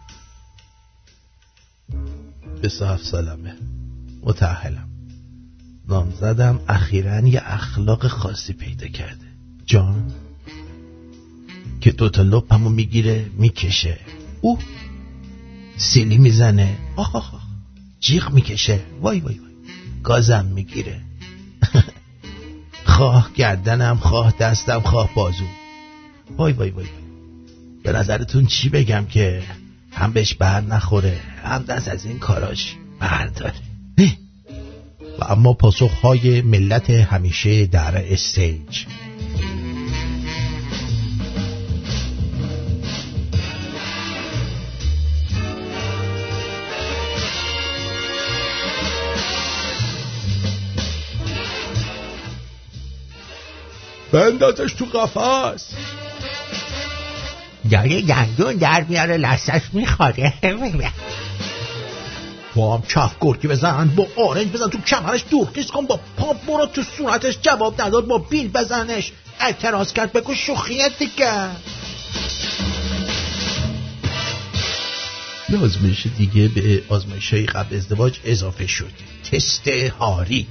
[2.63, 3.57] به صاحب سلامه
[4.23, 4.88] متحلم
[5.89, 9.27] نامزدم اخیرا یه اخلاق خاصی پیدا کرده.
[9.67, 10.13] جان
[11.81, 13.99] که دوتا لپمو می‌گیره می‌کشه.
[14.41, 14.59] او
[15.77, 16.79] سیلی می‌زنه.
[16.97, 17.43] آخ آخ آخ.
[18.01, 18.81] جیغ می‌کشه.
[19.01, 19.51] وای وای وای.
[20.03, 21.01] گازم می‌گیره.
[22.85, 25.45] خواه گردنم خواه دستم خواه بازو.
[26.37, 26.87] وای وای وای.
[27.83, 29.43] به نظرتون چی بگم که
[29.93, 33.68] هم بهش بر نخوره هم دست از این کاراش برداره.
[35.19, 38.85] و اما پاسخهای ملت همیشه در استیج.
[54.13, 55.73] بندازش تو قفص
[57.71, 60.33] داره گندون در میاره لسش میخواره
[62.59, 66.67] با هم کف گرگی بزن با آرنج بزن تو کمرش دورکیز کن با پا برو
[66.67, 69.13] تو صورتش جواب نداد با بیل بزنش.
[69.41, 71.49] اعتراض کرد بگو شوخیت دیگه.
[75.49, 78.93] یه آزمایش دیگه به آزمایش های قبل ازدواج اضافه شد.
[79.33, 80.47] تست هاری.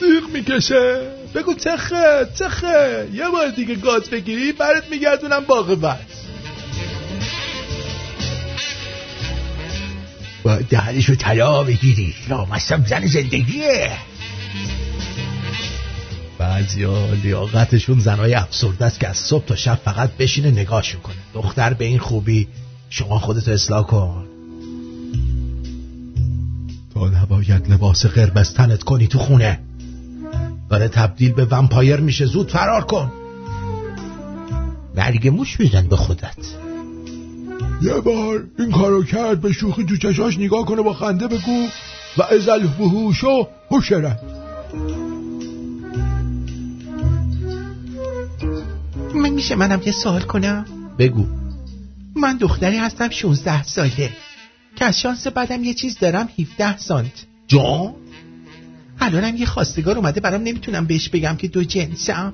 [0.00, 1.12] تیغ می‌کشه.
[1.34, 6.19] بگو تخه تخه یه بار دیگه گاز بگیری برات میگردونم باقی بس.
[10.42, 12.14] با دهنشو طلا بگیری.
[12.28, 13.90] لامستم زن زندگیه.
[16.38, 21.14] بعضی ها لیاقتشون زنای افسرده است که از صبح تا شب فقط بشینه نگاهشو کنه.
[21.34, 22.48] دختر به این خوبی
[22.90, 24.26] شما خودتو اصلاح کن.
[26.94, 29.60] تا نباید لباس قرمز تنت کنی تو خونه.
[30.70, 33.12] داره تبدیل به ومپایر میشه زود فرار کن.
[34.96, 36.36] مرگ موش بزن به خودت.
[37.82, 41.66] یه بار این کارو کرد به شوخی تو چشاش نگاه کنه با خنده بگو
[42.18, 44.20] و ازل بهوشو حشرت.
[49.14, 50.64] من میشه منم یه سوال کنم؟
[50.98, 51.26] بگو.
[52.16, 54.10] من دختری هستم 16 ساله.
[54.76, 57.26] که از شانس بعدم یه چیز دارم 17 سانت.
[57.46, 57.94] جان؟
[59.00, 62.32] الانم یه خواستگار اومده برام نمی‌تونم بهش بگم که دو جنسم.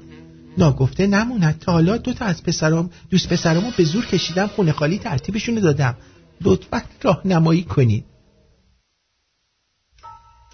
[0.59, 1.59] ناگفته نموند.
[1.59, 5.95] تا حالا دو تا از پسرام دوست پسرامو به زور کشیدم خونه خالی ترتیبشونو دادم.
[6.41, 8.05] لطفا راهنمایی کنید.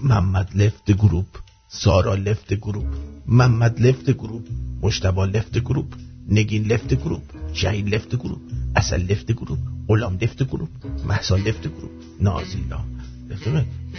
[0.01, 1.27] محمد لفت گروپ
[1.69, 2.87] سارا left group
[3.27, 4.43] محمد left group
[4.83, 5.95] مجتبی left group
[6.29, 7.23] نگین left group
[7.53, 8.41] شهید left group
[8.77, 10.69] عسل left group غلام left group
[11.05, 12.81] مهسا left group نازیلا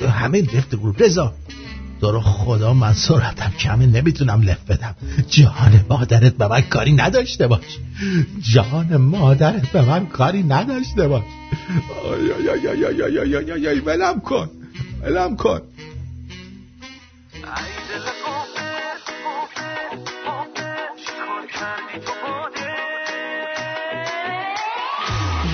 [0.01, 1.01] همه left group.
[1.01, 1.33] رضا.
[2.11, 4.95] تو خدا من سرعتم کمه نمی‌تونم left بدم
[5.29, 7.79] جان مادرت به من کاری نداشته باش
[8.53, 11.23] جان مادرت به من کاری نداشته باش
[13.85, 14.49] ولم کن
[15.01, 15.61] ولم کن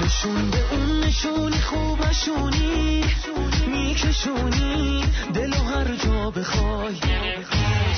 [0.06, 0.59] نشون
[1.20, 3.04] نشونی خوبشونی
[3.68, 5.04] میکشونی.
[5.34, 6.96] دل هر جا بخوای.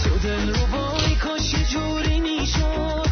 [0.03, 3.11] تو دل رو بای کاش جوری می‌شد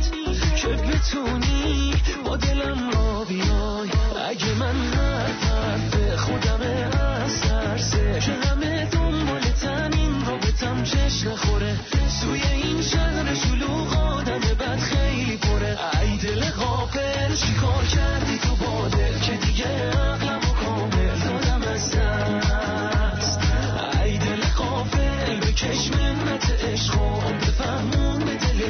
[0.55, 1.93] که بتونی
[2.25, 3.89] با دلم را بیای.
[4.29, 6.61] اگه من هر حرف خودم
[7.23, 11.79] از ترسه که همه دنبال تنین رابطم چش نخوره
[12.21, 15.77] سوی این شهر شلوغ آدم بد خیلی پره.
[16.01, 18.18] ای دل غافل چیکار کردی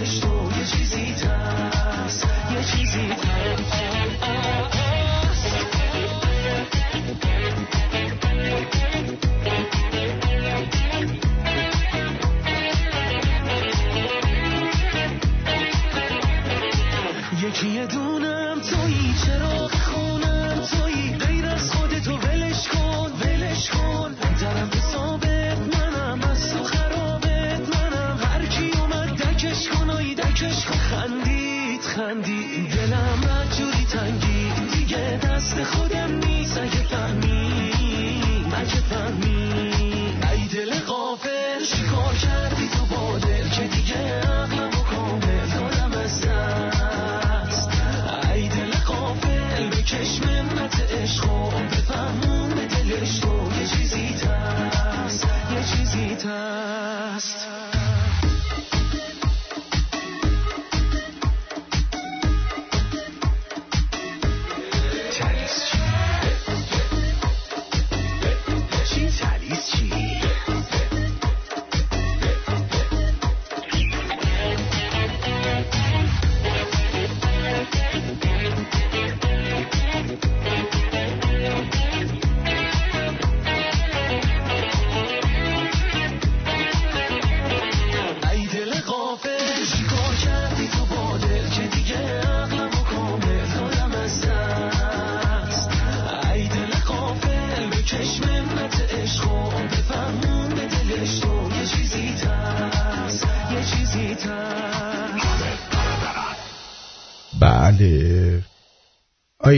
[0.01, 3.09] عشق تو یه چیزی هست یه چیزی
[17.43, 19.68] یکی دونم تویی چرا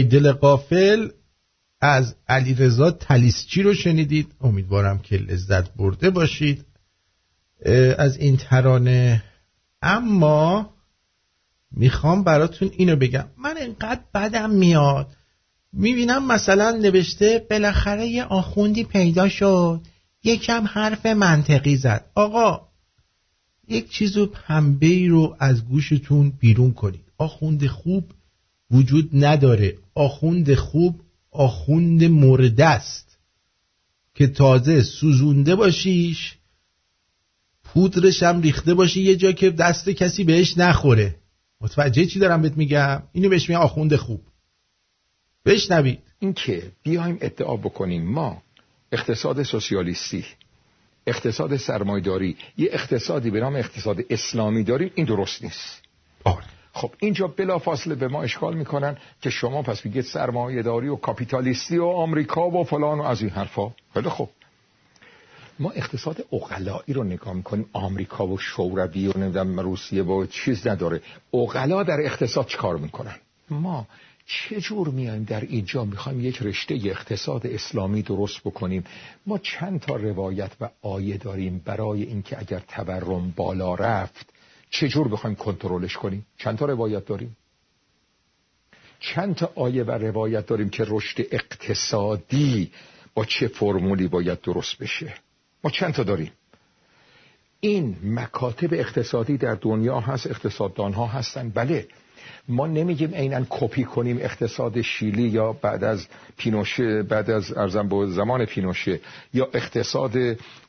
[0.03, 1.09] دل قافل
[1.81, 4.31] از علی رضا تلیسچی رو شنیدید.
[4.41, 6.65] امیدوارم که لذت برده باشید.
[7.97, 9.23] از این ترانه.
[9.81, 10.73] اما
[11.71, 13.25] می‌خوام براتون اینو بگم.
[13.37, 15.07] من انقدر بدم میاد.
[15.73, 19.81] می‌بینم مثلا نوشته بالاخره یه آخوندی پیدا شد.
[20.23, 22.05] یکم حرف منطقی زد.
[22.15, 22.67] آقا
[23.67, 27.11] یک چیز پنبه رو از گوشتون بیرون کنید.
[27.17, 28.11] آخوند خوب
[28.71, 29.77] وجود نداره.
[29.95, 31.01] آخوند خوب
[31.31, 33.17] آخوند مرده است.
[34.15, 36.37] که تازه سوزونده باشیش
[37.63, 41.15] پودرش هم ریخته باشی یه جا که دست کسی بهش نخوره.
[41.61, 44.21] متوجه چی دارم بهت میگم؟ اینو بهش میگم آخوند خوب.
[45.45, 45.99] بشنوید.
[46.19, 48.41] اینکه بیایم ادعا بکنیم ما
[48.91, 50.25] اقتصاد سوسیالیستی
[51.07, 55.81] اقتصاد سرمایداری یه اقتصادی به نام اقتصاد اسلامی داریم این درست نیست.
[56.73, 60.95] خب اینجا بلا فاصله به ما اشکال می‌کنن که شما پس میگید سرمایه داری و
[60.95, 63.71] کاپیتالیستی و آمریکا و فلان و از این حرفا.
[63.93, 64.29] خیلی خب
[65.59, 67.65] ما اقتصاد اقلایی رو نگاه می‌کنیم.
[67.73, 71.01] آمریکا و شوروی و نمی‌دونم روسیه و چیز نداره.
[71.33, 73.15] اقلا در اقتصاد چیکار می‌کنن؟
[73.49, 73.87] ما
[74.25, 78.83] چه جور میایم در اینجا؟ می‌خوایم یک رشته اقتصاد اسلامی درست بکنیم.
[79.25, 84.30] ما چند تا روایت و آیه داریم برای اینکه اگر تورم بالا رفت
[84.71, 87.37] چه جور بخوایم کنترلش کنیم؟ چند تا روایت داریم؟
[88.99, 92.71] چند تا آیه و روایت داریم که رشد اقتصادی
[93.13, 95.13] با چه فرمولی باید درست بشه؟
[95.63, 96.31] ما چند تا داریم؟
[97.59, 101.49] این مکاتب اقتصادی در دنیا هست اقتصاددان ها هستن.
[101.49, 101.87] بله.
[102.47, 106.07] ما نمیگیم عینا کپی کنیم اقتصاد شیلی یا بعد از
[106.37, 108.99] پینوشه بعد از ارزم با زمان پینوشه
[109.33, 110.17] یا اقتصاد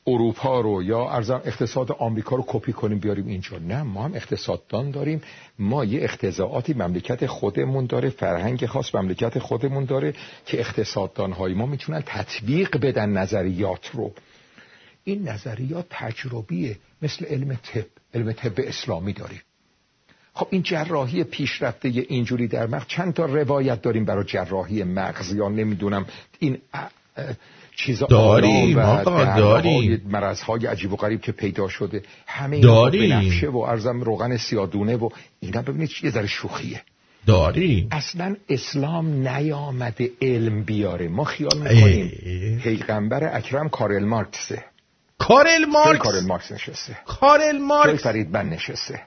[0.07, 3.57] اروپا رو یا ارزم اقتصاد آمریکا رو کپی کنیم بیاریم اینجا.
[3.57, 5.21] نه ما هم اقتصاددان داریم.
[5.59, 10.13] ما یه اقتضاعاتی مملکت خودمون داره فرهنگ خاص مملکت خودمون داره
[10.45, 14.13] که اقتصاددان های ما می‌تونن تطبیق بدن نظریات رو.
[15.03, 19.41] این نظریات تجربیه مثل علم طب علم طب اسلامی داریم.
[20.33, 25.49] خب این جراحی پیشرفته اینجوری در مغز چند تا روایت داریم برای جراحی مغز یا
[25.49, 26.05] نمی‌دونم
[26.39, 26.57] این
[27.75, 30.01] چیزا داریم آقا داریم.
[30.05, 32.03] مرضهای عجیب و غریب که پیدا شده.
[32.27, 33.09] همه داریم.
[33.09, 35.61] بنفشه و ارزم روغن سیادونه و اینا.
[35.61, 36.81] ببینید یه ذره شوخیه.
[37.27, 37.87] داریم.
[37.91, 41.07] اصلا اسلام نیامده علم بیاره.
[41.07, 42.11] ما خیال می‌کنیم
[42.63, 44.63] پیغمبر اکرم کارل مارکسه.
[45.17, 46.97] کارل مارکس؟ کارل مارکس نشسته.
[47.05, 49.01] کارل مارکس؟ جای فریدمن نشسته.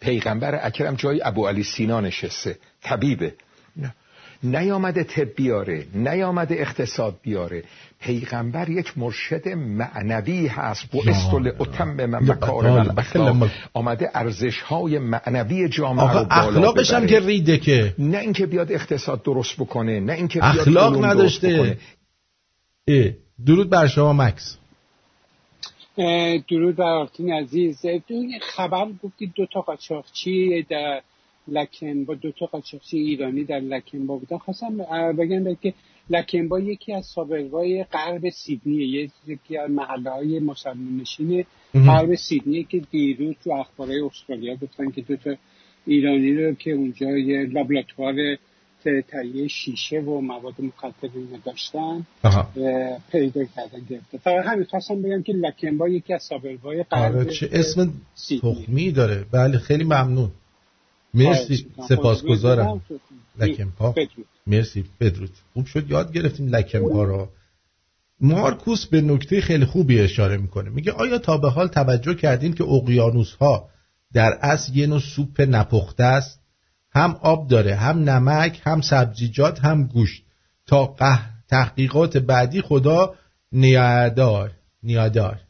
[0.00, 2.58] پیغمبر اکرم جای ابو علی سینا نشسته.
[2.82, 3.34] طبیبه.
[3.76, 3.94] نه.
[4.42, 7.62] نیامده طب بیاره نیامده اقتصاد بیاره.
[8.00, 10.94] پیغمبر یک مرشد معنوی هست.
[10.94, 17.20] و استول اتم من مکارم آمده ارزش های معنوی جامعه رو بالا اخلاقش هم که
[17.20, 17.94] ریده که.
[17.98, 21.78] نه اینکه بیاد اقتصاد درست بکنه نه اینکه بیاد اخلاق نداشته.
[23.46, 24.56] درود بر شما مکس.
[26.48, 27.86] درود بر آرتین عزیز.
[28.40, 31.02] خبر گفتید دو تا قاچاقچی در
[31.48, 34.38] لکن با دو تا قاچاقچی ایرانی در لکنبا بودن.
[34.38, 34.76] خواستم
[35.12, 35.74] بگم که
[36.10, 41.44] لکنبا یکی از سابقای غرب سیدنی یکی از محله های مسلمان نشین
[41.74, 45.34] غرب سیدنی که دیروز تو اخبارهای استرالیا گفتن که دو تا
[45.86, 48.14] ایرانی رو که اونجا یه لابراتوار
[49.08, 51.08] تهیه شیشه و مواد مخدر
[51.44, 52.06] داشتن
[53.12, 57.48] پیدا کردن گرفته فقط همین خواستم بگم که لکنبا یکی از سابلوهای قرار آره چه
[57.52, 57.92] اسم
[58.42, 59.24] تخمی داره.
[59.30, 60.30] بله خیلی ممنون.
[61.14, 62.82] مرسی سپاسگزارم.
[63.38, 63.94] لکنپا
[64.46, 65.30] مرسی بدرود.
[65.52, 67.28] خوب شد؟ یاد گرفتیم لکنپا را
[68.20, 70.70] مارکوس به نکته خیلی خوبی اشاره می‌کنه.
[70.70, 73.68] میگه آیا تا به حال توجه کردیم که اقیانوس ها
[74.12, 76.40] در اصل یه نوع سوپ نپخته است؟
[76.94, 80.22] هم آب داره هم نمک هم سبزیجات هم گوشت.
[80.66, 80.96] تا
[81.48, 83.14] تحقیقات بعدی خدا
[83.52, 84.52] نیادار
[84.82, 85.40] نیادار.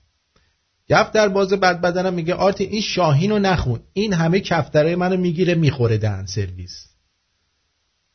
[0.88, 3.80] در باز بد بدنم میگه آرت این شاهین رو نخون.
[3.92, 6.86] این همه کفتره منو می‌گیره می‌خوره دهن سرویس.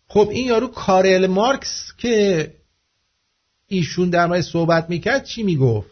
[0.07, 2.53] خب این یارو کارل مارکس که
[3.67, 5.89] ایشون در مورد صحبت می‌کرد چی می‌گفت؟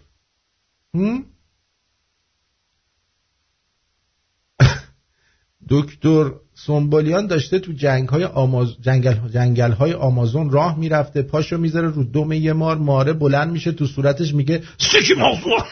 [5.70, 8.82] دکتر سنبولیان داشته تو جنگ های آماز...
[8.82, 9.30] جنگل...
[9.30, 13.88] جنگل های آمازون راه می‌رفته پاشو می‌ذاره رو دم یه مار ماره بلند میشه تو
[13.88, 15.64] صورتش میگه سکی موضوع.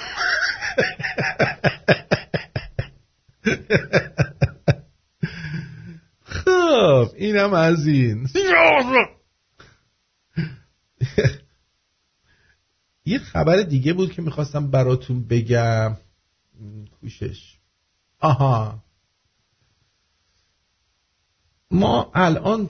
[6.23, 8.27] خب اینم از این.
[13.05, 15.97] یه خبر دیگه بود که می‌خواستم براتون بگم.
[17.01, 17.57] کوشش.
[18.19, 18.84] آها.
[21.71, 22.69] ما الان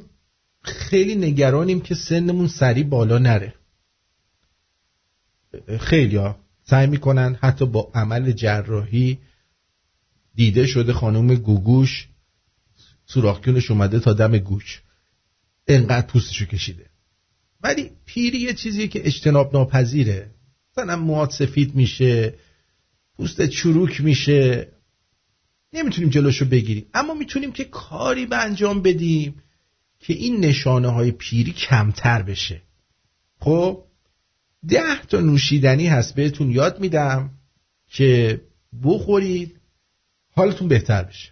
[0.61, 3.53] خیلی نگرانیم که سنمون سریع بالا نره.
[5.79, 9.17] خیلی ها سعی می‌کنن حتی با عمل جراحی
[10.35, 12.07] دیده شده خانم گوگوش
[13.05, 14.81] سوراخکیونش اومده تا دم گوش.
[15.67, 16.85] انقدر پوستشو کشیده.
[17.61, 20.31] ولی پیری یه چیزی که اجتناب ناپذیره.
[20.71, 22.33] مثلا موات سفید میشه
[23.17, 24.74] پوست چروک میشه.
[25.75, 26.85] نمی‌تونیم جلوشو بگیریم.
[26.93, 29.43] اما می‌تونیم که کاری به انجام بدیم
[29.99, 32.61] که این نشانه های پیری کمتر بشه.
[33.39, 33.83] خب
[34.67, 37.29] ده تا نوشیدنی هست بهتون یاد میدم
[37.87, 38.41] که
[38.83, 39.59] بخورید
[40.31, 41.31] حالتون بهتر بشه.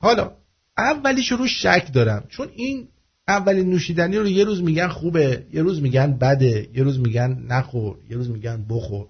[0.00, 0.36] حالا
[0.78, 2.26] اولیش رو شک دارم.
[2.28, 2.88] چون این
[3.28, 7.98] اولین نوشیدنی رو یه روز میگن خوبه یه روز میگن بده یه روز میگن نخور
[8.10, 9.06] یه روز میگن بخور.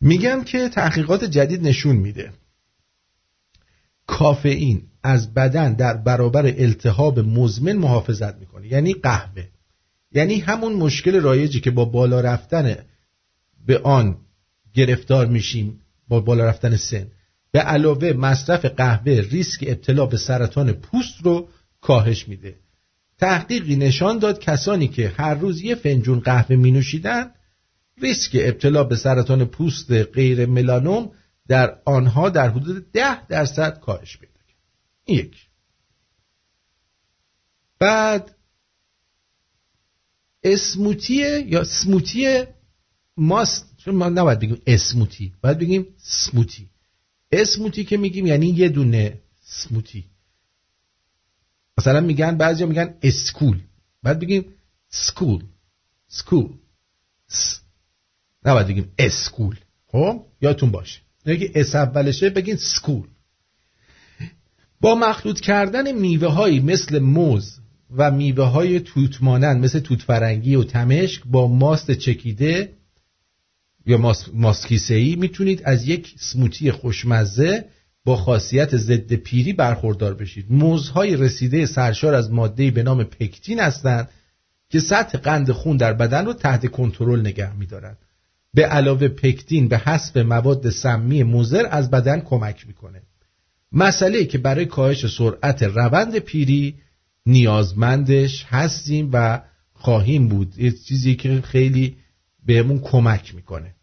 [0.00, 2.32] میگم که تحقیقات جدید نشون میده.
[4.06, 8.66] کافئین از بدن در برابر التهاب مزمن محافظت می‌کنه.
[8.66, 9.44] یعنی قهوه.
[10.12, 12.76] یعنی همون مشکل رایجی که با بالا رفتن
[13.66, 14.16] به آن
[14.74, 17.06] گرفتار میشیم با بالا رفتن سن.
[17.52, 21.48] به علاوه مصرف قهوه ریسک ابتلا به سرطان پوست رو
[21.80, 22.56] کاهش میده.
[23.18, 27.30] تحقیقی نشان داد کسانی که هر روز یه فنجون قهوه می نوشیدن
[28.02, 31.12] ریسک ابتلا به سرطان پوست غیر ملانوم
[31.48, 34.56] در آنها در حدود ده درصد کاهش پیدا کرد.
[35.04, 35.46] این یک.
[37.78, 38.36] بعد
[40.42, 42.44] اسموتی یا سموتی
[43.16, 46.70] ماست چون ما نباید بگیم اسموتی باید بگیم سموتی.
[47.32, 50.04] اسموتی که میگیم یعنی یه دونه سموتی.
[51.78, 53.60] مثلا میگن بعضی میگن اسکول.
[54.02, 54.54] بعد بگیم
[54.88, 55.44] school.
[56.08, 56.54] school.
[58.44, 59.56] نباید بگیم اسکول.
[59.86, 61.00] خب؟ یادتون باشه.
[61.26, 63.06] اگه S اولشه بگین school.
[64.80, 67.58] با مخلوط کردن میوه هایی مثل موز
[67.96, 72.72] و میوه های توت مانند مثل توت فرنگی و تمشک با ماست چکیده
[73.86, 73.98] یا
[74.34, 77.64] ماست, ای می‌تونید از یک سموتی خوشمزه
[78.04, 80.46] با خاصیت ضد پیری برخوردار بشید.
[80.50, 84.08] موزهای رسیده سرشار از ماده‌ای به نام پکتین هستند
[84.70, 87.98] که سطح قند خون در بدن رو تحت کنترل نگه میدارند
[88.54, 93.02] به علاوه پکتین به حسب مواد سمی مزر از بدن کمک می‌کنه.
[93.72, 96.74] مسئله که برای کاهش سرعت روند پیری
[97.26, 99.40] نیازمندش هستیم و
[99.72, 100.58] خواهیم بود.
[100.58, 101.96] یه چیزی که خیلی
[102.46, 103.74] بهمون کمک می‌کنه.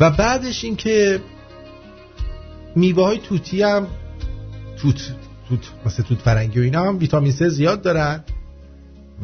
[0.00, 1.20] و بعدش این که
[2.76, 3.86] میوه های توتی هم
[4.76, 5.14] توت
[5.48, 8.24] توت مثل توت فرنگی و اینا هم ویتامین C زیاد دارن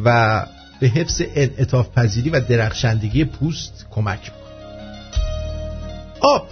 [0.04, 0.46] و
[0.84, 4.44] به حفظ انعطاف پذیری و درخشندگی پوست کمک می‌کنه.
[6.20, 6.48] آب.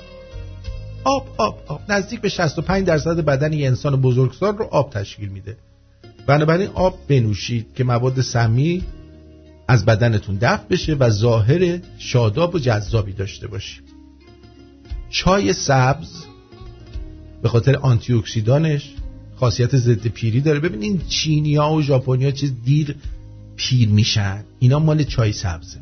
[1.05, 1.81] آب آب آب.
[1.89, 5.57] نزدیک به 65 درصد بدن یه انسان بزرگسال رو آب تشکیل میده.
[6.27, 8.83] بنابراین آب بنوشید که مواد سمی
[9.69, 13.85] از بدنتون دفع بشه و ظاهر شاداب و جذابی داشته باشید.
[15.11, 16.25] چای سبز
[17.43, 18.95] به خاطر آنتی اکسیدانش
[19.37, 20.61] خاصیت ضد پیری داره.
[20.61, 22.97] ببین این چینیا و ژاپنیا چیز دیر
[23.57, 24.45] پیر میشن.
[24.59, 25.79] اینا مال چای سبزه.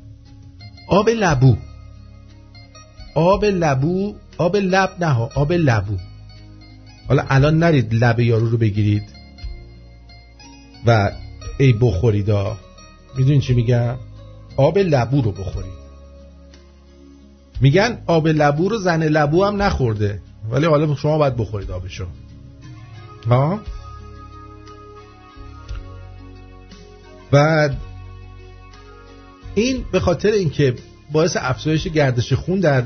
[0.89, 1.57] آب لبو.
[3.15, 5.97] آب لبو آب لب نه آب لبو.
[7.09, 9.03] حالا الان نرید لب یارو رو بگیرید
[10.87, 11.11] و
[11.59, 12.31] ای بخورید
[13.19, 13.97] می‌دونین چی میگم
[14.57, 15.81] آب لبو رو بخورید.
[17.61, 20.23] میگن آب لبو رو زن لبو هم نخورده.
[20.51, 22.07] ولی حالا شما باید بخورید آبشو.
[23.29, 23.61] ها؟
[27.33, 27.69] و
[29.55, 30.75] این به خاطر اینکه
[31.13, 32.85] باعث افزایش گردش خون در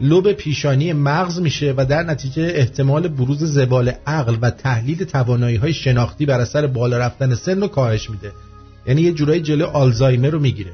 [0.00, 5.72] لب پیشانی مغز میشه و در نتیجه احتمال بروز زبال عقل و تحلیل توانایی های
[5.72, 8.32] شناختی بر اثر بالا رفتن سن رو کاهش میده.
[8.86, 10.72] یعنی یه جورایی جلو آلزایمر رو می‌گیره.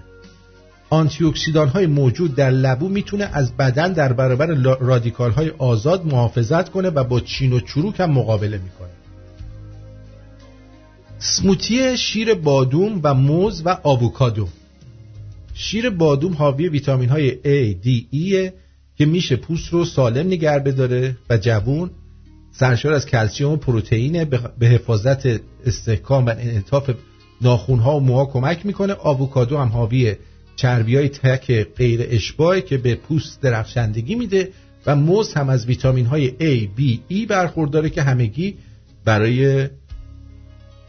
[0.91, 4.47] آنتی اکسیدان های موجود در لبو می‌تونه از بدن در برابر
[4.81, 9.02] رادیکال های آزاد محافظت کنه و با چین و چروک هم مقابله می‌کنه.
[11.25, 14.49] سموتی شیر بادوم و موز و آووکادو.
[15.55, 18.53] شیر بادوم حاوی ویتامین های A, D, E
[18.97, 21.91] که میشه پوست رو سالم نگه بداره و جوون
[22.53, 24.25] سرشار از کلسیوم و پروتئین
[24.59, 25.27] به حفاظت
[25.67, 26.91] استحکام و انعطاف
[27.41, 28.93] ناخونها و موها کمک می‌کنه.
[28.93, 30.15] آووکادو هم حاوی
[30.57, 34.49] چربی های تک غیر اشباه که به پوست درخشندگی میده
[34.87, 38.55] و موز هم از ویتامین های A, B, E برخورداره که همگی
[39.05, 39.69] برای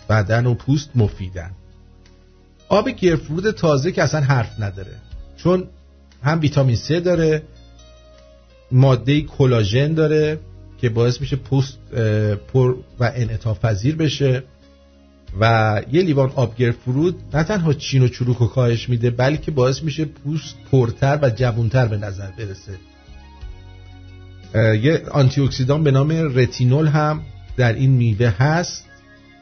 [0.09, 1.51] بدن و پوست مفیدن.
[2.69, 4.95] آب گرفرود تازه که اصلا حرف نداره.
[5.37, 5.63] چون
[6.23, 7.43] هم ویتامین C داره
[8.71, 10.39] ماده کلاژن داره
[10.77, 11.77] که باعث میشه پوست
[12.53, 14.43] پر و انعطاف پذیر بشه.
[15.39, 19.83] و یه لیوان آبگر فرود نه تنها چین و چروک و کاهش میده بلکه باعث
[19.83, 22.73] میشه پوست پرتر و جوونتر به نظر برسه.
[24.75, 27.21] یه آنتی اکسیدان به نام رتینول هم
[27.57, 28.85] در این میوه هست.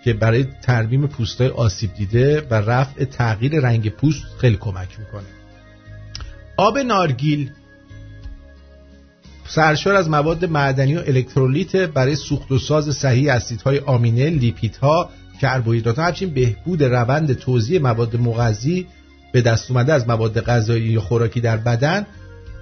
[0.05, 5.27] که برای ترمیم پوستای آسیب دیده و رفع تغییر رنگ پوست خیلی کمک می‌کنه.
[6.57, 7.51] آب نارگیل
[9.47, 15.09] سرشار از مواد معدنی و الکترولیت برای سوخت و ساز صحیح اسیدهای آمینه، لیپیدها،
[15.41, 18.87] کربوهیدرات همچنین بهبود روند توزیع مواد مغذی
[19.31, 22.05] به دست اومده از مواد غذایی یا خوراکی در بدن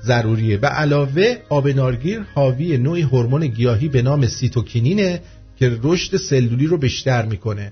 [0.02, 0.60] ضروریه.
[0.62, 5.22] و علاوه آب نارگیل حاوی نوعی هورمون گیاهی به نام سیتوکینینه
[5.60, 7.72] که رشد سلولی رو بیشتر می‌کنه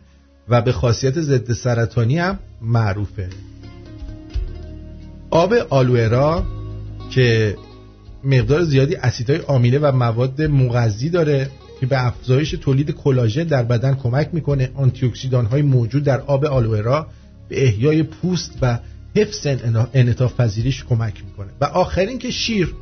[0.50, 3.30] و به خاصیت ضد سرطانی هم معروفه.
[5.30, 6.46] آب آلوئرا
[7.12, 7.58] که
[8.24, 11.50] مقدار زیادی اسیدهای آمینه و مواد مغذی داره
[11.80, 14.72] که به افزایش تولید کلاژن در بدن کمک می‌کنه.
[14.76, 15.12] آنتی
[15.52, 17.08] های موجود در آب آلوئرا
[17.50, 18.80] به احیای پوست و
[19.16, 19.48] حفظ
[19.94, 21.50] انعطاف پذیریش کمک می‌کنه.
[21.62, 22.74] و آخرین که شیر.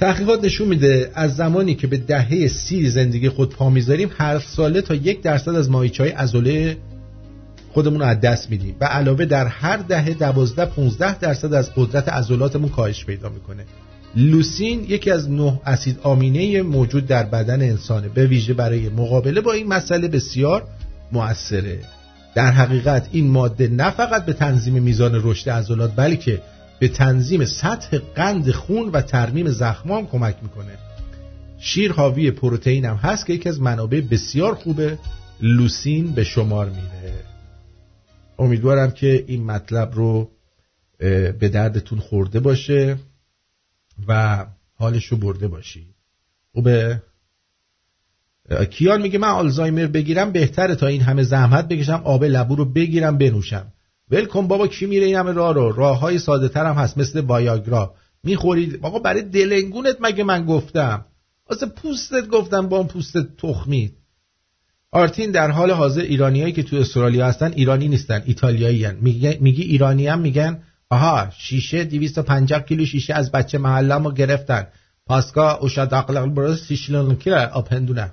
[0.00, 4.80] تحقیقات نشون میده از زمانی که به دهه سی زندگی خود پا می‌ذاریم هر ساله
[4.80, 6.76] تا یک درصد از ماهیچه های ازوله
[7.72, 12.08] خودمون رو از دست میدیم و علاوه در هر دهه دوازده 15 درصد از قدرت
[12.08, 13.64] عضلاتمون کاهش پیدا می‌کنه.
[14.16, 19.52] لوسین یکی از نه اسید آمینه موجود در بدن انسانه به ویژه برای مقابله با
[19.52, 20.62] این مسئله بسیار
[21.12, 21.78] موثره
[22.34, 26.42] در حقیقت این ماده نه فقط به تنظیم میزان رشد عضلات بلکه
[26.78, 30.78] به تنظیم سطح قند خون و ترمیم زخمام کمک می‌کنه.
[31.58, 34.98] شیر حاوی پروتئین هم هست که یکی از منابع بسیار خوبه
[35.40, 37.24] لوسین به شمار میره.
[38.38, 40.30] امیدوارم که این مطلب رو
[41.38, 42.98] به دردتون خورده باشه
[44.08, 45.86] و حالش رو برده باشی.
[46.52, 47.02] خوبه؟
[48.70, 53.18] کیان میگه من آلزایمر بگیرم بهتره تا این همه زحمت بکشم آب لبو رو بگیرم
[53.18, 53.72] بنوشم.
[54.10, 57.20] ولکن بابا کی میره این همه راه رو؟ راه های ساده تر هم هست مثل
[57.20, 57.94] وایاگرا.
[58.24, 61.04] می‌خورید؟ بابا برای دلنگونت مگه من گفتم؟
[61.50, 63.92] واسه پوستت گفتم با اون پوست تخمی.
[64.92, 68.86] آرتین در حال حاضر ایرانیایی که تو استرالیا هستن ایرانی نیستن ایتالیایی
[69.40, 74.66] میگی ایرانی هم میگن آها شیشه 250 کیلو شیشه از بچه محلم رو گرفتن.
[75.06, 78.12] پاسکا اوشا داقلق برای سیشلون که آب هندونه.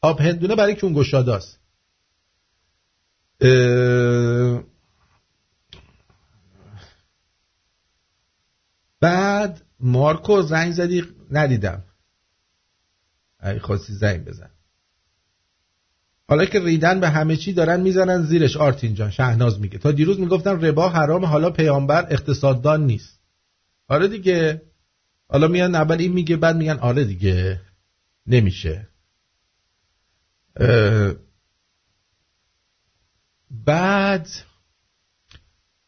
[0.00, 1.60] آب هندونه برای که اون گشاداست؟
[9.04, 11.82] بعد مارکو زنگ زدی ندیدم.
[13.42, 14.50] ای خواستی زنگ بزن.
[16.28, 18.56] حالا که ریدن به همه چی دارن می‌زنن زیرش.
[18.56, 19.78] آرتین جان شهناز میگه.
[19.78, 23.20] تا دیروز می‌گفتن ربا حرام حالا پیامبر اقتصاددان نیست.
[23.88, 24.62] آره دیگه.
[25.28, 27.60] حالا میان اول این میگه بعد میگن آره دیگه.
[28.26, 28.88] نمیشه.
[33.50, 34.28] بعد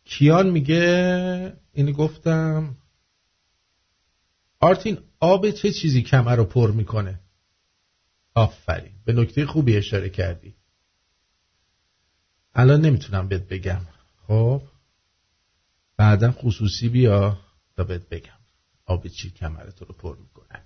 [0.05, 2.75] کیان میگه اینو گفتم.
[4.61, 7.21] آرتین آب چه چیزی کمر رو پر می‌کنه؟
[8.35, 10.55] آفرین به نکته خوبی اشاره کردی.
[12.55, 13.81] الان نمی‌تونم بهت بگم.
[14.27, 14.63] خب؟
[15.97, 17.39] بعدا خصوصی بیا
[17.77, 18.39] تا بهت بگم
[18.87, 20.63] آب چی کمرت رو پر می‌کنه.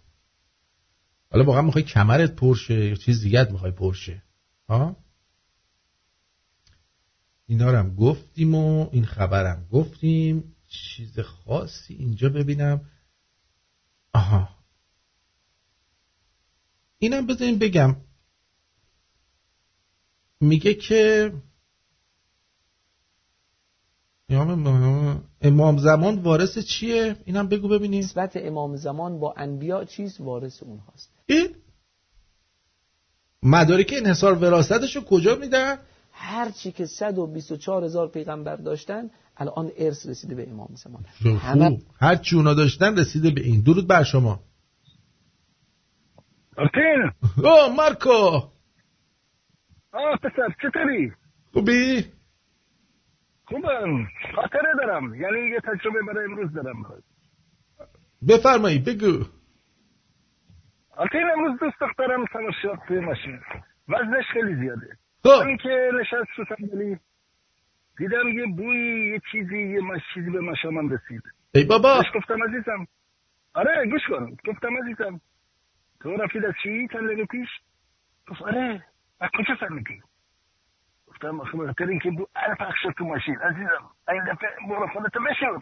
[1.31, 4.23] حالا واقعا می‌خوای کمرت پرشه یا چیز دیگه می‌خوای پرشه
[4.69, 4.97] ها؟
[7.47, 10.57] اینا رو هم گفتیم و این خبرم گفتیم.
[10.69, 12.91] چیز خاصی اینجا ببینم
[14.13, 14.49] آها
[17.03, 17.97] اینم بذاریم بگم.
[20.41, 21.33] میگه که
[25.41, 28.05] امام زمان وارث چیه؟ اینم بگو ببینیم.
[28.05, 31.13] نسبت امام زمان با انبیا چیز وارث اون هست
[33.43, 35.79] مدارک انحصار وراستش رو کجا میدن؟
[36.13, 41.05] هر چی که 124 هزار پیغمبر داشتن الان ارث رسیده به امام زمان.
[41.39, 43.61] همه هر چی اونا داشتن رسیده به این.
[43.61, 44.41] درود بر شما.
[46.61, 48.49] آرتین او مارکو.
[49.93, 51.13] آه پسر چطوری؟
[51.53, 52.05] خوبی؟
[53.45, 54.09] خوبم.
[54.35, 55.15] خاطره دارم.
[55.15, 57.03] یعنی یه تجربه برای امروز دارم.
[58.29, 59.25] بفرمایی بگو.
[60.97, 63.41] آرتین امروز دوست دخترم سمر شد توی ماشین.
[63.89, 64.97] وزنش خیلی زیاده.
[65.23, 65.43] خب.
[65.43, 66.99] همین که نشست رو صندلی
[67.99, 71.23] دیدم یه بوی یه چیزی یه مش چیزی به مشامم رسید.
[71.55, 72.03] ای بابا.
[72.15, 72.87] گفتم عزیزم.
[73.55, 74.37] آره گوش کن.
[74.47, 75.21] گفتم عزیزم.
[76.01, 77.49] تو رفید از چی چند دقیقه پیش؟
[78.29, 78.85] گفت آره.
[79.21, 80.03] از کجا فهمیدی؟
[81.07, 83.91] گفتم آخه بخاطر اینکه بو ال پخش شد تو ماشین عزیزم.
[84.09, 85.61] این دفعه برو خودتو بشور.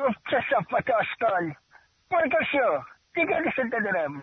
[0.00, 1.54] گفت چه صفت آشتال
[2.10, 2.82] برو شو.
[3.14, 4.22] دیگه لسه ندارم.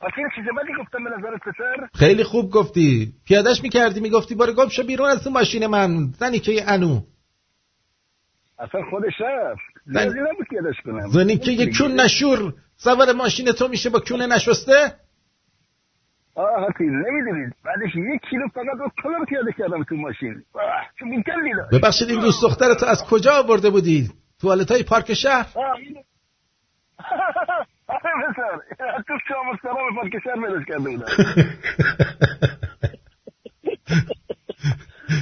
[0.00, 1.88] آخه چیز بدی گفتم به نظرت پسر.
[1.94, 3.14] خیلی خوب گفتی.
[3.26, 5.88] پیادش می‌کردی می‌گفتی باره گم شو بیرون از تو ماشین من.
[6.18, 7.00] زنی که انو.
[8.58, 9.79] اصلا خودش رفت.
[11.08, 14.94] زنی که یه کون نشور سوار ماشین تو میشه با کونه نشسته؟
[16.34, 20.44] آه حتی نمی‌دونید بعدش یک کیلو فقط رو کلم پیاده کردم تو ماشین.
[21.72, 24.10] ببخشید این دوست دختر تو از کجا آورده بودی؟
[24.40, 25.46] توالت های پارک شهر؟
[27.88, 28.58] بسر
[29.08, 31.06] تو شام سلام پارک شهر میدش کرده بودم.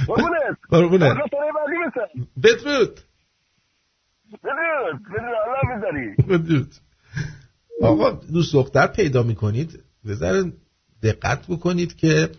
[0.07, 0.57] قربونت.
[0.69, 1.17] قربونت.
[2.43, 2.99] بدرود.
[4.43, 6.75] بدرود بدرود الله بذاری بدرود
[7.81, 9.83] آقا دوست دختر پیدا می‌کنید.
[10.05, 10.53] بذارن
[11.03, 12.29] دقت بکنید که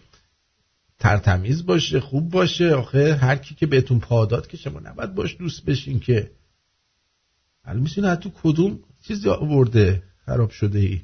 [0.99, 2.75] ترتمیز باشه خوب باشه.
[2.75, 6.31] آخه هر کی که بهتون پاداد که شما نباید باش دوست بشین که.
[7.67, 11.01] حالا می‌تونه تو کدوم چیزی آورده؟ خراب شده ای.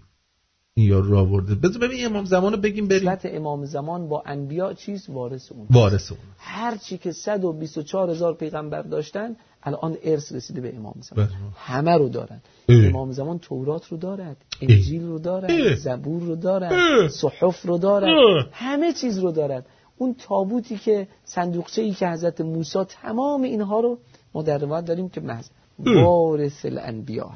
[0.74, 1.54] این یارو رو آورده.
[1.54, 3.08] بذار ببین امام زمان رو بگیم بریم.
[3.08, 5.66] نسبت امام زمان با انبیا چیز وارث اون.
[5.70, 6.20] وارث اون.
[6.38, 11.30] هر چی که 124 هزار پیغمبر داشتن الان ارث رسیده به امام زمان.
[11.56, 12.40] همه رو دارن.
[12.68, 12.86] اه.
[12.86, 18.92] امام زمان تورات رو دارد انجیل رو دارد زبور رو دارد صحف رو دارد همه
[18.92, 19.66] چیز رو دارد.
[19.98, 23.98] اون تابوتی که صندوقچه ای که حضرت موسی تمام اینها رو
[24.34, 25.48] ما در روایت داریم که محض
[25.78, 27.30] وارث الانبیا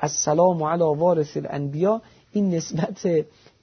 [0.00, 2.02] السلام علی وارث الانبیا
[2.32, 3.06] این نسبت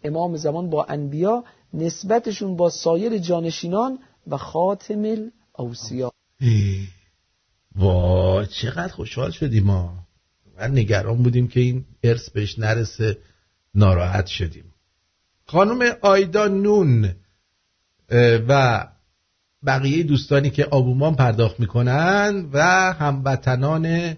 [0.04, 1.44] امام زمان با انبیا
[1.74, 5.04] نسبتشون با سایر جانشینان و خاتم
[5.58, 6.12] الاوسیا
[7.76, 10.06] وا چقدر خوشحال شدیم ما.
[10.58, 13.18] من نگران بودیم که این ارث بهش نرسه
[13.76, 14.74] ناراحت شدیم.
[15.46, 17.16] خانم آیدا نون
[18.48, 18.88] و
[19.66, 22.62] بقیه دوستانی که آبومان پرداخت می‌کنن و
[22.94, 24.18] هموطنان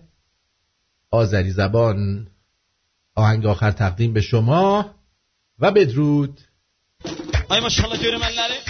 [1.11, 2.27] آذری زبان.
[3.15, 4.95] آهنگ آخر تقدیم به شما
[5.59, 6.39] و بدرود.
[7.49, 8.66] maşallah görüm elleri Türkem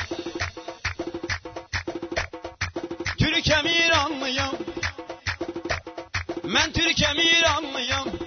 [6.57, 8.19] Ben Türkem İranlıyım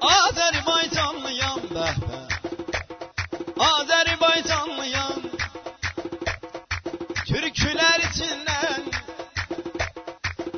[0.00, 1.70] Azerbaycanlıyım.
[1.74, 2.28] Beh beh.
[3.58, 5.30] Azerbaycanlıyım.
[7.26, 8.82] Türküler içinden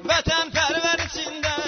[0.04, 1.65] Vatanperver içinden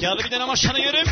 [0.00, 1.06] Yağlı bir dönem aşağını yerim.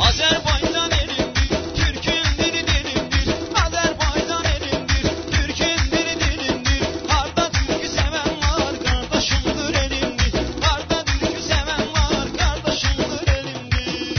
[0.00, 3.28] Azerbaycan elimdir, Türk'ün dilimdir.
[3.66, 7.08] Azerbaycan elimdir, Türk'ün dilimdir.
[7.08, 10.62] Harda Türk'ü var, kardeşimdir elimdir.
[10.62, 11.54] Harda Türk'ü
[11.94, 14.18] var, kardeşimdir elimdir.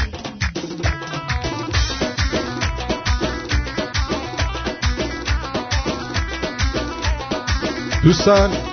[8.03, 8.72] Hüsnü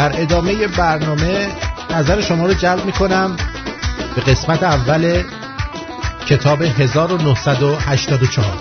[0.00, 1.48] در ادامه برنامه
[1.90, 3.36] نظر شما رو جلب می‌کنم.
[4.16, 5.22] به قسمت اول
[6.26, 8.59] کتاب 1984